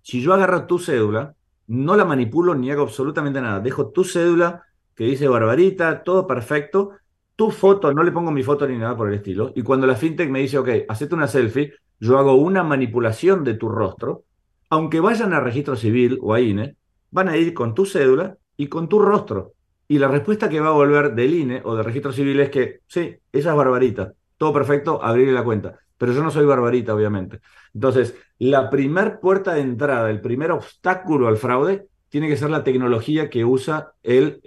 si 0.00 0.22
yo 0.22 0.32
agarro 0.32 0.64
tu 0.64 0.78
cédula, 0.78 1.34
no 1.66 1.98
la 1.98 2.06
manipulo 2.06 2.54
ni 2.54 2.70
hago 2.70 2.84
absolutamente 2.84 3.42
nada. 3.42 3.60
Dejo 3.60 3.90
tu 3.90 4.04
cédula 4.04 4.62
que 4.94 5.04
dice 5.04 5.28
Barbarita, 5.28 6.02
todo 6.02 6.26
perfecto. 6.26 6.92
Tu 7.36 7.50
foto, 7.50 7.92
no 7.92 8.02
le 8.02 8.12
pongo 8.12 8.30
mi 8.30 8.42
foto 8.42 8.66
ni 8.66 8.78
nada 8.78 8.96
por 8.96 9.08
el 9.08 9.16
estilo. 9.16 9.52
Y 9.54 9.60
cuando 9.60 9.86
la 9.86 9.96
fintech 9.96 10.30
me 10.30 10.40
dice, 10.40 10.56
ok, 10.56 10.68
hacete 10.88 11.14
una 11.14 11.28
selfie, 11.28 11.74
yo 12.00 12.18
hago 12.18 12.36
una 12.36 12.62
manipulación 12.62 13.44
de 13.44 13.52
tu 13.52 13.68
rostro. 13.68 14.24
Aunque 14.70 14.98
vayan 14.98 15.34
a 15.34 15.40
registro 15.40 15.76
civil 15.76 16.18
o 16.22 16.32
a 16.32 16.40
INE, 16.40 16.76
van 17.10 17.28
a 17.28 17.36
ir 17.36 17.52
con 17.52 17.74
tu 17.74 17.84
cédula 17.84 18.38
y 18.56 18.68
con 18.68 18.88
tu 18.88 18.98
rostro. 18.98 19.52
Y 19.94 19.98
la 20.00 20.08
respuesta 20.08 20.48
que 20.48 20.58
va 20.58 20.70
a 20.70 20.72
volver 20.72 21.14
del 21.14 21.32
INE 21.32 21.62
o 21.64 21.76
del 21.76 21.84
registro 21.84 22.12
civil 22.12 22.40
es 22.40 22.50
que 22.50 22.80
sí, 22.88 23.14
esa 23.30 23.50
es 23.50 23.56
barbarita, 23.56 24.12
todo 24.36 24.52
perfecto, 24.52 25.00
abrirle 25.00 25.32
la 25.32 25.44
cuenta. 25.44 25.78
Pero 25.96 26.12
yo 26.12 26.20
no 26.20 26.32
soy 26.32 26.44
barbarita, 26.44 26.92
obviamente. 26.92 27.38
Entonces, 27.72 28.16
la 28.40 28.70
primer 28.70 29.20
puerta 29.20 29.54
de 29.54 29.60
entrada, 29.60 30.10
el 30.10 30.20
primer 30.20 30.50
obstáculo 30.50 31.28
al 31.28 31.36
fraude, 31.36 31.86
tiene 32.08 32.26
que 32.26 32.36
ser 32.36 32.50
la 32.50 32.64
tecnología 32.64 33.30
que 33.30 33.44
usa 33.44 33.92
el, 34.02 34.40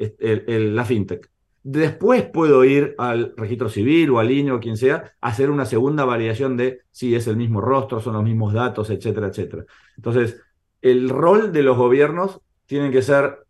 la 0.75 0.83
fintech. 0.83 1.31
Después 1.63 2.25
puedo 2.25 2.65
ir 2.65 2.93
al 2.97 3.33
registro 3.37 3.69
civil 3.69 4.09
o 4.09 4.19
al 4.19 4.29
INE 4.29 4.51
o 4.51 4.59
quien 4.59 4.75
sea, 4.75 5.13
hacer 5.21 5.49
una 5.49 5.63
segunda 5.63 6.03
validación 6.03 6.57
de 6.57 6.81
si 6.91 7.15
es 7.15 7.25
el 7.25 7.37
mismo 7.37 7.61
rostro, 7.61 8.01
son 8.01 8.15
los 8.15 8.23
mismos 8.25 8.51
datos, 8.51 8.89
etcétera, 8.89 9.27
etcétera. 9.27 9.63
Entonces, 9.95 10.41
el 10.81 11.07
rol 11.07 11.53
de 11.53 11.63
los 11.63 11.77
gobiernos 11.77 12.41
tiene 12.65 12.91
que 12.91 13.01
ser 13.01 13.46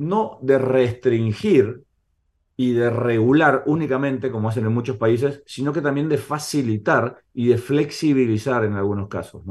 no 0.00 0.38
de 0.40 0.56
restringir 0.58 1.82
y 2.56 2.72
de 2.72 2.88
regular 2.88 3.64
únicamente, 3.66 4.30
como 4.30 4.48
hacen 4.48 4.64
en 4.64 4.72
muchos 4.72 4.96
países, 4.96 5.42
sino 5.44 5.74
que 5.74 5.82
también 5.82 6.08
de 6.08 6.16
facilitar 6.16 7.22
y 7.34 7.48
de 7.48 7.58
flexibilizar 7.58 8.64
en 8.64 8.74
algunos 8.74 9.08
casos. 9.08 9.42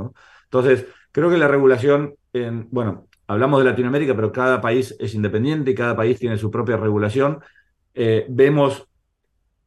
Entonces, 0.46 0.88
creo 1.12 1.30
que 1.30 1.38
la 1.38 1.48
regulación, 1.48 2.16
en, 2.34 2.68
bueno, 2.72 3.08
hablamos 3.28 3.60
de 3.60 3.70
Latinoamérica, 3.70 4.16
pero 4.16 4.32
cada 4.32 4.60
país 4.60 4.96
es 5.00 5.14
independiente 5.14 5.70
y 5.70 5.76
cada 5.76 5.96
país 5.96 6.18
tiene 6.18 6.36
su 6.38 6.50
propia 6.50 6.78
regulación. 6.78 7.40
Eh, 7.94 8.26
vemos 8.30 8.88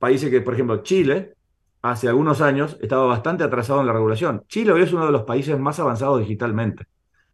países 0.01 0.31
que, 0.31 0.41
por 0.41 0.55
ejemplo, 0.55 0.83
Chile, 0.83 1.35
hace 1.81 2.09
algunos 2.09 2.41
años 2.41 2.77
estaba 2.81 3.07
bastante 3.07 3.45
atrasado 3.45 3.81
en 3.81 3.87
la 3.87 3.93
regulación. 3.93 4.43
Chile 4.49 4.73
hoy 4.73 4.83
es 4.83 4.93
uno 4.93 5.07
de 5.07 5.13
los 5.13 5.23
países 5.23 5.57
más 5.61 5.79
avanzados 5.79 6.19
digitalmente. 6.19 6.87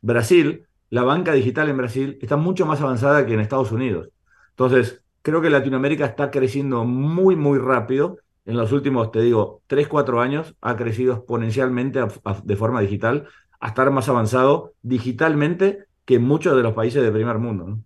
Brasil, 0.02 0.67
la 0.90 1.02
banca 1.02 1.32
digital 1.32 1.68
en 1.68 1.76
Brasil 1.76 2.18
está 2.20 2.36
mucho 2.36 2.66
más 2.66 2.80
avanzada 2.80 3.26
que 3.26 3.34
en 3.34 3.40
Estados 3.40 3.72
Unidos. 3.72 4.10
Entonces, 4.50 5.02
creo 5.22 5.40
que 5.40 5.50
Latinoamérica 5.50 6.06
está 6.06 6.30
creciendo 6.30 6.84
muy, 6.84 7.36
muy 7.36 7.58
rápido. 7.58 8.18
En 8.46 8.56
los 8.56 8.72
últimos, 8.72 9.10
te 9.12 9.20
digo, 9.20 9.62
3, 9.66 9.88
4 9.88 10.20
años 10.20 10.54
ha 10.60 10.76
crecido 10.76 11.14
exponencialmente 11.14 12.00
de 12.44 12.56
forma 12.56 12.80
digital 12.80 13.28
a 13.60 13.68
estar 13.68 13.90
más 13.90 14.08
avanzado 14.08 14.72
digitalmente 14.82 15.84
que 16.04 16.18
muchos 16.18 16.56
de 16.56 16.62
los 16.62 16.72
países 16.72 17.02
de 17.02 17.12
primer 17.12 17.38
mundo. 17.38 17.78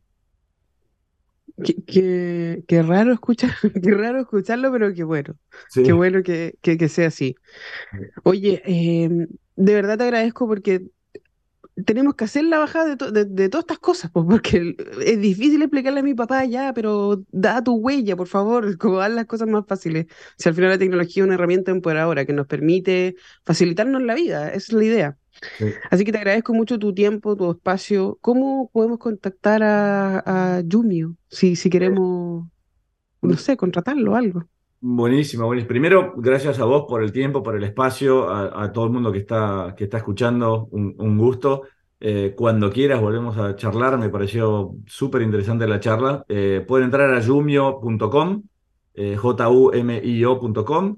Qué, 1.87 2.83
raro 2.87 3.13
escuchar, 3.13 3.51
qué 3.83 3.91
raro 3.91 4.21
escucharlo, 4.21 4.71
pero 4.73 4.95
qué 4.95 5.05
bueno. 5.05 5.35
Qué 5.75 5.93
bueno 5.93 6.23
que, 6.23 6.55
sea 6.89 7.09
así. 7.09 7.35
Oye, 8.23 8.63
em, 8.65 9.27
de 9.57 9.75
verdad 9.75 9.99
te 9.99 10.05
agradezco 10.05 10.47
porque 10.47 10.87
tenemos 11.85 12.15
que 12.15 12.25
hacer 12.25 12.45
la 12.45 12.59
bajada 12.59 12.97
de, 12.97 13.49
todas 13.49 13.65
estas 13.65 13.79
cosas, 13.79 14.11
pues, 14.13 14.27
porque 14.29 14.77
es 15.05 15.21
difícil 15.21 15.63
explicarle 15.63 16.01
a 16.01 16.03
mi 16.03 16.15
papá 16.15 16.45
ya, 16.45 16.73
pero 16.75 17.25
da 17.31 17.63
tu 17.63 17.75
huella, 17.75 18.17
por 18.17 18.29
favor, 18.29 18.77
como 18.79 18.99
dar 18.99 19.11
las 19.11 19.27
cosas 19.27 19.49
más 19.49 19.65
fáciles. 19.67 20.07
Si 20.37 20.49
al 20.49 20.55
final 20.55 20.71
la 20.71 20.79
tecnología 20.79 21.23
es 21.23 21.27
una 21.27 21.35
herramienta 21.35 21.71
empoderadora 21.71 22.25
que 22.25 22.33
nos 22.33 22.47
permite 22.47 23.17
facilitarnos 23.45 24.03
la 24.03 24.15
vida, 24.15 24.49
esa 24.49 24.57
es 24.57 24.73
la 24.73 24.85
idea. 24.85 25.19
Así 25.91 26.05
que 26.05 26.13
te 26.13 26.19
agradezco 26.19 26.55
mucho 26.55 26.79
tu 26.79 26.95
tiempo, 26.95 27.37
tu 27.37 27.51
espacio. 27.51 28.19
¿Cómo 28.21 28.71
podemos 28.73 28.99
contactar 28.99 29.63
a, 29.63 30.57
a 30.57 30.61
Yumio 30.61 31.17
si, 31.29 31.57
si 31.57 31.71
queremos, 31.71 32.47
no 33.23 33.37
sé, 33.37 33.57
contratarlo 33.57 34.13
o 34.13 34.17
algo? 34.17 34.52
Buenísimo, 34.85 35.47
buenísimo. 35.47 35.69
Primero, 35.69 36.13
gracias 36.17 36.59
a 36.59 36.65
vos 36.65 36.87
por 36.89 37.05
el 37.05 37.13
tiempo, 37.13 37.41
por 37.41 37.55
el 37.55 37.63
espacio, 37.63 38.29
a, 38.29 38.73
todo 38.73 38.87
el 38.87 38.91
mundo 38.91 39.13
que 39.13 39.19
está, 39.19 39.75
que 39.77 39.85
está 39.85 39.99
escuchando, 39.99 40.67
un, 40.73 41.17
gusto. 41.17 41.63
Eh, 42.01 42.35
cuando 42.37 42.69
quieras 42.69 43.01
volvemos 43.01 43.39
a 43.39 43.55
charlar, 43.55 43.97
me 43.97 44.09
pareció 44.09 44.75
súper 44.85 45.23
interesante 45.23 45.69
la 45.69 45.79
charla. 45.79 46.25
Eh, 46.29 46.65
pueden 46.67 46.87
entrar 46.87 47.15
a 47.15 47.21
yumio.com, 47.21 48.43
eh, 48.95 49.17
j-u-m-i-o.com, 49.17 50.97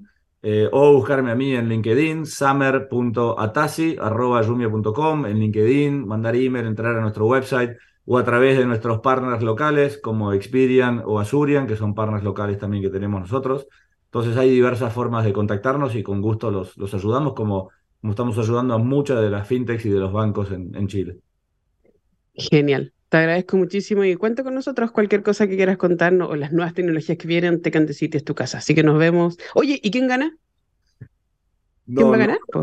o 0.71 0.93
buscarme 0.93 1.29
a 1.29 1.35
mí 1.35 1.55
en 1.55 1.69
LinkedIn, 1.69 2.25
summer.atasi.yumio.com, 2.25 5.25
en 5.27 5.39
LinkedIn, 5.39 6.07
mandar 6.07 6.35
email, 6.35 6.65
entrar 6.65 6.97
a 6.97 7.01
nuestro 7.01 7.27
website 7.27 7.77
o 8.05 8.17
a 8.17 8.23
través 8.23 8.57
de 8.57 8.65
nuestros 8.65 8.99
partners 8.99 9.41
locales 9.41 9.97
como 9.97 10.33
Experian 10.33 11.01
o 11.05 11.19
Azurian, 11.19 11.67
que 11.67 11.75
son 11.75 11.95
partners 11.95 12.23
locales 12.23 12.59
también 12.59 12.83
que 12.83 12.89
tenemos 12.89 13.21
nosotros. 13.21 13.67
Entonces 14.05 14.37
hay 14.37 14.49
diversas 14.49 14.93
formas 14.93 15.25
de 15.25 15.33
contactarnos 15.33 15.95
y 15.95 16.03
con 16.03 16.21
gusto 16.21 16.51
los, 16.51 16.77
los 16.77 16.93
ayudamos 16.93 17.33
como, 17.33 17.69
como 17.99 18.11
estamos 18.11 18.37
ayudando 18.37 18.75
a 18.75 18.77
muchas 18.77 19.21
de 19.21 19.29
las 19.29 19.47
fintechs 19.47 19.85
y 19.85 19.89
de 19.89 19.99
los 19.99 20.13
bancos 20.13 20.51
en, 20.51 20.87
Chile. 20.87 21.17
Genial. 22.33 22.93
Te 23.09 23.17
agradezco 23.17 23.57
muchísimo 23.57 24.03
y 24.03 24.15
cuenta 24.15 24.43
con 24.43 24.55
nosotros 24.55 24.91
cualquier 24.91 25.21
cosa 25.21 25.47
que 25.47 25.55
quieras 25.55 25.77
contarnos 25.77 26.29
o 26.29 26.35
las 26.35 26.51
nuevas 26.51 26.73
tecnologías 26.73 27.17
que 27.17 27.27
vienen, 27.27 27.61
Tecante 27.61 27.93
City 27.93 28.17
es 28.17 28.23
tu 28.23 28.35
casa. 28.35 28.59
Así 28.59 28.73
que 28.75 28.83
nos 28.83 28.97
vemos. 28.97 29.37
Oye, 29.53 29.79
¿y 29.81 29.91
quién 29.91 30.07
gana? 30.07 30.37
No, 31.87 32.15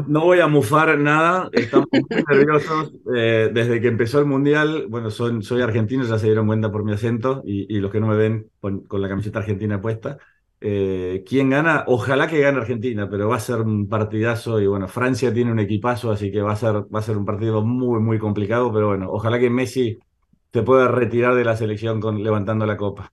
No, 0.08 0.24
voy 0.24 0.40
a 0.40 0.48
mufar 0.48 0.98
nada, 0.98 1.48
estamos 1.52 1.86
muy 1.92 2.02
nerviosos. 2.28 2.92
Eh, 3.14 3.50
desde 3.52 3.80
que 3.80 3.86
empezó 3.86 4.18
el 4.18 4.26
Mundial, 4.26 4.86
bueno, 4.88 5.10
soy 5.10 5.62
argentino, 5.62 6.04
ya 6.04 6.18
se 6.18 6.26
dieron 6.26 6.48
cuenta 6.48 6.72
por 6.72 6.84
mi 6.84 6.92
acento 6.92 7.42
y, 7.44 7.78
los 7.78 7.92
que 7.92 8.00
no 8.00 8.08
me 8.08 8.16
ven 8.16 8.50
con, 8.60 8.84
la 8.90 9.08
camiseta 9.08 9.38
argentina 9.38 9.80
puesta. 9.80 10.18
Eh, 10.60 11.22
¿Quién 11.26 11.50
gana? 11.50 11.84
Ojalá 11.86 12.26
que 12.26 12.40
gane 12.40 12.58
Argentina, 12.58 13.08
pero 13.08 13.28
va 13.28 13.36
a 13.36 13.40
ser 13.40 13.60
un 13.60 13.88
partidazo 13.88 14.60
y 14.60 14.66
bueno, 14.66 14.88
Francia 14.88 15.32
tiene 15.32 15.52
un 15.52 15.58
equipazo, 15.60 16.10
así 16.10 16.32
que 16.32 16.42
va 16.42 16.52
a 16.52 16.56
ser, 16.56 16.84
va 16.92 16.98
a 16.98 17.02
ser 17.02 17.16
un 17.16 17.24
partido 17.24 17.62
muy, 17.62 18.00
muy 18.00 18.18
complicado, 18.18 18.72
pero 18.72 18.88
bueno, 18.88 19.08
ojalá 19.10 19.38
que 19.38 19.50
Messi 19.50 19.98
se 20.52 20.62
pueda 20.62 20.88
retirar 20.88 21.34
de 21.34 21.44
la 21.44 21.56
selección 21.56 22.00
con, 22.00 22.22
levantando 22.22 22.66
la 22.66 22.76
copa. 22.76 23.12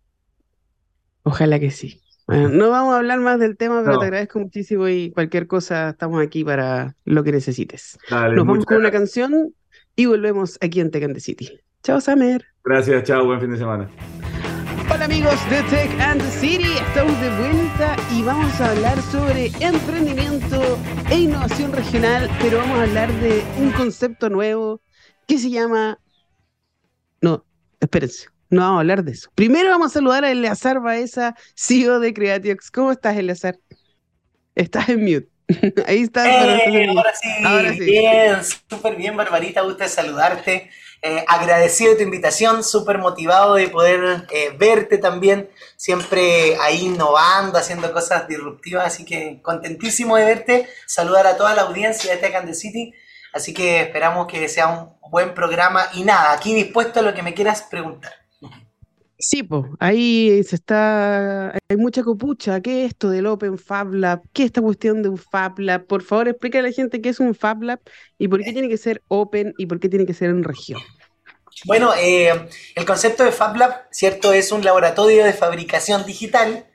Ojalá 1.23 1.59
que 1.59 1.69
sí. 1.69 2.01
Bueno, 2.29 2.49
no 2.49 2.69
vamos 2.69 2.93
a 2.93 2.97
hablar 2.97 3.19
más 3.19 3.39
del 3.39 3.57
tema, 3.57 3.81
pero 3.83 3.97
te 3.97 4.05
agradezco 4.05 4.39
muchísimo 4.39 4.87
y 4.87 5.11
cualquier 5.11 5.47
cosa 5.47 5.89
estamos 5.89 6.21
aquí 6.21 6.43
para 6.43 6.95
lo 7.03 7.23
que 7.23 7.31
necesites. 7.31 7.97
Nos 8.11 8.45
vamos 8.45 8.65
con 8.65 8.77
una 8.77 8.91
canción 8.91 9.55
y 9.95 10.05
volvemos 10.05 10.57
aquí 10.61 10.79
en 10.79 10.91
Tech 10.91 11.03
and 11.03 11.15
the 11.15 11.19
City. 11.19 11.59
Chao, 11.83 11.99
Samer. 11.99 12.45
Gracias, 12.63 13.03
chao, 13.05 13.25
buen 13.25 13.41
fin 13.41 13.49
de 13.51 13.57
semana. 13.57 13.89
Hola 14.91 15.05
amigos 15.05 15.49
de 15.49 15.61
Tech 15.63 15.99
and 15.99 16.21
the 16.21 16.29
City, 16.29 16.71
estamos 16.87 17.19
de 17.19 17.29
vuelta 17.37 17.95
y 18.11 18.21
vamos 18.21 18.61
a 18.61 18.71
hablar 18.71 19.01
sobre 19.03 19.47
emprendimiento 19.59 20.77
e 21.09 21.19
innovación 21.21 21.71
regional, 21.73 22.29
pero 22.41 22.57
vamos 22.59 22.79
a 22.79 22.83
hablar 22.83 23.11
de 23.21 23.43
un 23.59 23.71
concepto 23.71 24.29
nuevo 24.29 24.81
que 25.27 25.39
se 25.39 25.49
llama... 25.49 25.99
No, 27.21 27.45
espérense. 27.79 28.27
No 28.49 28.61
vamos 28.61 28.77
a 28.77 28.79
hablar 28.79 29.03
de 29.03 29.11
eso. 29.11 29.29
Primero 29.35 29.69
vamos 29.69 29.91
a 29.91 29.93
saludar 29.93 30.25
a 30.25 30.31
Eleazar 30.31 30.79
Baeza, 30.79 31.35
CEO 31.55 31.99
de 31.99 32.13
Creatiox. 32.13 32.71
¿Cómo 32.71 32.91
estás, 32.91 33.15
Eleazar? 33.17 33.59
Estás 34.55 34.89
en 34.89 35.03
mute. 35.03 35.29
Ahí 35.87 36.03
estás. 36.03 36.27
Eh, 36.27 36.87
ahora, 37.45 37.73
sí, 37.73 37.79
Bien, 37.79 38.37
súper 38.43 38.95
bien, 38.95 39.15
Barbarita. 39.15 39.61
Gusta 39.61 39.87
saludarte. 39.87 40.69
Eh, 41.01 41.23
agradecido 41.27 41.91
de 41.91 41.97
tu 41.97 42.03
invitación, 42.03 42.61
súper 42.61 42.97
motivado 42.97 43.55
de 43.55 43.69
poder 43.69 44.27
eh, 44.31 44.53
verte 44.57 44.97
también, 44.97 45.49
siempre 45.77 46.57
ahí 46.59 46.87
innovando, 46.87 47.57
haciendo 47.57 47.93
cosas 47.93 48.27
disruptivas, 48.27 48.85
así 48.85 49.05
que 49.05 49.39
contentísimo 49.41 50.17
de 50.17 50.25
verte, 50.25 50.67
saludar 50.87 51.25
a 51.25 51.37
toda 51.37 51.55
la 51.55 51.61
audiencia 51.61 52.11
de 52.11 52.17
Tech 52.17 52.35
and 52.35 52.47
the 52.47 52.53
City, 52.53 52.93
así 53.31 53.53
que 53.53 53.79
esperamos 53.79 54.27
que 54.27 54.49
sea 54.49 54.67
un 54.67 55.09
buen 55.09 55.33
programa 55.33 55.87
y 55.93 56.03
nada, 56.03 56.33
aquí 56.33 56.53
dispuesto 56.53 56.99
a 56.99 57.03
lo 57.03 57.13
que 57.13 57.23
me 57.23 57.33
quieras 57.33 57.61
preguntar. 57.61 58.11
Sí, 59.21 59.43
pues, 59.43 59.65
ahí 59.81 60.41
se 60.45 60.55
está, 60.55 61.49
hay 61.49 61.75
mucha 61.77 62.03
copucha. 62.03 62.61
¿Qué 62.61 62.85
es 62.85 62.91
esto 62.91 63.09
del 63.09 63.25
Open 63.27 63.57
Fab 63.57 63.93
Lab? 63.93 64.21
¿Qué 64.31 64.43
es 64.43 64.45
esta 64.47 64.61
cuestión 64.61 65.03
de 65.03 65.09
un 65.09 65.17
Fab 65.17 65.59
Lab? 65.59 65.87
Por 65.87 66.03
favor, 66.03 66.29
explica 66.29 66.59
a 66.59 66.61
la 66.61 66.71
gente 66.71 67.01
qué 67.01 67.09
es 67.09 67.19
un 67.19 67.35
Fab 67.35 67.61
Lab 67.61 67.81
y 68.17 68.29
por 68.29 68.41
qué 68.41 68.53
tiene 68.53 68.69
que 68.69 68.77
ser 68.77 69.03
Open 69.09 69.53
y 69.57 69.65
por 69.65 69.81
qué 69.81 69.89
tiene 69.89 70.05
que 70.05 70.13
ser 70.13 70.29
en 70.29 70.45
región. 70.45 70.79
Bueno, 71.65 71.91
eh, 71.99 72.47
el 72.75 72.85
concepto 72.85 73.25
de 73.25 73.33
Fab 73.33 73.57
Lab, 73.57 73.87
¿cierto? 73.91 74.31
Es 74.31 74.53
un 74.53 74.63
laboratorio 74.63 75.25
de 75.25 75.33
fabricación 75.33 76.05
digital 76.05 76.67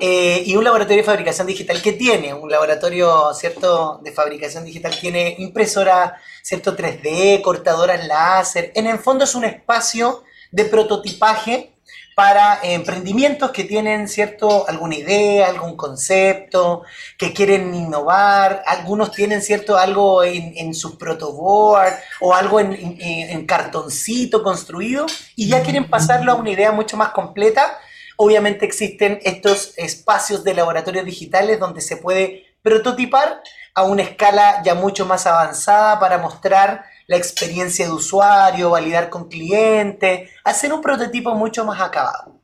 eh, 0.00 0.42
y 0.46 0.56
un 0.56 0.64
laboratorio 0.64 1.02
de 1.02 1.06
fabricación 1.06 1.46
digital 1.46 1.82
que 1.82 1.92
tiene, 1.92 2.32
un 2.32 2.50
laboratorio, 2.50 3.34
¿cierto? 3.34 4.00
De 4.02 4.12
fabricación 4.12 4.64
digital 4.64 4.98
tiene 4.98 5.36
impresora, 5.38 6.16
¿cierto? 6.42 6.74
3D, 6.74 7.42
cortadoras 7.42 8.06
láser. 8.06 8.72
En 8.74 8.86
el 8.86 8.98
fondo 8.98 9.24
es 9.24 9.34
un 9.34 9.44
espacio 9.44 10.24
de 10.50 10.64
prototipaje 10.64 11.74
para 12.14 12.58
emprendimientos 12.62 13.50
que 13.50 13.64
tienen 13.64 14.08
cierto 14.08 14.68
alguna 14.68 14.96
idea, 14.96 15.48
algún 15.48 15.76
concepto, 15.76 16.82
que 17.16 17.32
quieren 17.32 17.74
innovar, 17.74 18.62
algunos 18.66 19.12
tienen 19.12 19.40
cierto 19.42 19.78
algo 19.78 20.22
en, 20.22 20.74
sus 20.74 20.96
protoboard 20.96 21.94
o 22.20 22.34
algo 22.34 22.60
en, 22.60 23.46
cartoncito 23.46 24.42
construido 24.42 25.06
y 25.36 25.48
ya 25.48 25.62
quieren 25.62 25.88
pasarlo 25.88 26.32
a 26.32 26.34
una 26.34 26.50
idea 26.50 26.72
mucho 26.72 26.96
más 26.96 27.10
completa. 27.10 27.78
Obviamente 28.16 28.66
existen 28.66 29.18
estos 29.22 29.72
espacios 29.78 30.44
de 30.44 30.54
laboratorios 30.54 31.04
digitales 31.06 31.58
donde 31.58 31.80
se 31.80 31.96
puede 31.96 32.44
prototipar 32.62 33.40
a 33.74 33.84
una 33.84 34.02
escala 34.02 34.62
ya 34.62 34.74
mucho 34.74 35.06
más 35.06 35.26
avanzada 35.26 35.98
para 35.98 36.18
mostrar 36.18 36.84
la 37.10 37.16
experiencia 37.16 37.86
de 37.86 37.90
usuario, 37.90 38.70
validar 38.70 39.10
con 39.10 39.28
cliente, 39.28 40.30
hacer 40.44 40.72
un 40.72 40.80
prototipo 40.80 41.34
mucho 41.34 41.64
más 41.64 41.80
acabado. 41.80 42.36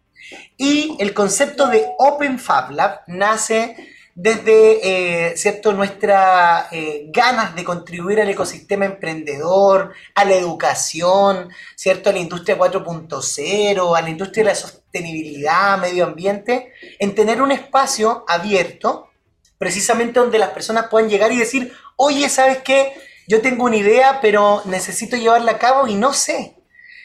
Y 0.56 0.96
el 0.98 1.14
concepto 1.14 1.68
de 1.68 1.86
Open 1.98 2.40
Fab 2.40 2.72
Lab 2.72 3.02
nace 3.06 3.76
desde 4.16 5.28
eh, 5.28 5.36
¿cierto? 5.36 5.72
nuestras 5.72 6.66
eh, 6.72 7.04
ganas 7.10 7.54
de 7.54 7.62
contribuir 7.62 8.20
al 8.20 8.28
ecosistema 8.28 8.86
emprendedor, 8.86 9.92
a 10.16 10.24
la 10.24 10.34
educación, 10.34 11.48
¿cierto? 11.76 12.10
a 12.10 12.12
la 12.12 12.18
industria 12.18 12.58
4.0, 12.58 13.96
a 13.96 14.02
la 14.02 14.10
industria 14.10 14.42
de 14.42 14.50
la 14.50 14.56
sostenibilidad, 14.56 15.78
medio 15.78 16.06
ambiente, 16.06 16.72
en 16.98 17.14
tener 17.14 17.40
un 17.40 17.52
espacio 17.52 18.24
abierto, 18.26 19.10
precisamente 19.58 20.18
donde 20.18 20.40
las 20.40 20.50
personas 20.50 20.88
puedan 20.88 21.08
llegar 21.08 21.30
y 21.30 21.38
decir, 21.38 21.72
oye, 21.94 22.28
¿sabes 22.28 22.58
qué? 22.64 23.05
Yo 23.28 23.42
tengo 23.42 23.64
una 23.64 23.76
idea, 23.76 24.20
pero 24.20 24.62
necesito 24.64 25.16
llevarla 25.16 25.52
a 25.52 25.58
cabo 25.58 25.86
y 25.88 25.94
no 25.94 26.12
sé. 26.12 26.56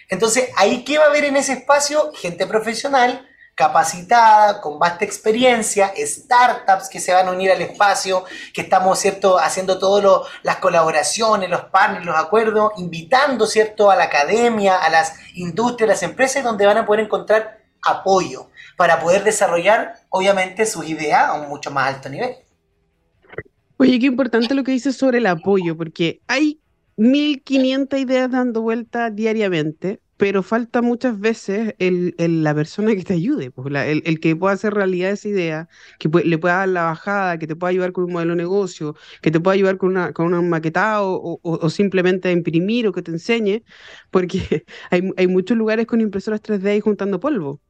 Entonces, 0.09 0.49
ahí 0.57 0.83
qué 0.83 0.97
va 0.97 1.05
a 1.05 1.07
haber 1.07 1.25
en 1.25 1.37
ese 1.37 1.53
espacio? 1.53 2.11
Gente 2.13 2.45
profesional, 2.45 3.27
capacitada, 3.55 4.59
con 4.59 4.79
vasta 4.79 5.05
experiencia, 5.05 5.93
startups 5.97 6.89
que 6.89 6.99
se 6.99 7.13
van 7.13 7.27
a 7.27 7.31
unir 7.31 7.51
al 7.51 7.61
espacio, 7.61 8.25
que 8.53 8.61
estamos, 8.61 8.99
¿cierto?, 8.99 9.37
haciendo 9.37 9.79
todas 9.79 10.27
las 10.43 10.57
colaboraciones, 10.57 11.49
los 11.49 11.65
partners, 11.65 12.05
los 12.05 12.17
acuerdos, 12.17 12.73
invitando, 12.77 13.45
¿cierto?, 13.45 13.89
a 13.89 13.95
la 13.95 14.05
academia, 14.05 14.77
a 14.77 14.89
las 14.89 15.13
industrias, 15.35 15.89
a 15.89 15.93
las 15.93 16.03
empresas, 16.03 16.43
donde 16.43 16.65
van 16.65 16.77
a 16.77 16.85
poder 16.85 17.05
encontrar 17.05 17.59
apoyo 17.83 18.49
para 18.77 18.99
poder 18.99 19.23
desarrollar, 19.23 19.95
obviamente, 20.09 20.65
sus 20.65 20.85
ideas 20.87 21.29
a 21.29 21.33
un 21.33 21.47
mucho 21.47 21.71
más 21.71 21.87
alto 21.87 22.09
nivel. 22.09 22.35
Oye, 23.81 23.97
qué 23.99 24.05
importante 24.05 24.53
lo 24.53 24.63
que 24.63 24.73
dices 24.73 24.95
sobre 24.95 25.17
el 25.17 25.25
apoyo, 25.25 25.75
porque 25.75 26.21
hay 26.27 26.61
1500 26.97 27.99
ideas 27.99 28.29
dando 28.29 28.61
vuelta 28.61 29.09
diariamente, 29.09 30.03
pero 30.17 30.43
falta 30.43 30.83
muchas 30.83 31.19
veces 31.19 31.73
el, 31.79 32.13
la 32.19 32.53
persona 32.53 32.93
que 32.93 33.03
te 33.03 33.13
ayude, 33.15 33.49
pues, 33.49 33.73
el, 33.73 34.19
que 34.19 34.35
pueda 34.35 34.53
hacer 34.53 34.75
realidad 34.75 35.09
esa 35.09 35.29
idea, 35.29 35.67
que 35.97 36.09
le 36.23 36.37
pueda 36.37 36.57
dar 36.57 36.69
la 36.69 36.83
bajada, 36.83 37.39
que 37.39 37.47
te 37.47 37.55
pueda 37.55 37.71
ayudar 37.71 37.91
con 37.91 38.03
un 38.03 38.13
modelo 38.13 38.33
de 38.33 38.43
negocio, 38.43 38.95
que 39.19 39.31
te 39.31 39.39
pueda 39.39 39.55
ayudar 39.55 39.77
con 39.79 39.89
una, 39.89 40.13
con 40.13 40.27
una 40.27 40.43
maquetado 40.43 41.13
o, 41.13 41.39
o, 41.41 41.69
simplemente 41.71 42.31
imprimir 42.31 42.87
o 42.87 42.91
que 42.91 43.01
te 43.01 43.09
enseñe, 43.09 43.63
porque 44.11 44.63
hay, 44.91 45.09
hay 45.17 45.25
muchos 45.25 45.57
lugares 45.57 45.87
con 45.87 46.01
impresoras 46.01 46.43
3D 46.43 46.69
ahí 46.69 46.81
juntando 46.81 47.19
polvo 47.19 47.61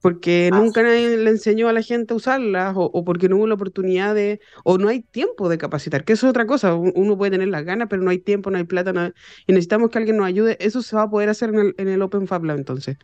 porque 0.00 0.50
nunca 0.52 0.82
nadie 0.82 1.16
le 1.16 1.30
enseñó 1.30 1.68
a 1.68 1.72
la 1.72 1.82
gente 1.82 2.14
a 2.14 2.16
usarlas 2.16 2.74
o, 2.76 3.04
porque 3.04 3.28
no 3.28 3.36
hubo 3.36 3.46
la 3.46 3.54
oportunidad 3.54 4.14
de, 4.14 4.40
o 4.64 4.78
no 4.78 4.88
hay 4.88 5.00
tiempo 5.00 5.48
de 5.48 5.58
capacitar, 5.58 6.04
que 6.04 6.12
eso 6.12 6.26
es 6.26 6.30
otra 6.30 6.46
cosa, 6.46 6.74
uno 6.74 7.18
puede 7.18 7.32
tener 7.32 7.48
las 7.48 7.64
ganas, 7.64 7.88
pero 7.90 8.02
no 8.02 8.10
hay 8.10 8.18
tiempo, 8.18 8.50
no 8.50 8.58
hay 8.58 8.64
plata, 8.64 9.12
y 9.46 9.52
necesitamos 9.52 9.90
que 9.90 9.98
alguien 9.98 10.16
nos 10.16 10.26
ayude, 10.26 10.56
eso 10.60 10.82
se 10.82 10.96
va 10.96 11.02
a 11.02 11.10
poder 11.10 11.28
hacer 11.28 11.50
en 11.50 11.58
el, 11.58 11.74
en 11.78 11.88
el 11.88 12.02
Open 12.02 12.26
Fab 12.26 12.44
Lab 12.44 12.58
entonces. 12.58 12.96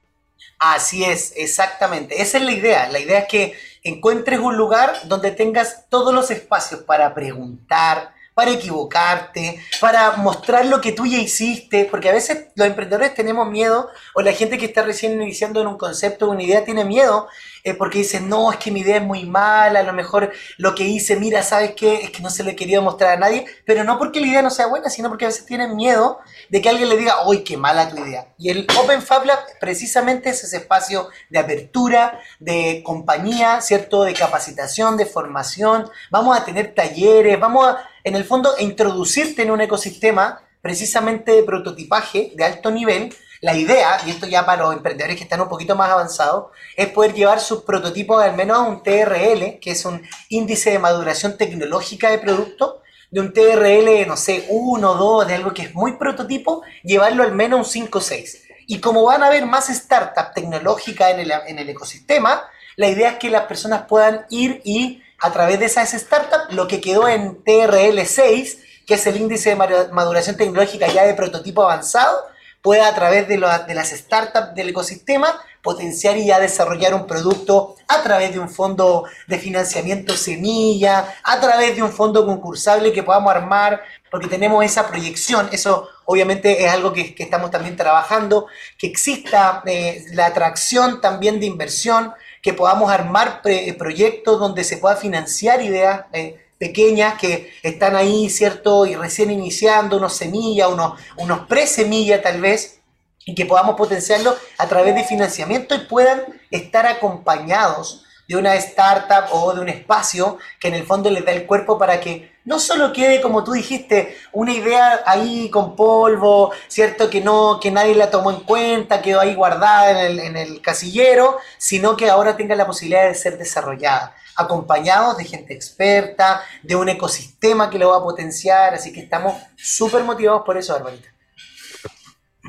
Así 0.58 1.04
es, 1.04 1.32
exactamente, 1.36 2.20
esa 2.20 2.38
es 2.38 2.44
la 2.44 2.52
idea, 2.52 2.88
la 2.90 3.00
idea 3.00 3.20
es 3.20 3.28
que 3.28 3.54
encuentres 3.82 4.38
un 4.38 4.56
lugar 4.56 4.92
donde 5.06 5.30
tengas 5.30 5.88
todos 5.88 6.14
los 6.14 6.30
espacios 6.30 6.82
para 6.82 7.14
preguntar, 7.14 8.14
para 8.34 8.50
equivocarte, 8.50 9.60
para 9.80 10.16
mostrar 10.16 10.66
lo 10.66 10.80
que 10.80 10.92
tú 10.92 11.06
ya 11.06 11.18
hiciste, 11.18 11.86
porque 11.88 12.08
a 12.08 12.12
veces 12.12 12.48
los 12.56 12.66
emprendedores 12.66 13.14
tenemos 13.14 13.48
miedo, 13.48 13.88
o 14.14 14.22
la 14.22 14.32
gente 14.32 14.58
que 14.58 14.66
está 14.66 14.82
recién 14.82 15.22
iniciando 15.22 15.60
en 15.60 15.68
un 15.68 15.78
concepto, 15.78 16.28
una 16.28 16.42
idea, 16.42 16.64
tiene 16.64 16.84
miedo, 16.84 17.28
eh, 17.64 17.74
porque 17.74 17.98
dice, 17.98 18.20
no, 18.20 18.52
es 18.52 18.58
que 18.58 18.70
mi 18.70 18.80
idea 18.80 18.98
es 18.98 19.02
muy 19.02 19.24
mala, 19.24 19.80
a 19.80 19.82
lo 19.82 19.92
mejor 19.92 20.32
lo 20.58 20.74
que 20.74 20.84
hice, 20.84 21.16
mira, 21.16 21.42
¿sabes 21.42 21.72
qué? 21.74 22.02
Es 22.02 22.10
que 22.10 22.22
no 22.22 22.30
se 22.30 22.44
lo 22.44 22.50
he 22.50 22.56
querido 22.56 22.82
mostrar 22.82 23.14
a 23.14 23.16
nadie, 23.18 23.46
pero 23.64 23.82
no 23.82 23.98
porque 23.98 24.20
la 24.20 24.26
idea 24.26 24.42
no 24.42 24.50
sea 24.50 24.66
buena, 24.66 24.90
sino 24.90 25.08
porque 25.08 25.24
a 25.24 25.28
veces 25.28 25.46
tienen 25.46 25.74
miedo 25.74 26.20
de 26.50 26.60
que 26.62 26.68
alguien 26.68 26.88
le 26.88 26.96
diga, 26.96 27.26
uy, 27.26 27.42
qué 27.42 27.56
mala 27.56 27.88
tu 27.88 27.98
idea. 27.98 28.28
Y 28.38 28.50
el 28.50 28.66
Open 28.78 29.02
Fab 29.02 29.24
Lab 29.24 29.38
precisamente 29.60 30.30
es 30.30 30.44
ese 30.44 30.58
espacio 30.58 31.08
de 31.30 31.38
apertura, 31.38 32.20
de 32.38 32.82
compañía, 32.84 33.60
¿cierto? 33.60 34.04
De 34.04 34.14
capacitación, 34.14 34.96
de 34.96 35.06
formación. 35.06 35.90
Vamos 36.10 36.38
a 36.38 36.44
tener 36.44 36.74
talleres, 36.74 37.40
vamos 37.40 37.66
a 37.66 37.88
en 38.04 38.14
el 38.14 38.24
fondo, 38.24 38.54
introducirte 38.58 39.42
en 39.42 39.50
un 39.50 39.62
ecosistema 39.62 40.42
precisamente 40.60 41.32
de 41.32 41.42
prototipaje 41.42 42.32
de 42.36 42.44
alto 42.44 42.70
nivel. 42.70 43.14
La 43.44 43.54
idea, 43.54 44.00
y 44.06 44.10
esto 44.10 44.26
ya 44.26 44.46
para 44.46 44.62
los 44.62 44.72
emprendedores 44.72 45.18
que 45.18 45.24
están 45.24 45.42
un 45.42 45.50
poquito 45.50 45.76
más 45.76 45.90
avanzados, 45.90 46.46
es 46.76 46.88
poder 46.88 47.12
llevar 47.12 47.40
sus 47.40 47.60
prototipos 47.60 48.22
al 48.22 48.34
menos 48.34 48.56
a 48.56 48.62
un 48.62 48.82
TRL, 48.82 49.58
que 49.60 49.72
es 49.72 49.84
un 49.84 50.00
índice 50.30 50.70
de 50.70 50.78
maduración 50.78 51.36
tecnológica 51.36 52.08
de 52.08 52.20
producto, 52.20 52.80
de 53.10 53.20
un 53.20 53.34
TRL, 53.34 54.06
no 54.06 54.16
sé, 54.16 54.46
1, 54.48 54.94
2, 54.94 55.26
de 55.26 55.34
algo 55.34 55.52
que 55.52 55.60
es 55.60 55.74
muy 55.74 55.98
prototipo, 55.98 56.62
llevarlo 56.82 57.22
al 57.22 57.32
menos 57.32 57.58
a 57.58 57.60
un 57.60 57.64
5 57.66 58.00
6. 58.00 58.44
Y 58.66 58.80
como 58.80 59.04
van 59.04 59.22
a 59.22 59.26
haber 59.26 59.44
más 59.44 59.66
startups 59.66 60.32
tecnológicas 60.32 61.10
en 61.10 61.20
el, 61.20 61.32
en 61.46 61.58
el 61.58 61.68
ecosistema, 61.68 62.44
la 62.76 62.88
idea 62.88 63.10
es 63.10 63.16
que 63.18 63.28
las 63.28 63.44
personas 63.44 63.82
puedan 63.86 64.24
ir 64.30 64.62
y 64.64 65.02
a 65.20 65.30
través 65.32 65.60
de 65.60 65.66
esas 65.66 65.92
startups, 65.92 66.54
lo 66.54 66.66
que 66.66 66.80
quedó 66.80 67.06
en 67.08 67.44
TRL6, 67.44 68.58
que 68.86 68.94
es 68.94 69.06
el 69.06 69.18
índice 69.18 69.50
de 69.50 69.56
maduración 69.92 70.38
tecnológica 70.38 70.86
ya 70.86 71.04
de 71.04 71.12
prototipo 71.12 71.62
avanzado, 71.62 72.32
pueda 72.64 72.88
a 72.88 72.94
través 72.94 73.28
de, 73.28 73.36
las 73.36 73.90
startups 73.90 74.54
del 74.54 74.70
ecosistema 74.70 75.38
potenciar 75.60 76.16
y 76.16 76.24
ya 76.24 76.40
desarrollar 76.40 76.94
un 76.94 77.06
producto 77.06 77.76
a 77.86 78.02
través 78.02 78.32
de 78.32 78.38
un 78.38 78.48
fondo 78.48 79.04
de 79.26 79.38
financiamiento 79.38 80.16
semilla, 80.16 81.14
a 81.22 81.40
través 81.40 81.76
de 81.76 81.82
un 81.82 81.92
fondo 81.92 82.24
concursable 82.24 82.90
que 82.90 83.02
podamos 83.02 83.30
armar, 83.34 83.82
porque 84.10 84.28
tenemos 84.28 84.64
esa 84.64 84.88
proyección, 84.88 85.50
eso 85.52 85.90
obviamente 86.06 86.64
es 86.64 86.72
algo 86.72 86.94
que, 86.94 87.14
estamos 87.18 87.50
también 87.50 87.76
trabajando, 87.76 88.46
que 88.78 88.86
exista 88.86 89.62
eh, 89.66 90.02
la 90.12 90.24
atracción 90.24 91.02
también 91.02 91.40
de 91.40 91.46
inversión, 91.46 92.14
que 92.40 92.54
podamos 92.54 92.90
armar 92.90 93.42
proyectos 93.42 94.40
donde 94.40 94.64
se 94.64 94.78
pueda 94.78 94.96
financiar 94.96 95.60
ideas 95.60 96.06
eh, 96.14 96.43
pequeñas 96.58 97.18
que 97.18 97.52
están 97.62 97.96
ahí, 97.96 98.30
¿cierto? 98.30 98.86
Y 98.86 98.94
recién 98.94 99.30
iniciando, 99.30 99.96
unos 99.96 100.16
semillas, 100.16 100.68
unos, 100.68 100.98
unos 101.16 101.46
pre-semillas 101.46 102.22
tal 102.22 102.40
vez, 102.40 102.80
y 103.26 103.34
que 103.34 103.46
podamos 103.46 103.76
potenciarlo 103.76 104.36
a 104.58 104.68
través 104.68 104.94
de 104.94 105.04
financiamiento 105.04 105.74
y 105.74 105.80
puedan 105.80 106.22
estar 106.50 106.86
acompañados 106.86 108.04
de 108.28 108.36
una 108.36 108.54
startup 108.54 109.26
o 109.32 109.52
de 109.54 109.60
un 109.60 109.68
espacio 109.68 110.38
que 110.58 110.68
en 110.68 110.74
el 110.74 110.84
fondo 110.84 111.10
les 111.10 111.24
da 111.24 111.32
el 111.32 111.46
cuerpo 111.46 111.78
para 111.78 112.00
que 112.00 112.32
no 112.44 112.58
solo 112.58 112.92
quede, 112.92 113.20
como 113.20 113.42
tú 113.42 113.52
dijiste, 113.52 114.16
una 114.32 114.52
idea 114.52 115.02
ahí 115.06 115.48
con 115.50 115.74
polvo, 115.74 116.52
¿cierto? 116.68 117.08
Que, 117.08 117.20
no, 117.20 117.58
que 117.60 117.70
nadie 117.70 117.94
la 117.94 118.10
tomó 118.10 118.30
en 118.30 118.40
cuenta, 118.40 119.00
quedó 119.00 119.20
ahí 119.20 119.34
guardada 119.34 119.90
en 119.90 119.96
el, 119.96 120.18
en 120.20 120.36
el 120.36 120.60
casillero, 120.60 121.38
sino 121.56 121.96
que 121.96 122.10
ahora 122.10 122.36
tenga 122.36 122.54
la 122.54 122.66
posibilidad 122.66 123.06
de 123.06 123.14
ser 123.14 123.38
desarrollada, 123.38 124.14
acompañados 124.36 125.16
de 125.16 125.24
gente 125.24 125.54
experta, 125.54 126.42
de 126.62 126.76
un 126.76 126.88
ecosistema 126.88 127.70
que 127.70 127.78
lo 127.78 127.90
va 127.90 127.98
a 127.98 128.02
potenciar, 128.02 128.74
así 128.74 128.92
que 128.92 129.00
estamos 129.00 129.34
súper 129.56 130.04
motivados 130.04 130.42
por 130.44 130.56
eso, 130.56 130.74
Arbarita. 130.74 131.08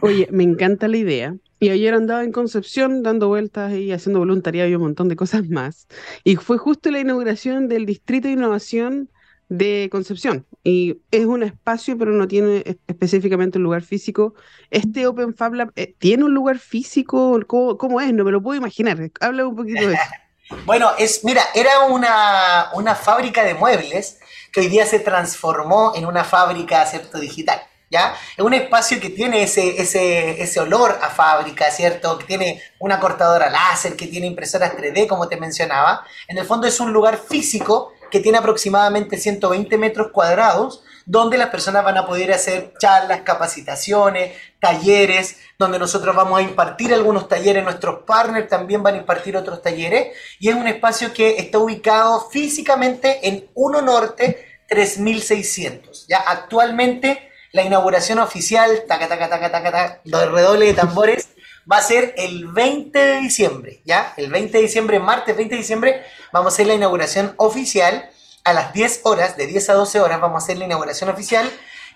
Oye, 0.02 0.28
me 0.32 0.44
encanta 0.44 0.88
la 0.88 0.98
idea. 0.98 1.36
Y 1.60 1.70
ayer 1.70 1.94
andaba 1.94 2.24
en 2.24 2.32
Concepción 2.32 3.02
dando 3.02 3.30
vueltas 3.30 3.74
y 3.74 3.92
haciendo 3.92 4.20
voluntariado 4.20 4.70
y 4.70 4.76
un 4.76 4.82
montón 4.82 5.08
de 5.08 5.16
cosas 5.16 5.48
más. 5.48 5.88
Y 6.24 6.36
fue 6.36 6.58
justo 6.58 6.92
la 6.92 7.00
inauguración 7.00 7.70
del 7.70 7.86
Distrito 7.86 8.28
de 8.28 8.34
Innovación 8.34 9.10
de 9.48 9.88
Concepción. 9.92 10.46
Y 10.64 10.98
es 11.12 11.26
un 11.26 11.44
espacio, 11.44 11.98
pero 11.98 12.12
no 12.12 12.28
tiene 12.28 12.78
específicamente 12.88 13.58
un 13.58 13.64
lugar 13.64 13.84
físico. 13.84 14.36
Este 14.70 15.08
Open 15.08 15.34
Fab 15.34 15.54
Lab 15.54 15.72
eh, 15.76 15.96
tiene 15.98 16.26
un 16.26 16.34
lugar 16.34 16.60
físico. 16.60 17.40
¿Cómo, 17.48 18.02
es? 18.02 18.14
No 18.14 18.26
me 18.26 18.32
lo 18.32 18.42
puedo 18.42 18.60
imaginar. 18.60 18.98
Habla 19.22 19.48
un 19.48 19.56
poquito 19.56 19.88
de 19.88 19.94
eso. 19.94 20.04
bueno, 20.66 20.92
es, 20.98 21.24
mira, 21.24 21.44
era 21.54 21.82
una, 21.86 22.70
una 22.74 22.96
fábrica 22.96 23.44
de 23.44 23.54
muebles 23.54 24.20
que 24.52 24.62
hoy 24.62 24.68
día 24.68 24.86
se 24.86 25.00
transformó 25.00 25.94
en 25.96 26.06
una 26.06 26.24
fábrica, 26.24 26.86
¿cierto? 26.86 27.20
Digital. 27.20 27.62
¿ya? 27.90 28.16
Es 28.36 28.44
un 28.44 28.54
espacio 28.54 29.00
que 29.00 29.10
tiene 29.10 29.44
ese, 29.44 29.82
ese, 29.82 30.42
ese 30.42 30.60
olor 30.60 30.98
a 31.02 31.10
fábrica, 31.10 31.72
¿cierto? 31.72 32.18
Que 32.18 32.26
tiene 32.26 32.62
una 32.80 33.00
cortadora 33.00 33.50
láser, 33.50 33.96
que 33.96 34.08
tiene 34.08 34.28
impresoras 34.28 34.74
3D, 34.74 35.08
como 35.08 35.28
te 35.28 35.38
mencionaba. 35.38 36.06
En 36.28 36.38
el 36.38 36.46
fondo 36.46 36.68
es 36.68 36.80
un 36.80 36.94
lugar 36.94 37.18
físico 37.18 37.94
que 38.12 38.20
tiene 38.20 38.38
aproximadamente 38.38 39.18
120 39.18 39.78
metros 39.78 40.12
cuadrados, 40.12 40.84
donde 41.06 41.38
las 41.38 41.50
personas 41.50 41.84
van 41.84 41.98
a 41.98 42.06
poder 42.06 42.32
hacer 42.32 42.74
charlas, 42.80 43.22
capacitaciones, 43.22 44.34
talleres, 44.60 45.38
donde 45.58 45.80
nosotros 45.80 46.16
vamos 46.16 46.40
a 46.40 46.42
impartir 46.42 46.94
algunos 46.94 47.28
talleres, 47.28 47.64
nuestros 47.64 48.04
partners 48.04 48.48
también 48.48 48.82
van 48.82 48.96
a 48.96 48.98
impartir 48.98 49.38
otros 49.38 49.62
talleres, 49.62 50.16
y 50.40 50.50
es 50.50 50.56
un 50.56 50.68
espacio 50.68 51.14
que 51.14 51.38
está 51.38 51.60
ubicado 51.60 52.30
físicamente 52.30 53.28
en 53.28 53.50
1 53.54 53.82
Norte 53.82 54.46
3600. 54.68 56.08
Ya 56.08 56.18
actualmente 56.18 57.30
la 57.52 57.64
inauguración 57.64 58.20
oficial, 58.20 58.84
taca, 58.88 59.08
taca, 59.08 59.30
taca, 59.30 59.52
taca, 59.52 59.72
taca, 59.72 60.02
de 60.04 60.26
redoble 60.26 60.66
de 60.66 60.74
tambores, 60.74 61.30
va 61.72 61.78
a 61.78 61.82
ser 61.82 62.14
el 62.18 62.48
20 62.48 62.98
de 62.98 63.20
diciembre, 63.20 63.82
¿ya? 63.86 64.14
El 64.18 64.30
20 64.30 64.58
de 64.58 64.64
diciembre, 64.64 65.00
martes 65.00 65.36
20 65.36 65.56
de 65.56 65.62
diciembre, 65.62 66.04
vamos 66.32 66.52
a 66.52 66.54
hacer 66.54 66.68
la 66.68 66.74
inauguración 66.76 67.34
oficial. 67.38 68.10
A 68.46 68.54
las 68.54 68.74
10 68.74 69.02
horas, 69.04 69.36
de 69.36 69.48
10 69.48 69.72
a 69.72 69.74
12 69.74 70.00
horas, 70.00 70.22
vamos 70.22 70.42
a 70.42 70.46
hacer 70.46 70.58
la 70.58 70.66
inauguración 70.66 71.10
oficial, 71.10 71.50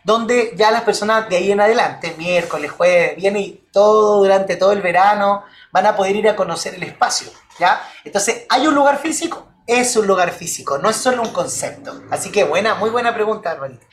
donde 0.04 0.54
ya 0.58 0.72
las 0.72 0.82
personas 0.82 1.30
de 1.30 1.38
ahí 1.38 1.52
en 1.52 1.62
adelante, 1.62 2.16
miércoles, 2.18 2.72
jueves, 2.72 3.16
viene 3.16 3.40
y 3.40 3.64
todo 3.72 4.18
durante 4.18 4.56
todo 4.56 4.72
el 4.72 4.82
verano, 4.82 5.44
van 5.72 5.86
a 5.86 5.96
poder 5.96 6.16
ir 6.16 6.28
a 6.28 6.36
conocer 6.36 6.74
el 6.74 6.84
espacio, 6.84 7.30
¿ya? 7.60 7.82
Entonces, 8.04 8.48
¿hay 8.50 8.66
un 8.66 8.74
lugar 8.74 8.98
físico? 8.98 9.48
Es 9.68 9.96
un 9.96 10.08
lugar 10.08 10.32
físico, 10.32 10.80
no 10.80 10.90
es 10.90 10.96
solo 10.96 11.22
un 11.22 11.30
concepto. 11.30 12.02
Así 12.10 12.32
que 12.32 12.44
buena, 12.44 12.74
muy 12.74 12.90
buena 12.90 13.14
pregunta, 13.14 13.52
hermanito. 13.52 13.86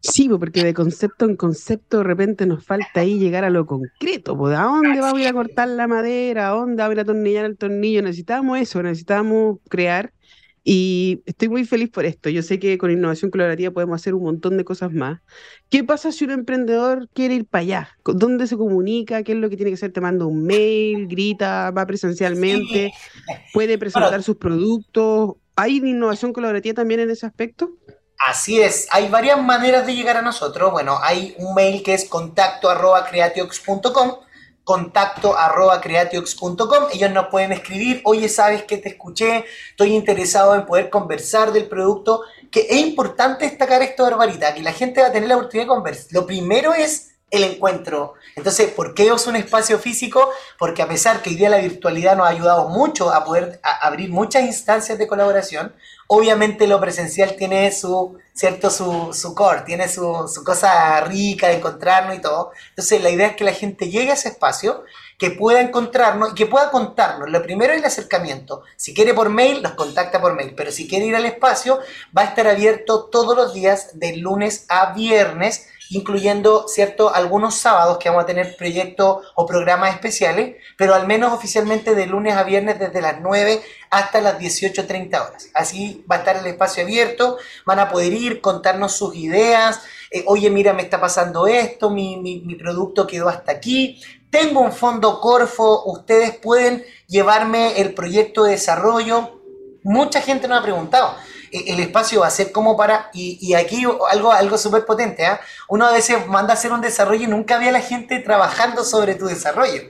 Sí, 0.00 0.28
porque 0.28 0.64
de 0.64 0.74
concepto 0.74 1.24
en 1.24 1.36
concepto 1.36 1.98
de 1.98 2.04
repente 2.04 2.44
nos 2.44 2.66
falta 2.66 3.00
ahí 3.00 3.18
llegar 3.18 3.44
a 3.44 3.50
lo 3.50 3.64
concreto. 3.64 4.32
¿A 4.48 4.64
dónde 4.64 5.00
vamos 5.00 5.18
a 5.18 5.22
ir 5.22 5.28
a 5.28 5.32
cortar 5.32 5.68
la 5.68 5.86
madera? 5.86 6.48
¿A 6.48 6.50
dónde 6.50 6.82
vamos 6.82 6.90
a 6.90 6.92
ir 6.92 6.98
a 6.98 7.02
atornillar 7.02 7.44
el 7.46 7.56
tornillo? 7.56 8.02
Necesitamos 8.02 8.58
eso, 8.58 8.82
necesitamos 8.82 9.58
crear 9.70 10.12
Y 10.66 11.22
estoy 11.26 11.50
muy 11.50 11.66
feliz 11.66 11.90
por 11.90 12.06
esto. 12.06 12.30
Yo 12.30 12.42
sé 12.42 12.58
que 12.58 12.78
con 12.78 12.90
innovación 12.90 13.30
colaborativa 13.30 13.70
podemos 13.70 14.00
hacer 14.00 14.14
un 14.14 14.24
montón 14.24 14.56
de 14.56 14.64
cosas 14.64 14.92
más. 14.92 15.20
¿Qué 15.68 15.84
pasa 15.84 16.10
si 16.10 16.24
un 16.24 16.30
emprendedor 16.30 17.08
quiere 17.12 17.34
ir 17.34 17.44
para 17.44 17.60
allá? 17.62 17.88
¿Dónde 18.02 18.46
se 18.46 18.56
comunica? 18.56 19.22
¿Qué 19.22 19.32
es 19.32 19.38
lo 19.38 19.50
que 19.50 19.56
tiene 19.56 19.70
que 19.70 19.74
hacer? 19.74 19.92
¿Te 19.92 20.00
manda 20.00 20.24
un 20.24 20.42
mail? 20.42 21.06
¿Grita? 21.06 21.70
¿Va 21.70 21.84
presencialmente? 21.84 22.94
¿Puede 23.52 23.76
presentar 23.76 24.22
sus 24.22 24.36
productos? 24.36 25.34
¿Hay 25.54 25.76
innovación 25.76 26.32
colaborativa 26.32 26.74
también 26.74 27.00
en 27.00 27.10
ese 27.10 27.26
aspecto? 27.26 27.70
Así 28.26 28.58
es, 28.58 28.88
hay 28.90 29.08
varias 29.08 29.42
maneras 29.42 29.86
de 29.86 29.94
llegar 29.94 30.16
a 30.16 30.22
nosotros. 30.22 30.72
Bueno, 30.72 30.98
hay 31.02 31.34
un 31.36 31.54
mail 31.54 31.82
que 31.82 31.92
es 31.92 32.08
contacto 32.08 32.70
arroba 32.70 33.04
contacto 34.64 35.36
arroba 35.36 35.80
creatiox.com. 35.80 36.88
Ellos 36.92 37.10
nos 37.12 37.28
pueden 37.28 37.52
escribir, 37.52 38.00
oye, 38.04 38.28
sabes 38.28 38.64
que 38.64 38.78
te 38.78 38.88
escuché, 38.88 39.44
estoy 39.70 39.94
interesado 39.94 40.54
en 40.54 40.66
poder 40.66 40.90
conversar 40.90 41.52
del 41.52 41.68
producto. 41.68 42.22
Que 42.50 42.66
es 42.70 42.78
importante 42.78 43.44
destacar 43.44 43.82
esto, 43.82 44.04
Barbarita, 44.04 44.54
que 44.54 44.62
la 44.62 44.72
gente 44.72 45.00
va 45.00 45.08
a 45.08 45.12
tener 45.12 45.28
la 45.28 45.36
oportunidad 45.36 45.64
de 45.64 45.68
conversar. 45.68 46.06
Lo 46.10 46.26
primero 46.26 46.72
es 46.72 47.13
el 47.30 47.44
encuentro. 47.44 48.14
Entonces, 48.36 48.70
¿por 48.70 48.94
qué 48.94 49.08
es 49.08 49.26
un 49.26 49.36
espacio 49.36 49.78
físico? 49.78 50.30
Porque 50.58 50.82
a 50.82 50.88
pesar 50.88 51.22
que 51.22 51.30
hoy 51.30 51.36
día 51.36 51.48
la 51.48 51.58
virtualidad 51.58 52.16
nos 52.16 52.26
ha 52.26 52.30
ayudado 52.30 52.68
mucho 52.68 53.12
a 53.12 53.24
poder 53.24 53.60
abrir 53.62 54.10
muchas 54.10 54.44
instancias 54.44 54.98
de 54.98 55.06
colaboración, 55.06 55.74
obviamente 56.06 56.66
lo 56.66 56.80
presencial 56.80 57.34
tiene 57.36 57.70
su, 57.72 58.18
¿cierto? 58.32 58.70
Su, 58.70 59.12
su 59.12 59.34
core, 59.34 59.62
tiene 59.62 59.88
su, 59.88 60.30
su, 60.32 60.44
cosa 60.44 61.00
rica 61.00 61.48
de 61.48 61.54
encontrarnos 61.54 62.16
y 62.16 62.20
todo. 62.20 62.52
Entonces 62.70 63.02
la 63.02 63.10
idea 63.10 63.28
es 63.28 63.36
que 63.36 63.44
la 63.44 63.52
gente 63.52 63.88
llegue 63.88 64.10
a 64.10 64.14
ese 64.14 64.28
espacio, 64.28 64.84
que 65.18 65.30
pueda 65.30 65.60
encontrarnos 65.60 66.32
y 66.32 66.34
que 66.34 66.46
pueda 66.46 66.70
contarnos. 66.70 67.30
Lo 67.30 67.42
primero 67.42 67.72
es 67.72 67.78
el 67.78 67.84
acercamiento. 67.84 68.62
Si 68.76 68.94
quiere 68.94 69.14
por 69.14 69.28
mail, 69.28 69.62
nos 69.62 69.74
contacta 69.74 70.20
por 70.20 70.34
mail, 70.34 70.54
pero 70.56 70.72
si 70.72 70.88
quiere 70.88 71.06
ir 71.06 71.16
al 71.16 71.24
espacio, 71.24 71.80
va 72.16 72.22
a 72.22 72.26
estar 72.26 72.46
abierto 72.48 73.04
todos 73.04 73.36
los 73.36 73.54
días 73.54 73.98
de 73.98 74.16
lunes 74.16 74.66
a 74.68 74.92
viernes 74.92 75.68
incluyendo, 75.94 76.66
¿cierto?, 76.66 77.14
algunos 77.14 77.54
sábados 77.54 77.98
que 77.98 78.08
vamos 78.08 78.24
a 78.24 78.26
tener 78.26 78.56
proyectos 78.56 79.24
o 79.36 79.46
programas 79.46 79.94
especiales, 79.94 80.56
pero 80.76 80.94
al 80.94 81.06
menos 81.06 81.32
oficialmente 81.32 81.94
de 81.94 82.06
lunes 82.06 82.34
a 82.34 82.42
viernes 82.42 82.78
desde 82.80 83.00
las 83.00 83.20
9 83.20 83.62
hasta 83.90 84.20
las 84.20 84.38
18.30 84.38 85.14
horas. 85.14 85.48
Así 85.54 86.04
va 86.10 86.16
a 86.16 86.18
estar 86.18 86.36
el 86.36 86.46
espacio 86.46 86.82
abierto, 86.82 87.38
van 87.64 87.78
a 87.78 87.88
poder 87.88 88.12
ir, 88.12 88.40
contarnos 88.40 88.92
sus 88.92 89.14
ideas, 89.14 89.82
eh, 90.10 90.24
oye, 90.26 90.50
mira, 90.50 90.72
me 90.72 90.82
está 90.82 91.00
pasando 91.00 91.46
esto, 91.46 91.90
mi, 91.90 92.16
mi, 92.16 92.40
mi 92.40 92.56
producto 92.56 93.06
quedó 93.06 93.28
hasta 93.28 93.52
aquí, 93.52 94.02
tengo 94.30 94.62
un 94.62 94.72
fondo 94.72 95.20
Corfo, 95.20 95.84
ustedes 95.86 96.36
pueden 96.36 96.84
llevarme 97.06 97.80
el 97.80 97.94
proyecto 97.94 98.42
de 98.42 98.52
desarrollo. 98.52 99.40
Mucha 99.84 100.20
gente 100.20 100.48
nos 100.48 100.58
ha 100.58 100.62
preguntado, 100.62 101.14
el 101.54 101.80
espacio 101.80 102.20
va 102.20 102.26
a 102.26 102.30
ser 102.30 102.52
como 102.52 102.76
para, 102.76 103.10
y, 103.12 103.54
aquí 103.54 103.84
algo, 104.10 104.32
algo 104.32 104.58
súper 104.58 104.84
potente, 104.84 105.24
¿ah? 105.24 105.40
uno 105.68 105.86
a 105.86 105.92
veces 105.92 106.26
manda 106.26 106.52
a 106.52 106.56
hacer 106.56 106.72
un 106.72 106.80
desarrollo 106.80 107.24
y 107.24 107.28
nunca 107.28 107.58
ve 107.58 107.68
a 107.68 107.72
la 107.72 107.80
gente 107.80 108.18
trabajando 108.18 108.84
sobre 108.84 109.14
tu 109.14 109.26
desarrollo. 109.26 109.82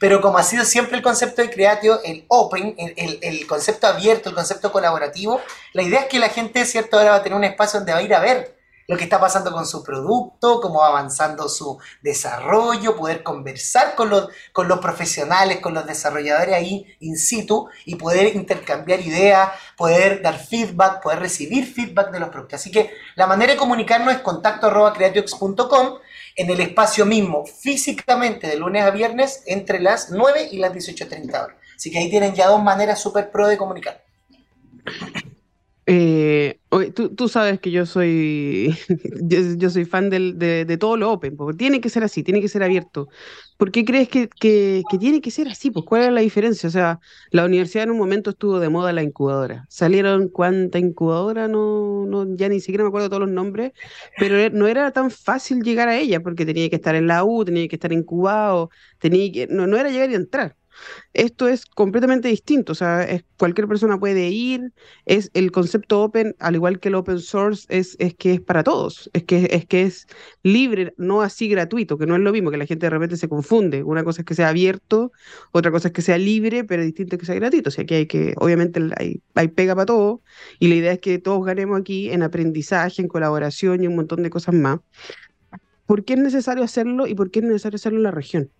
Pero 0.00 0.20
como 0.20 0.38
ha 0.38 0.42
sido 0.42 0.64
siempre 0.64 0.96
el 0.96 1.02
concepto 1.02 1.42
de 1.42 1.50
Creatio, 1.50 2.02
el 2.02 2.24
open, 2.26 2.74
el, 2.76 3.18
el, 3.22 3.46
concepto 3.46 3.86
abierto, 3.86 4.30
el 4.30 4.34
concepto 4.34 4.72
colaborativo, 4.72 5.40
la 5.74 5.82
idea 5.82 6.00
es 6.00 6.06
que 6.06 6.18
la 6.18 6.28
gente, 6.28 6.64
¿cierto? 6.64 6.98
Ahora 6.98 7.10
va 7.10 7.16
a 7.18 7.22
tener 7.22 7.38
un 7.38 7.44
espacio 7.44 7.78
donde 7.78 7.92
va 7.92 7.98
a 7.98 8.02
ir 8.02 8.12
a 8.12 8.18
ver 8.18 8.61
lo 8.88 8.96
que 8.96 9.04
está 9.04 9.20
pasando 9.20 9.52
con 9.52 9.66
su 9.66 9.82
producto, 9.82 10.60
cómo 10.60 10.80
va 10.80 10.88
avanzando 10.88 11.48
su 11.48 11.78
desarrollo, 12.02 12.96
poder 12.96 13.22
conversar 13.22 13.94
con 13.94 14.10
los, 14.10 14.28
con 14.52 14.68
los 14.68 14.80
profesionales, 14.80 15.60
con 15.60 15.74
los 15.74 15.86
desarrolladores 15.86 16.54
ahí 16.54 16.86
in 17.00 17.16
situ 17.16 17.68
y 17.84 17.96
poder 17.96 18.34
intercambiar 18.34 19.00
ideas, 19.00 19.50
poder 19.76 20.22
dar 20.22 20.38
feedback, 20.38 21.02
poder 21.02 21.20
recibir 21.20 21.66
feedback 21.66 22.10
de 22.10 22.20
los 22.20 22.28
productos. 22.28 22.60
Así 22.60 22.70
que 22.70 22.90
la 23.16 23.26
manera 23.26 23.52
de 23.52 23.58
comunicarnos 23.58 24.14
es 24.14 24.20
contacto 24.20 24.66
arroba 24.66 24.92
en 26.34 26.50
el 26.50 26.60
espacio 26.60 27.04
mismo, 27.04 27.44
físicamente 27.44 28.46
de 28.46 28.56
lunes 28.56 28.82
a 28.84 28.90
viernes 28.90 29.42
entre 29.46 29.80
las 29.80 30.10
9 30.10 30.48
y 30.50 30.58
las 30.58 30.72
18.30 30.72 31.28
horas. 31.28 31.56
Así 31.76 31.90
que 31.90 31.98
ahí 31.98 32.10
tienen 32.10 32.34
ya 32.34 32.48
dos 32.48 32.62
maneras 32.62 33.00
súper 33.00 33.30
pro 33.30 33.48
de 33.48 33.58
comunicar. 33.58 34.02
Eh, 35.94 36.58
tú, 36.94 37.28
sabes 37.28 37.60
que 37.60 37.70
yo 37.70 37.84
soy, 37.84 38.74
yo, 39.58 39.68
soy 39.68 39.84
fan 39.84 40.08
de, 40.08 40.76
todo 40.80 40.96
lo 40.96 41.12
open, 41.12 41.36
porque 41.36 41.58
tiene 41.58 41.82
que 41.82 41.90
ser 41.90 42.02
así, 42.02 42.22
tiene 42.22 42.40
que 42.40 42.48
ser 42.48 42.62
abierto. 42.62 43.08
¿Por 43.58 43.70
qué 43.70 43.84
crees 43.84 44.08
que, 44.08 44.28
tiene 44.98 45.20
que 45.20 45.30
ser 45.30 45.48
así? 45.48 45.70
Pues, 45.70 45.84
¿cuál 45.84 46.02
es 46.02 46.12
la 46.12 46.22
diferencia? 46.22 46.66
O 46.68 46.72
sea, 46.72 46.98
la 47.30 47.44
universidad 47.44 47.84
en 47.84 47.90
un 47.90 47.98
momento 47.98 48.30
estuvo 48.30 48.58
de 48.58 48.70
moda 48.70 48.92
la 48.94 49.02
incubadora. 49.02 49.66
Salieron 49.68 50.28
cuánta 50.28 50.78
incubadora, 50.78 51.46
no, 51.46 52.06
no, 52.06 52.26
ya 52.36 52.48
ni 52.48 52.60
siquiera 52.60 52.84
me 52.84 52.88
acuerdo 52.88 53.10
todos 53.10 53.22
los 53.22 53.30
nombres, 53.30 53.72
pero 54.18 54.38
e, 54.38 54.48
no 54.48 54.66
era 54.66 54.92
tan 54.92 55.10
fácil 55.10 55.62
llegar 55.62 55.88
a 55.88 55.98
ella, 55.98 56.20
porque 56.20 56.46
tenía 56.46 56.70
que 56.70 56.76
estar 56.76 56.94
en 56.94 57.06
la 57.06 57.22
U, 57.24 57.44
tenía 57.44 57.68
que 57.68 57.76
estar 57.76 57.92
incubado, 57.92 58.70
tenía 58.98 59.30
que, 59.30 59.46
no, 59.48 59.66
no 59.66 59.76
era 59.76 59.90
llegar 59.90 60.10
y 60.10 60.14
entrar. 60.14 60.56
Esto 61.12 61.48
es 61.48 61.66
completamente 61.66 62.28
distinto, 62.28 62.72
o 62.72 62.74
sea, 62.74 63.06
cualquier 63.38 63.68
persona 63.68 63.98
puede 63.98 64.28
ir, 64.30 64.72
es 65.04 65.30
el 65.34 65.52
concepto 65.52 66.02
open, 66.02 66.34
al 66.38 66.54
igual 66.54 66.80
que 66.80 66.88
el 66.88 66.94
open 66.94 67.18
source, 67.18 67.66
es, 67.68 67.96
es 67.98 68.14
que 68.14 68.34
es 68.34 68.40
para 68.40 68.62
todos, 68.64 69.10
es 69.12 69.24
que, 69.24 69.48
es 69.50 69.66
que 69.66 69.82
es 69.82 70.06
libre, 70.42 70.94
no 70.96 71.22
así 71.22 71.48
gratuito, 71.48 71.98
que 71.98 72.06
no 72.06 72.16
es 72.16 72.22
lo 72.22 72.32
mismo, 72.32 72.50
que 72.50 72.56
la 72.56 72.66
gente 72.66 72.86
de 72.86 72.90
repente 72.90 73.16
se 73.16 73.28
confunde. 73.28 73.82
Una 73.82 74.04
cosa 74.04 74.22
es 74.22 74.26
que 74.26 74.34
sea 74.34 74.48
abierto, 74.48 75.12
otra 75.52 75.70
cosa 75.70 75.88
es 75.88 75.94
que 75.94 76.02
sea 76.02 76.18
libre, 76.18 76.64
pero 76.64 76.82
distinto 76.82 77.16
es 77.16 77.20
que 77.20 77.26
sea 77.26 77.34
gratuito. 77.34 77.68
O 77.68 77.72
sea, 77.72 77.84
que 77.84 77.94
hay 77.96 78.06
que, 78.06 78.34
obviamente 78.38 78.80
hay, 78.96 79.22
hay 79.34 79.48
pega 79.48 79.74
para 79.74 79.86
todo, 79.86 80.22
y 80.58 80.68
la 80.68 80.74
idea 80.76 80.92
es 80.92 81.00
que 81.00 81.18
todos 81.18 81.44
ganemos 81.44 81.80
aquí 81.80 82.10
en 82.10 82.22
aprendizaje, 82.22 83.02
en 83.02 83.08
colaboración 83.08 83.82
y 83.82 83.86
un 83.86 83.96
montón 83.96 84.22
de 84.22 84.30
cosas 84.30 84.54
más. 84.54 84.80
¿Por 85.86 86.04
qué 86.04 86.14
es 86.14 86.18
necesario 86.18 86.64
hacerlo 86.64 87.06
y 87.06 87.14
por 87.14 87.30
qué 87.30 87.40
es 87.40 87.44
necesario 87.44 87.76
hacerlo 87.76 87.98
en 87.98 88.04
la 88.04 88.10
región? 88.10 88.50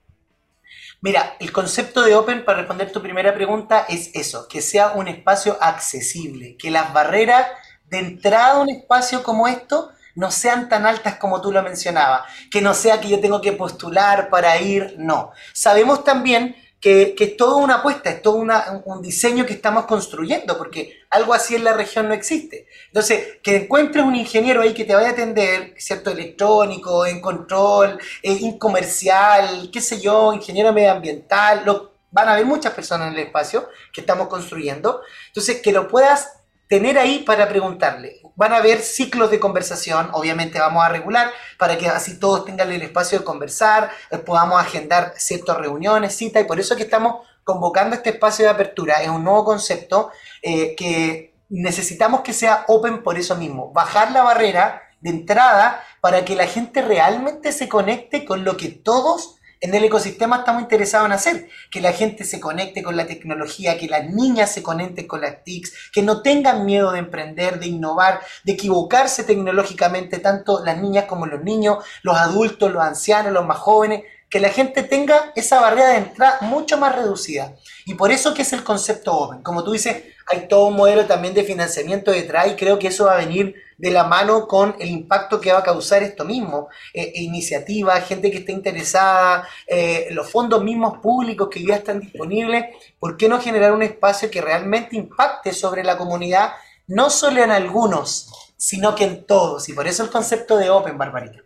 Mira, 1.04 1.34
el 1.40 1.50
concepto 1.50 2.02
de 2.02 2.14
Open, 2.14 2.44
para 2.44 2.58
responder 2.58 2.92
tu 2.92 3.02
primera 3.02 3.34
pregunta, 3.34 3.84
es 3.88 4.12
eso, 4.14 4.46
que 4.46 4.62
sea 4.62 4.92
un 4.92 5.08
espacio 5.08 5.58
accesible, 5.60 6.56
que 6.56 6.70
las 6.70 6.92
barreras 6.92 7.44
de 7.90 7.98
entrada 7.98 8.52
a 8.52 8.60
un 8.60 8.70
espacio 8.70 9.24
como 9.24 9.48
esto 9.48 9.90
no 10.14 10.30
sean 10.30 10.68
tan 10.68 10.86
altas 10.86 11.16
como 11.16 11.40
tú 11.40 11.50
lo 11.50 11.60
mencionabas, 11.64 12.22
que 12.52 12.60
no 12.60 12.72
sea 12.72 13.00
que 13.00 13.08
yo 13.08 13.18
tengo 13.18 13.40
que 13.40 13.50
postular 13.50 14.30
para 14.30 14.56
ir, 14.58 14.94
no. 14.96 15.32
Sabemos 15.52 16.04
también 16.04 16.54
que, 16.82 17.14
es 17.16 17.36
toda 17.36 17.56
una 17.56 17.76
apuesta, 17.76 18.10
es 18.10 18.20
todo 18.20 18.34
un 18.34 19.02
diseño 19.02 19.46
que 19.46 19.52
estamos 19.52 19.86
construyendo, 19.86 20.58
porque 20.58 20.98
algo 21.10 21.32
así 21.32 21.54
en 21.54 21.62
la 21.62 21.74
región 21.74 22.08
no 22.08 22.14
existe. 22.14 22.66
Entonces, 22.88 23.38
que 23.40 23.54
encuentres 23.56 24.04
un 24.04 24.16
ingeniero 24.16 24.60
ahí 24.60 24.74
que 24.74 24.84
te 24.84 24.94
vaya 24.94 25.10
a 25.10 25.12
atender, 25.12 25.74
¿cierto? 25.78 26.10
Electrónico, 26.10 27.06
en 27.06 27.20
control, 27.20 28.00
en 28.20 28.58
comercial, 28.58 29.70
qué 29.72 29.80
sé 29.80 30.00
yo, 30.00 30.32
ingeniero 30.32 30.72
medioambiental, 30.72 31.62
lo, 31.64 31.92
van 32.10 32.28
a 32.28 32.32
haber 32.32 32.46
muchas 32.46 32.74
personas 32.74 33.08
en 33.08 33.14
el 33.14 33.26
espacio 33.26 33.68
que 33.92 34.00
estamos 34.00 34.26
construyendo. 34.26 35.02
Entonces, 35.28 35.62
que 35.62 35.70
lo 35.70 35.86
puedas 35.86 36.41
tener 36.72 36.98
ahí 36.98 37.18
para 37.18 37.50
preguntarle. 37.50 38.22
Van 38.34 38.54
a 38.54 38.56
haber 38.56 38.80
ciclos 38.80 39.30
de 39.30 39.38
conversación, 39.38 40.08
obviamente 40.12 40.58
vamos 40.58 40.82
a 40.82 40.88
regular 40.88 41.30
para 41.58 41.76
que 41.76 41.86
así 41.86 42.18
todos 42.18 42.46
tengan 42.46 42.72
el 42.72 42.80
espacio 42.80 43.18
de 43.18 43.26
conversar, 43.26 43.90
eh, 44.10 44.16
podamos 44.16 44.58
agendar 44.58 45.12
ciertas 45.18 45.58
reuniones, 45.58 46.16
citas, 46.16 46.42
y 46.42 46.46
por 46.46 46.58
eso 46.58 46.74
que 46.74 46.84
estamos 46.84 47.26
convocando 47.44 47.94
este 47.94 48.08
espacio 48.08 48.46
de 48.46 48.52
apertura. 48.52 49.02
Es 49.02 49.10
un 49.10 49.22
nuevo 49.22 49.44
concepto 49.44 50.12
eh, 50.40 50.74
que 50.74 51.34
necesitamos 51.50 52.22
que 52.22 52.32
sea 52.32 52.64
open 52.68 53.02
por 53.02 53.18
eso 53.18 53.36
mismo, 53.36 53.70
bajar 53.74 54.10
la 54.10 54.22
barrera 54.22 54.80
de 55.02 55.10
entrada 55.10 55.84
para 56.00 56.24
que 56.24 56.36
la 56.36 56.46
gente 56.46 56.80
realmente 56.80 57.52
se 57.52 57.68
conecte 57.68 58.24
con 58.24 58.44
lo 58.44 58.56
que 58.56 58.68
todos 58.68 59.36
en 59.62 59.72
el 59.72 59.84
ecosistema 59.84 60.38
estamos 60.38 60.62
interesados 60.62 61.06
en 61.06 61.12
hacer, 61.12 61.48
que 61.70 61.80
la 61.80 61.92
gente 61.92 62.24
se 62.24 62.40
conecte 62.40 62.82
con 62.82 62.96
la 62.96 63.06
tecnología, 63.06 63.78
que 63.78 63.86
las 63.86 64.10
niñas 64.10 64.52
se 64.52 64.60
conecten 64.60 65.06
con 65.06 65.20
las 65.20 65.44
TICs, 65.44 65.90
que 65.92 66.02
no 66.02 66.20
tengan 66.20 66.66
miedo 66.66 66.90
de 66.90 66.98
emprender, 66.98 67.60
de 67.60 67.68
innovar, 67.68 68.20
de 68.42 68.54
equivocarse 68.54 69.22
tecnológicamente, 69.22 70.18
tanto 70.18 70.64
las 70.64 70.78
niñas 70.78 71.04
como 71.04 71.26
los 71.26 71.44
niños, 71.44 71.84
los 72.02 72.16
adultos, 72.16 72.72
los 72.72 72.82
ancianos, 72.82 73.32
los 73.32 73.46
más 73.46 73.58
jóvenes, 73.58 74.02
que 74.28 74.40
la 74.40 74.48
gente 74.48 74.82
tenga 74.82 75.30
esa 75.36 75.60
barrera 75.60 75.90
de 75.90 75.98
entrada 75.98 76.38
mucho 76.40 76.76
más 76.76 76.96
reducida. 76.96 77.54
Y 77.86 77.94
por 77.94 78.10
eso 78.10 78.34
que 78.34 78.42
es 78.42 78.52
el 78.52 78.64
concepto 78.64 79.12
Open. 79.12 79.42
Como 79.42 79.62
tú 79.62 79.72
dices, 79.72 80.02
hay 80.26 80.48
todo 80.48 80.66
un 80.66 80.76
modelo 80.76 81.06
también 81.06 81.34
de 81.34 81.44
financiamiento 81.44 82.10
detrás 82.10 82.48
y 82.48 82.56
creo 82.56 82.80
que 82.80 82.88
eso 82.88 83.04
va 83.04 83.14
a 83.14 83.18
venir 83.18 83.54
de 83.82 83.90
la 83.90 84.04
mano 84.04 84.46
con 84.46 84.76
el 84.78 84.90
impacto 84.90 85.40
que 85.40 85.52
va 85.52 85.58
a 85.58 85.62
causar 85.64 86.04
esto 86.04 86.24
mismo. 86.24 86.68
Eh, 86.94 87.12
e 87.16 87.22
iniciativa, 87.22 88.00
gente 88.00 88.30
que 88.30 88.38
esté 88.38 88.52
interesada, 88.52 89.48
eh, 89.66 90.06
los 90.12 90.30
fondos 90.30 90.62
mismos 90.62 90.98
públicos 90.98 91.48
que 91.50 91.66
ya 91.66 91.74
están 91.74 91.98
disponibles. 91.98 92.66
¿Por 93.00 93.16
qué 93.16 93.28
no 93.28 93.40
generar 93.40 93.72
un 93.72 93.82
espacio 93.82 94.30
que 94.30 94.40
realmente 94.40 94.94
impacte 94.96 95.52
sobre 95.52 95.82
la 95.82 95.98
comunidad, 95.98 96.52
no 96.86 97.10
solo 97.10 97.42
en 97.42 97.50
algunos, 97.50 98.54
sino 98.56 98.94
que 98.94 99.02
en 99.02 99.26
todos? 99.26 99.68
Y 99.68 99.72
por 99.72 99.88
eso 99.88 100.04
el 100.04 100.10
concepto 100.10 100.58
de 100.58 100.70
Open, 100.70 100.96
Barbarita. 100.96 101.40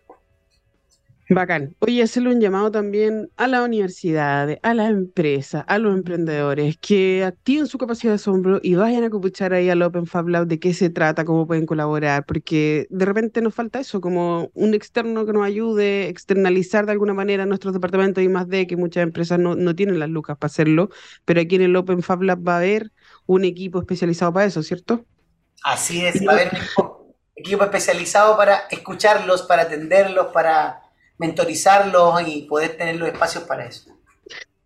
Bacán. 1.29 1.74
Oye, 1.81 2.03
hacerle 2.03 2.33
un 2.33 2.41
llamado 2.41 2.70
también 2.70 3.31
a 3.37 3.49
las 3.49 3.64
universidades, 3.64 4.61
a 4.62 4.74
las 4.74 4.91
empresas, 4.91 5.64
a 5.66 5.79
los 5.79 5.93
emprendedores 5.93 6.77
que 6.79 7.24
activen 7.24 7.66
su 7.66 7.79
capacidad 7.79 8.12
de 8.12 8.16
asombro 8.16 8.61
y 8.62 8.77
vayan 8.77 9.03
a 9.03 9.11
copuchar 9.11 9.53
ahí 9.53 9.68
al 9.68 9.83
Open 9.83 10.07
Fab 10.07 10.29
Lab 10.29 10.47
de 10.47 10.61
qué 10.61 10.72
se 10.72 10.89
trata, 10.89 11.24
cómo 11.24 11.47
pueden 11.47 11.66
colaborar, 11.66 12.24
porque 12.27 12.87
de 12.91 13.05
repente 13.05 13.41
nos 13.43 13.55
falta 13.55 13.81
eso, 13.81 14.01
como 14.01 14.51
un 14.55 14.74
externo 14.74 15.27
que 15.27 15.33
nos 15.33 15.45
ayude, 15.45 16.09
externalizar 16.09 16.87
de 16.87 16.93
alguna 16.93 17.14
manera 17.14 17.45
nuestros 17.45 17.74
departamentos 17.74 18.22
y 18.22 18.29
más 18.29 18.49
de 18.49 18.68
que 18.68 18.77
muchas 18.77 19.03
empresas 19.03 19.41
no, 19.41 19.57
no 19.57 19.74
tienen 19.74 19.99
las 19.99 20.09
lucas 20.09 20.39
para 20.39 20.47
hacerlo, 20.47 20.91
pero 21.24 21.41
aquí 21.41 21.57
en 21.57 21.62
el 21.62 21.74
Open 21.74 22.03
Fab 22.03 22.22
Lab 22.22 22.47
va 22.47 22.55
a 22.55 22.59
haber 22.59 22.93
un 23.27 23.45
equipo 23.45 23.81
especializado 23.81 24.33
para 24.33 24.47
eso, 24.47 24.62
¿cierto? 24.62 25.05
Así 25.64 26.07
es, 26.07 26.24
va 26.24 26.33
a 26.33 26.35
haber 26.37 26.49
equipo, 26.55 27.16
equipo 27.35 27.64
especializado 27.64 28.37
para 28.37 28.68
escucharlos, 28.70 29.43
para 29.43 29.62
atenderlos, 29.62 30.29
para 30.33 30.86
mentorizarlos 31.18 32.26
y 32.26 32.42
poder 32.42 32.76
tener 32.76 32.96
los 32.96 33.08
espacios 33.08 33.44
para 33.44 33.66
eso. 33.66 33.90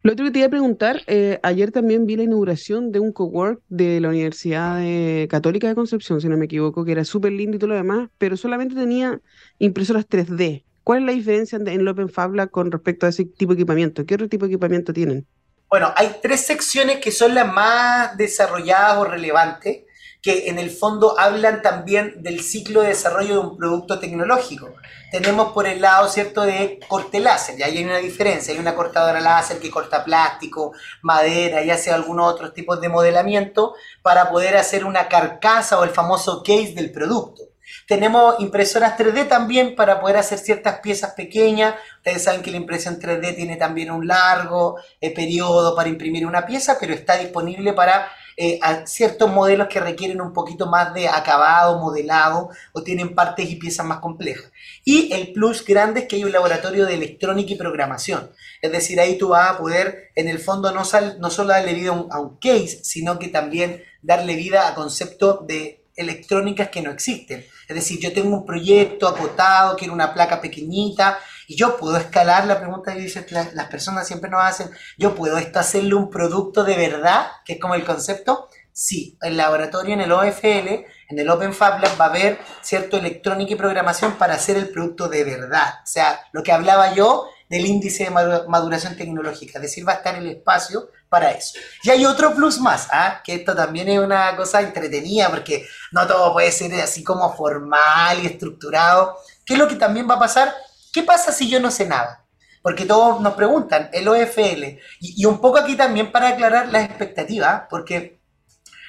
Lo 0.02 0.12
otro 0.12 0.24
que 0.24 0.30
te 0.30 0.38
iba 0.38 0.46
a 0.46 0.50
preguntar, 0.50 1.02
eh, 1.06 1.38
ayer 1.42 1.72
también 1.72 2.06
vi 2.06 2.16
la 2.16 2.22
inauguración 2.22 2.90
de 2.90 3.00
un 3.00 3.12
cowork 3.12 3.60
de 3.68 4.00
la 4.00 4.08
Universidad 4.08 4.80
Católica 5.28 5.68
de 5.68 5.74
Concepción, 5.74 6.22
si 6.22 6.28
no 6.28 6.38
me 6.38 6.46
equivoco, 6.46 6.86
que 6.86 6.92
era 6.92 7.04
súper 7.04 7.32
lindo 7.32 7.56
y 7.56 7.58
todo 7.60 7.68
lo 7.68 7.76
demás, 7.76 8.08
pero 8.16 8.38
solamente 8.38 8.74
tenía 8.74 9.20
impresoras 9.58 10.08
3D. 10.08 10.64
¿Cuál 10.84 11.00
es 11.00 11.06
la 11.06 11.12
diferencia 11.12 11.56
en 11.56 11.68
el 11.68 11.86
Open 11.86 12.08
Fab 12.08 12.34
Lab 12.34 12.50
con 12.50 12.72
respecto 12.72 13.06
a 13.06 13.10
ese 13.10 13.24
tipo 13.26 13.52
de 13.52 13.60
equipamiento? 13.60 14.06
¿Qué 14.06 14.14
otro 14.14 14.28
tipo 14.28 14.46
de 14.46 14.52
equipamiento 14.52 14.92
tienen? 14.92 15.26
Bueno, 15.68 15.92
hay 15.94 16.16
tres 16.20 16.40
secciones 16.40 16.98
que 16.98 17.12
son 17.12 17.34
las 17.34 17.52
más 17.52 18.16
desarrolladas 18.16 18.98
o 18.98 19.04
relevantes 19.04 19.84
que 20.22 20.48
en 20.48 20.58
el 20.58 20.70
fondo 20.70 21.18
hablan 21.18 21.62
también 21.62 22.22
del 22.22 22.40
ciclo 22.40 22.82
de 22.82 22.88
desarrollo 22.88 23.34
de 23.34 23.38
un 23.40 23.56
producto 23.56 23.98
tecnológico. 23.98 24.74
Tenemos 25.10 25.52
por 25.52 25.66
el 25.66 25.80
lado, 25.80 26.08
¿cierto?, 26.08 26.42
de 26.42 26.78
corte 26.88 27.20
láser, 27.20 27.58
y 27.58 27.62
ahí 27.62 27.78
hay 27.78 27.84
una 27.84 27.98
diferencia, 27.98 28.52
hay 28.52 28.60
una 28.60 28.74
cortadora 28.74 29.20
láser 29.20 29.58
que 29.58 29.70
corta 29.70 30.04
plástico, 30.04 30.72
madera, 31.02 31.62
ya 31.62 31.76
sea 31.76 31.94
algunos 31.94 32.32
otros 32.32 32.52
tipos 32.52 32.80
de 32.80 32.88
modelamiento, 32.88 33.74
para 34.02 34.30
poder 34.30 34.56
hacer 34.56 34.84
una 34.84 35.08
carcasa 35.08 35.78
o 35.78 35.84
el 35.84 35.90
famoso 35.90 36.42
case 36.42 36.74
del 36.74 36.92
producto. 36.92 37.50
Tenemos 37.86 38.36
impresoras 38.40 38.96
3D 38.96 39.28
también 39.28 39.74
para 39.74 40.00
poder 40.00 40.16
hacer 40.16 40.38
ciertas 40.38 40.80
piezas 40.80 41.12
pequeñas. 41.14 41.74
Ustedes 41.98 42.22
saben 42.22 42.42
que 42.42 42.50
la 42.50 42.56
impresión 42.56 43.00
3D 43.00 43.34
tiene 43.34 43.56
también 43.56 43.90
un 43.90 44.06
largo 44.06 44.76
eh, 45.00 45.12
periodo 45.14 45.74
para 45.74 45.88
imprimir 45.88 46.26
una 46.26 46.46
pieza, 46.46 46.76
pero 46.78 46.94
está 46.94 47.16
disponible 47.16 47.72
para 47.72 48.10
eh, 48.42 48.58
a 48.62 48.86
ciertos 48.86 49.30
modelos 49.30 49.68
que 49.68 49.80
requieren 49.80 50.22
un 50.22 50.32
poquito 50.32 50.64
más 50.64 50.94
de 50.94 51.06
acabado, 51.06 51.78
modelado 51.78 52.48
o 52.72 52.82
tienen 52.82 53.14
partes 53.14 53.50
y 53.50 53.56
piezas 53.56 53.84
más 53.84 53.98
complejas. 53.98 54.50
Y 54.82 55.12
el 55.12 55.34
plus 55.34 55.62
grande 55.62 56.00
es 56.00 56.08
que 56.08 56.16
hay 56.16 56.24
un 56.24 56.32
laboratorio 56.32 56.86
de 56.86 56.94
electrónica 56.94 57.52
y 57.52 57.56
programación. 57.56 58.30
Es 58.62 58.72
decir, 58.72 58.98
ahí 58.98 59.18
tú 59.18 59.28
vas 59.28 59.50
a 59.50 59.58
poder, 59.58 60.10
en 60.14 60.26
el 60.26 60.38
fondo, 60.38 60.72
no, 60.72 60.84
no 61.18 61.30
solo 61.30 61.50
darle 61.50 61.74
vida 61.74 61.90
a 61.90 61.92
un, 61.92 62.10
a 62.10 62.18
un 62.18 62.38
case, 62.38 62.80
sino 62.82 63.18
que 63.18 63.28
también 63.28 63.84
darle 64.00 64.36
vida 64.36 64.68
a 64.68 64.74
conceptos 64.74 65.46
de 65.46 65.84
electrónicas 65.94 66.70
que 66.70 66.80
no 66.80 66.90
existen. 66.90 67.44
Es 67.68 67.76
decir, 67.76 68.00
yo 68.00 68.10
tengo 68.14 68.34
un 68.34 68.46
proyecto 68.46 69.06
acotado, 69.06 69.76
quiero 69.76 69.92
una 69.92 70.14
placa 70.14 70.40
pequeñita, 70.40 71.18
y 71.50 71.56
yo 71.56 71.76
puedo 71.76 71.96
escalar, 71.96 72.46
la 72.46 72.60
pregunta 72.60 72.94
que 72.94 73.00
dicen 73.00 73.26
las, 73.32 73.66
personas 73.66 74.06
siempre 74.06 74.30
nos 74.30 74.40
hacen, 74.40 74.70
yo 74.96 75.16
puedo 75.16 75.36
esto 75.36 75.58
hacerle 75.58 75.96
un 75.96 76.08
producto 76.08 76.62
de 76.62 76.76
verdad, 76.76 77.26
que 77.44 77.54
es 77.54 77.60
como 77.60 77.74
el 77.74 77.84
concepto. 77.84 78.48
Sí, 78.72 79.18
el 79.20 79.36
laboratorio 79.36 79.94
en 79.94 80.00
el 80.00 80.12
OFL, 80.12 80.68
en 81.08 81.18
el 81.18 81.28
Open 81.28 81.52
Fab 81.52 81.80
Lab 81.80 82.00
va 82.00 82.04
a 82.04 82.08
haber 82.08 82.38
cierto 82.62 82.98
electrónica 82.98 83.52
y 83.52 83.56
programación 83.56 84.12
para 84.12 84.34
hacer 84.34 84.58
el 84.58 84.68
producto 84.68 85.08
de 85.08 85.24
verdad. 85.24 85.80
O 85.82 85.86
sea, 85.86 86.20
lo 86.30 86.44
que 86.44 86.52
hablaba 86.52 86.94
yo 86.94 87.26
del 87.48 87.66
índice 87.66 88.04
de 88.04 88.10
maduración 88.10 88.96
tecnológica, 88.96 89.58
es 89.58 89.62
decir, 89.62 89.86
va 89.86 89.94
a 89.94 89.96
estar 89.96 90.14
el 90.14 90.28
espacio 90.28 90.88
para 91.08 91.32
eso. 91.32 91.58
Y 91.82 91.90
hay 91.90 92.06
otro 92.06 92.32
plus 92.32 92.60
más, 92.60 92.86
¿ah? 92.92 93.22
que 93.24 93.34
esto 93.34 93.56
también 93.56 93.88
es 93.88 93.98
una 93.98 94.36
cosa 94.36 94.60
entretenida, 94.60 95.28
porque 95.30 95.66
no 95.90 96.06
todo 96.06 96.32
puede 96.32 96.52
ser 96.52 96.72
así 96.80 97.02
como 97.02 97.34
formal 97.34 98.22
y 98.22 98.26
estructurado. 98.26 99.16
¿Qué 99.44 99.54
es 99.54 99.58
lo 99.58 99.66
que 99.66 99.74
también 99.74 100.08
va 100.08 100.14
a 100.14 100.20
pasar? 100.20 100.54
¿Qué 100.92 101.02
pasa 101.02 101.32
si 101.32 101.48
yo 101.48 101.60
no 101.60 101.70
sé 101.70 101.86
nada? 101.86 102.26
Porque 102.62 102.84
todos 102.84 103.20
nos 103.20 103.34
preguntan, 103.34 103.88
el 103.92 104.08
OFL. 104.08 104.78
Y, 105.00 105.24
un 105.24 105.40
poco 105.40 105.58
aquí 105.58 105.76
también 105.76 106.12
para 106.12 106.28
aclarar 106.28 106.68
las 106.68 106.84
expectativas, 106.84 107.62
porque 107.70 108.20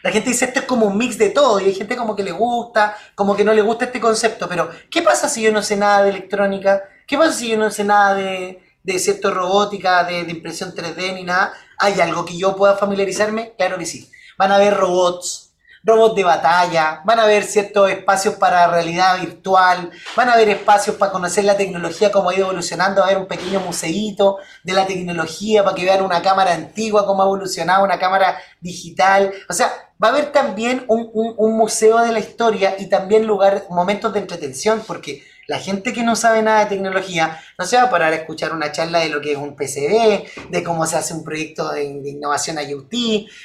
la 0.03 0.11
gente 0.11 0.29
dice 0.29 0.45
esto 0.45 0.61
es 0.61 0.65
como 0.65 0.87
un 0.87 0.97
mix 0.97 1.17
de 1.17 1.29
todo, 1.29 1.59
y 1.59 1.65
hay 1.65 1.75
gente 1.75 1.95
como 1.95 2.15
que 2.15 2.23
le 2.23 2.31
gusta, 2.31 2.97
como 3.15 3.35
que 3.35 3.43
no 3.45 3.53
le 3.53 3.61
gusta 3.61 3.85
este 3.85 3.99
concepto, 3.99 4.49
pero 4.49 4.69
¿qué 4.89 5.01
pasa 5.01 5.29
si 5.29 5.43
yo 5.43 5.51
no 5.51 5.61
sé 5.61 5.77
nada 5.77 6.03
de 6.03 6.09
electrónica? 6.09 6.83
¿Qué 7.07 7.17
pasa 7.17 7.33
si 7.33 7.49
yo 7.49 7.57
no 7.57 7.69
sé 7.69 7.83
nada 7.83 8.15
de, 8.15 8.59
cierto 8.97 9.31
robótica, 9.31 10.03
de, 10.03 10.23
de 10.23 10.31
impresión 10.31 10.73
3D 10.73 11.13
ni 11.13 11.23
nada? 11.23 11.53
¿Hay 11.77 11.99
algo 12.01 12.25
que 12.25 12.37
yo 12.37 12.55
pueda 12.55 12.75
familiarizarme? 12.77 13.53
Claro 13.57 13.77
que 13.77 13.85
sí. 13.85 14.11
Van 14.37 14.51
a 14.51 14.55
haber 14.55 14.75
robots, 14.75 15.50
robots 15.83 16.15
de 16.15 16.23
batalla, 16.23 17.01
van 17.05 17.19
a 17.19 17.23
haber 17.23 17.43
ciertos 17.43 17.89
espacios 17.89 18.35
para 18.35 18.67
realidad 18.67 19.19
virtual, 19.19 19.89
van 20.15 20.29
a 20.29 20.33
haber 20.33 20.49
espacios 20.49 20.95
para 20.95 21.11
conocer 21.11 21.43
la 21.43 21.57
tecnología, 21.57 22.11
cómo 22.11 22.29
ha 22.29 22.35
ido 22.35 22.45
evolucionando, 22.45 23.01
va 23.01 23.07
a 23.07 23.09
haber 23.09 23.21
un 23.21 23.27
pequeño 23.27 23.59
museíto 23.61 24.37
de 24.63 24.73
la 24.73 24.85
tecnología 24.85 25.63
para 25.63 25.75
que 25.75 25.85
vean 25.85 26.03
una 26.03 26.21
cámara 26.21 26.53
antigua, 26.53 27.05
cómo 27.05 27.23
ha 27.23 27.25
evolucionado 27.25 27.83
una 27.83 27.97
cámara 27.97 28.37
digital. 28.59 29.33
O 29.49 29.53
sea, 29.53 29.71
va 30.01 30.09
a 30.09 30.11
haber 30.11 30.31
también 30.31 30.85
un, 30.87 31.57
museo 31.57 31.99
de 31.99 32.11
la 32.11 32.19
historia 32.19 32.75
y 32.77 32.87
también 32.87 33.25
lugar, 33.25 33.65
momentos 33.69 34.13
de 34.13 34.19
entretención, 34.19 34.83
porque 34.85 35.23
la 35.47 35.57
gente 35.57 35.93
que 35.93 36.03
no 36.03 36.15
sabe 36.15 36.43
nada 36.43 36.59
de 36.61 36.65
tecnología 36.67 37.39
no 37.57 37.65
se 37.65 37.75
va 37.75 37.83
a 37.83 37.89
parar 37.89 38.13
a 38.13 38.17
escuchar 38.17 38.53
una 38.53 38.71
charla 38.71 38.99
de 38.99 39.09
lo 39.09 39.19
que 39.19 39.31
es 39.31 39.37
un 39.37 39.55
PCB, 39.55 40.49
de 40.49 40.63
cómo 40.63 40.85
se 40.85 40.97
hace 40.97 41.13
un 41.13 41.23
proyecto 41.23 41.71
de, 41.71 42.01
de 42.01 42.09
innovación 42.11 42.57
IoT, 42.59 42.93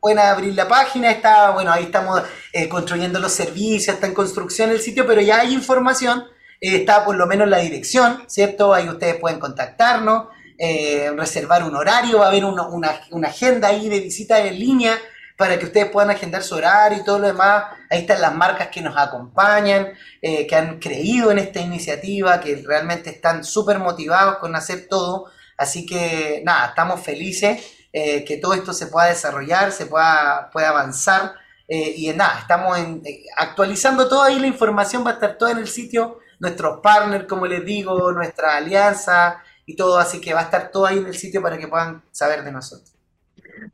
pueden 0.00 0.18
abrir 0.20 0.54
la 0.54 0.68
página 0.68 1.10
está 1.10 1.50
bueno 1.50 1.72
ahí 1.72 1.82
estamos 1.84 2.22
eh, 2.52 2.68
construyendo 2.68 3.18
los 3.18 3.32
servicios 3.32 3.96
está 3.96 4.06
en 4.06 4.14
construcción 4.14 4.70
el 4.70 4.80
sitio 4.80 5.04
pero 5.04 5.20
ya 5.20 5.40
hay 5.40 5.52
información 5.52 6.26
eh, 6.60 6.76
está 6.76 7.04
por 7.04 7.16
lo 7.16 7.26
menos 7.26 7.48
la 7.48 7.58
dirección 7.58 8.22
cierto 8.28 8.72
ahí 8.72 8.88
ustedes 8.88 9.16
pueden 9.16 9.40
contactarnos 9.40 10.28
eh, 10.60 11.12
reservar 11.16 11.62
un 11.62 11.76
horario, 11.76 12.18
va 12.18 12.24
a 12.24 12.28
haber 12.30 12.44
una, 12.44 13.00
agenda 13.28 13.68
ahí 13.68 13.88
de 13.88 14.00
visitas 14.00 14.40
en 14.40 14.58
línea 14.58 14.98
para 15.36 15.56
que 15.56 15.66
ustedes 15.66 15.88
puedan 15.88 16.10
agendar 16.10 16.42
su 16.42 16.56
horario 16.56 16.98
y 16.98 17.04
todo 17.04 17.20
lo 17.20 17.28
demás. 17.28 17.66
Ahí 17.88 18.00
están 18.00 18.20
las 18.20 18.34
marcas 18.34 18.66
que 18.66 18.80
nos 18.80 18.96
acompañan, 18.96 19.92
eh, 20.20 20.48
que 20.48 20.56
han 20.56 20.80
creído 20.80 21.30
en 21.30 21.38
esta 21.38 21.60
iniciativa, 21.60 22.40
que 22.40 22.60
realmente 22.66 23.10
están 23.10 23.44
súper 23.44 23.78
motivados 23.78 24.38
con 24.38 24.56
hacer 24.56 24.88
todo. 24.90 25.26
Así 25.56 25.86
que 25.86 26.42
nada, 26.44 26.66
estamos 26.70 27.00
felices 27.02 27.62
eh, 27.92 28.24
que 28.24 28.38
todo 28.38 28.54
esto 28.54 28.72
se 28.72 28.88
pueda 28.88 29.06
desarrollar, 29.06 29.70
se 29.70 29.86
pueda, 29.86 30.50
pueda 30.52 30.70
avanzar. 30.70 31.34
y 31.68 32.08
nada, 32.14 32.40
estamos 32.40 32.76
actualizando 33.36 34.08
toda 34.08 34.26
ahí 34.26 34.40
la 34.40 34.46
información, 34.48 35.04
va 35.06 35.10
a 35.10 35.14
estar 35.14 35.38
toda 35.38 35.52
en 35.52 35.58
el 35.58 35.68
sitio, 35.68 36.18
nuestros 36.40 36.80
partners, 36.80 37.26
como 37.28 37.46
les 37.46 37.64
digo, 37.64 38.10
nuestra 38.12 38.56
alianza, 38.56 39.42
y 39.68 39.76
todo, 39.76 39.98
así 39.98 40.20
que 40.20 40.34
va 40.34 40.40
a 40.40 40.44
estar 40.44 40.70
todo 40.72 40.86
ahí 40.86 40.98
en 40.98 41.06
el 41.06 41.14
sitio 41.14 41.42
para 41.42 41.58
que 41.58 41.68
puedan 41.68 42.02
saber 42.12 42.42
de 42.44 42.52
nosotros. 42.52 42.94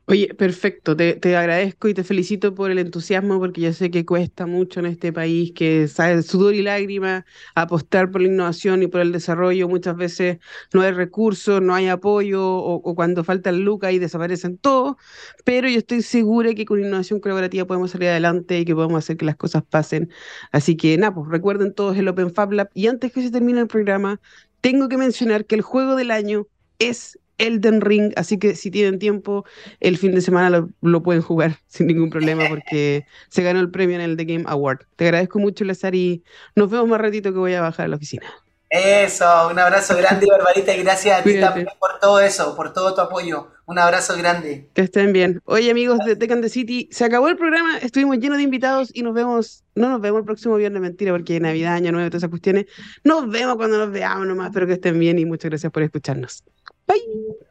Oye, 0.07 0.33
perfecto, 0.35 0.95
te, 0.95 1.13
te 1.15 1.35
agradezco 1.35 1.87
y 1.87 1.93
te 1.93 2.03
felicito 2.03 2.53
por 2.55 2.71
el 2.71 2.79
entusiasmo 2.79 3.39
porque 3.39 3.61
yo 3.61 3.73
sé 3.73 3.91
que 3.91 4.05
cuesta 4.05 4.45
mucho 4.47 4.79
en 4.79 4.87
este 4.87 5.13
país, 5.13 5.51
que 5.53 5.87
sale 5.87 6.21
sudor 6.23 6.55
y 6.55 6.61
lágrimas 6.63 7.23
apostar 7.55 8.09
por 8.11 8.21
la 8.21 8.27
innovación 8.27 8.81
y 8.83 8.87
por 8.87 9.01
el 9.01 9.11
desarrollo. 9.11 9.67
Muchas 9.67 9.95
veces 9.95 10.39
no 10.73 10.81
hay 10.81 10.91
recursos, 10.91 11.61
no 11.61 11.73
hay 11.75 11.87
apoyo 11.87 12.43
o, 12.45 12.75
o 12.75 12.95
cuando 12.95 13.23
faltan 13.23 13.61
lucas 13.63 13.93
y 13.93 13.99
desaparecen 13.99 14.57
todos, 14.57 14.95
pero 15.43 15.67
yo 15.69 15.77
estoy 15.79 16.01
segura 16.01 16.53
que 16.53 16.65
con 16.65 16.79
innovación 16.79 17.19
colaborativa 17.19 17.65
podemos 17.65 17.91
salir 17.91 18.09
adelante 18.09 18.59
y 18.59 18.65
que 18.65 18.75
podemos 18.75 18.97
hacer 18.99 19.17
que 19.17 19.25
las 19.25 19.35
cosas 19.35 19.63
pasen. 19.63 20.11
Así 20.51 20.75
que 20.77 20.97
nada, 20.97 21.13
pues 21.13 21.29
recuerden 21.29 21.73
todos 21.73 21.97
el 21.97 22.07
Open 22.07 22.33
Fab 22.33 22.51
Lab 22.53 22.69
y 22.73 22.87
antes 22.87 23.11
que 23.11 23.21
se 23.21 23.31
termine 23.31 23.61
el 23.61 23.67
programa, 23.67 24.19
tengo 24.65 24.89
que 24.89 24.97
mencionar 24.97 25.45
que 25.45 25.53
el 25.53 25.61
juego 25.61 25.95
del 25.95 26.09
año 26.09 26.47
es 26.79 27.19
Elden 27.37 27.81
Ring, 27.81 28.13
así 28.15 28.39
que 28.39 28.55
si 28.55 28.71
tienen 28.71 28.97
tiempo, 28.97 29.45
el 29.79 29.95
fin 29.99 30.15
de 30.15 30.21
semana 30.21 30.67
lo, 30.81 31.03
pueden 31.03 31.21
jugar 31.21 31.59
sin 31.67 31.85
ningún 31.85 32.09
problema 32.09 32.45
porque 32.49 33.05
se 33.29 33.43
ganó 33.43 33.59
el 33.59 33.69
premio 33.69 33.97
en 33.97 34.01
el 34.01 34.17
The 34.17 34.25
Game 34.25 34.45
Award. 34.47 34.79
Te 34.95 35.05
agradezco 35.05 35.37
mucho, 35.37 35.65
Lazar, 35.65 35.93
y 35.93 36.23
nos 36.55 36.71
vemos 36.71 36.87
más 36.87 36.99
ratito 36.99 37.31
que 37.31 37.37
voy 37.37 37.53
a 37.53 37.61
bajar 37.61 37.85
a 37.85 37.89
la 37.89 37.97
oficina. 37.97 38.25
Eso, 38.69 39.49
un 39.49 39.59
abrazo 39.59 39.95
grande, 39.95 40.25
Barbarita, 40.29 40.75
y 40.75 40.83
gracias 40.83 41.19
a 41.19 41.23
Cuídate. 41.23 41.39
ti 41.39 41.45
también 41.45 41.67
por 41.79 41.99
todo 41.99 42.19
eso, 42.19 42.55
por 42.55 42.73
todo 42.73 42.93
tu 42.93 43.01
apoyo. 43.01 43.47
Un 43.65 43.79
abrazo 43.79 44.15
grande. 44.17 44.69
Que 44.73 44.81
estén 44.81 45.13
bien. 45.13 45.41
Oye, 45.45 45.71
amigos 45.71 45.99
de 46.05 46.15
Tecan 46.15 46.41
the 46.41 46.49
City, 46.49 46.87
se 46.91 47.03
acabó 47.05 47.29
el 47.29 47.37
programa, 47.37 47.77
estuvimos 47.77 48.17
llenos 48.19 48.37
de 48.37 48.43
invitados 48.43 48.91
y 48.93 49.01
nos 49.01 49.13
vemos, 49.13 49.63
no 49.75 49.89
nos 49.89 50.01
vemos 50.01 50.19
el 50.19 50.25
próximo 50.25 50.55
viernes, 50.55 50.81
mentira, 50.81 51.11
porque 51.11 51.39
Navidad, 51.39 51.73
Año 51.75 51.91
Nuevo, 51.91 52.09
todas 52.09 52.21
esas 52.21 52.29
cuestiones. 52.29 52.65
Nos 53.03 53.29
vemos 53.29 53.55
cuando 53.55 53.77
nos 53.77 53.91
veamos 53.91 54.27
nomás, 54.27 54.47
espero 54.47 54.67
que 54.67 54.73
estén 54.73 54.99
bien 54.99 55.19
y 55.19 55.25
muchas 55.25 55.49
gracias 55.49 55.71
por 55.71 55.83
escucharnos. 55.83 56.43
Bye. 56.87 57.45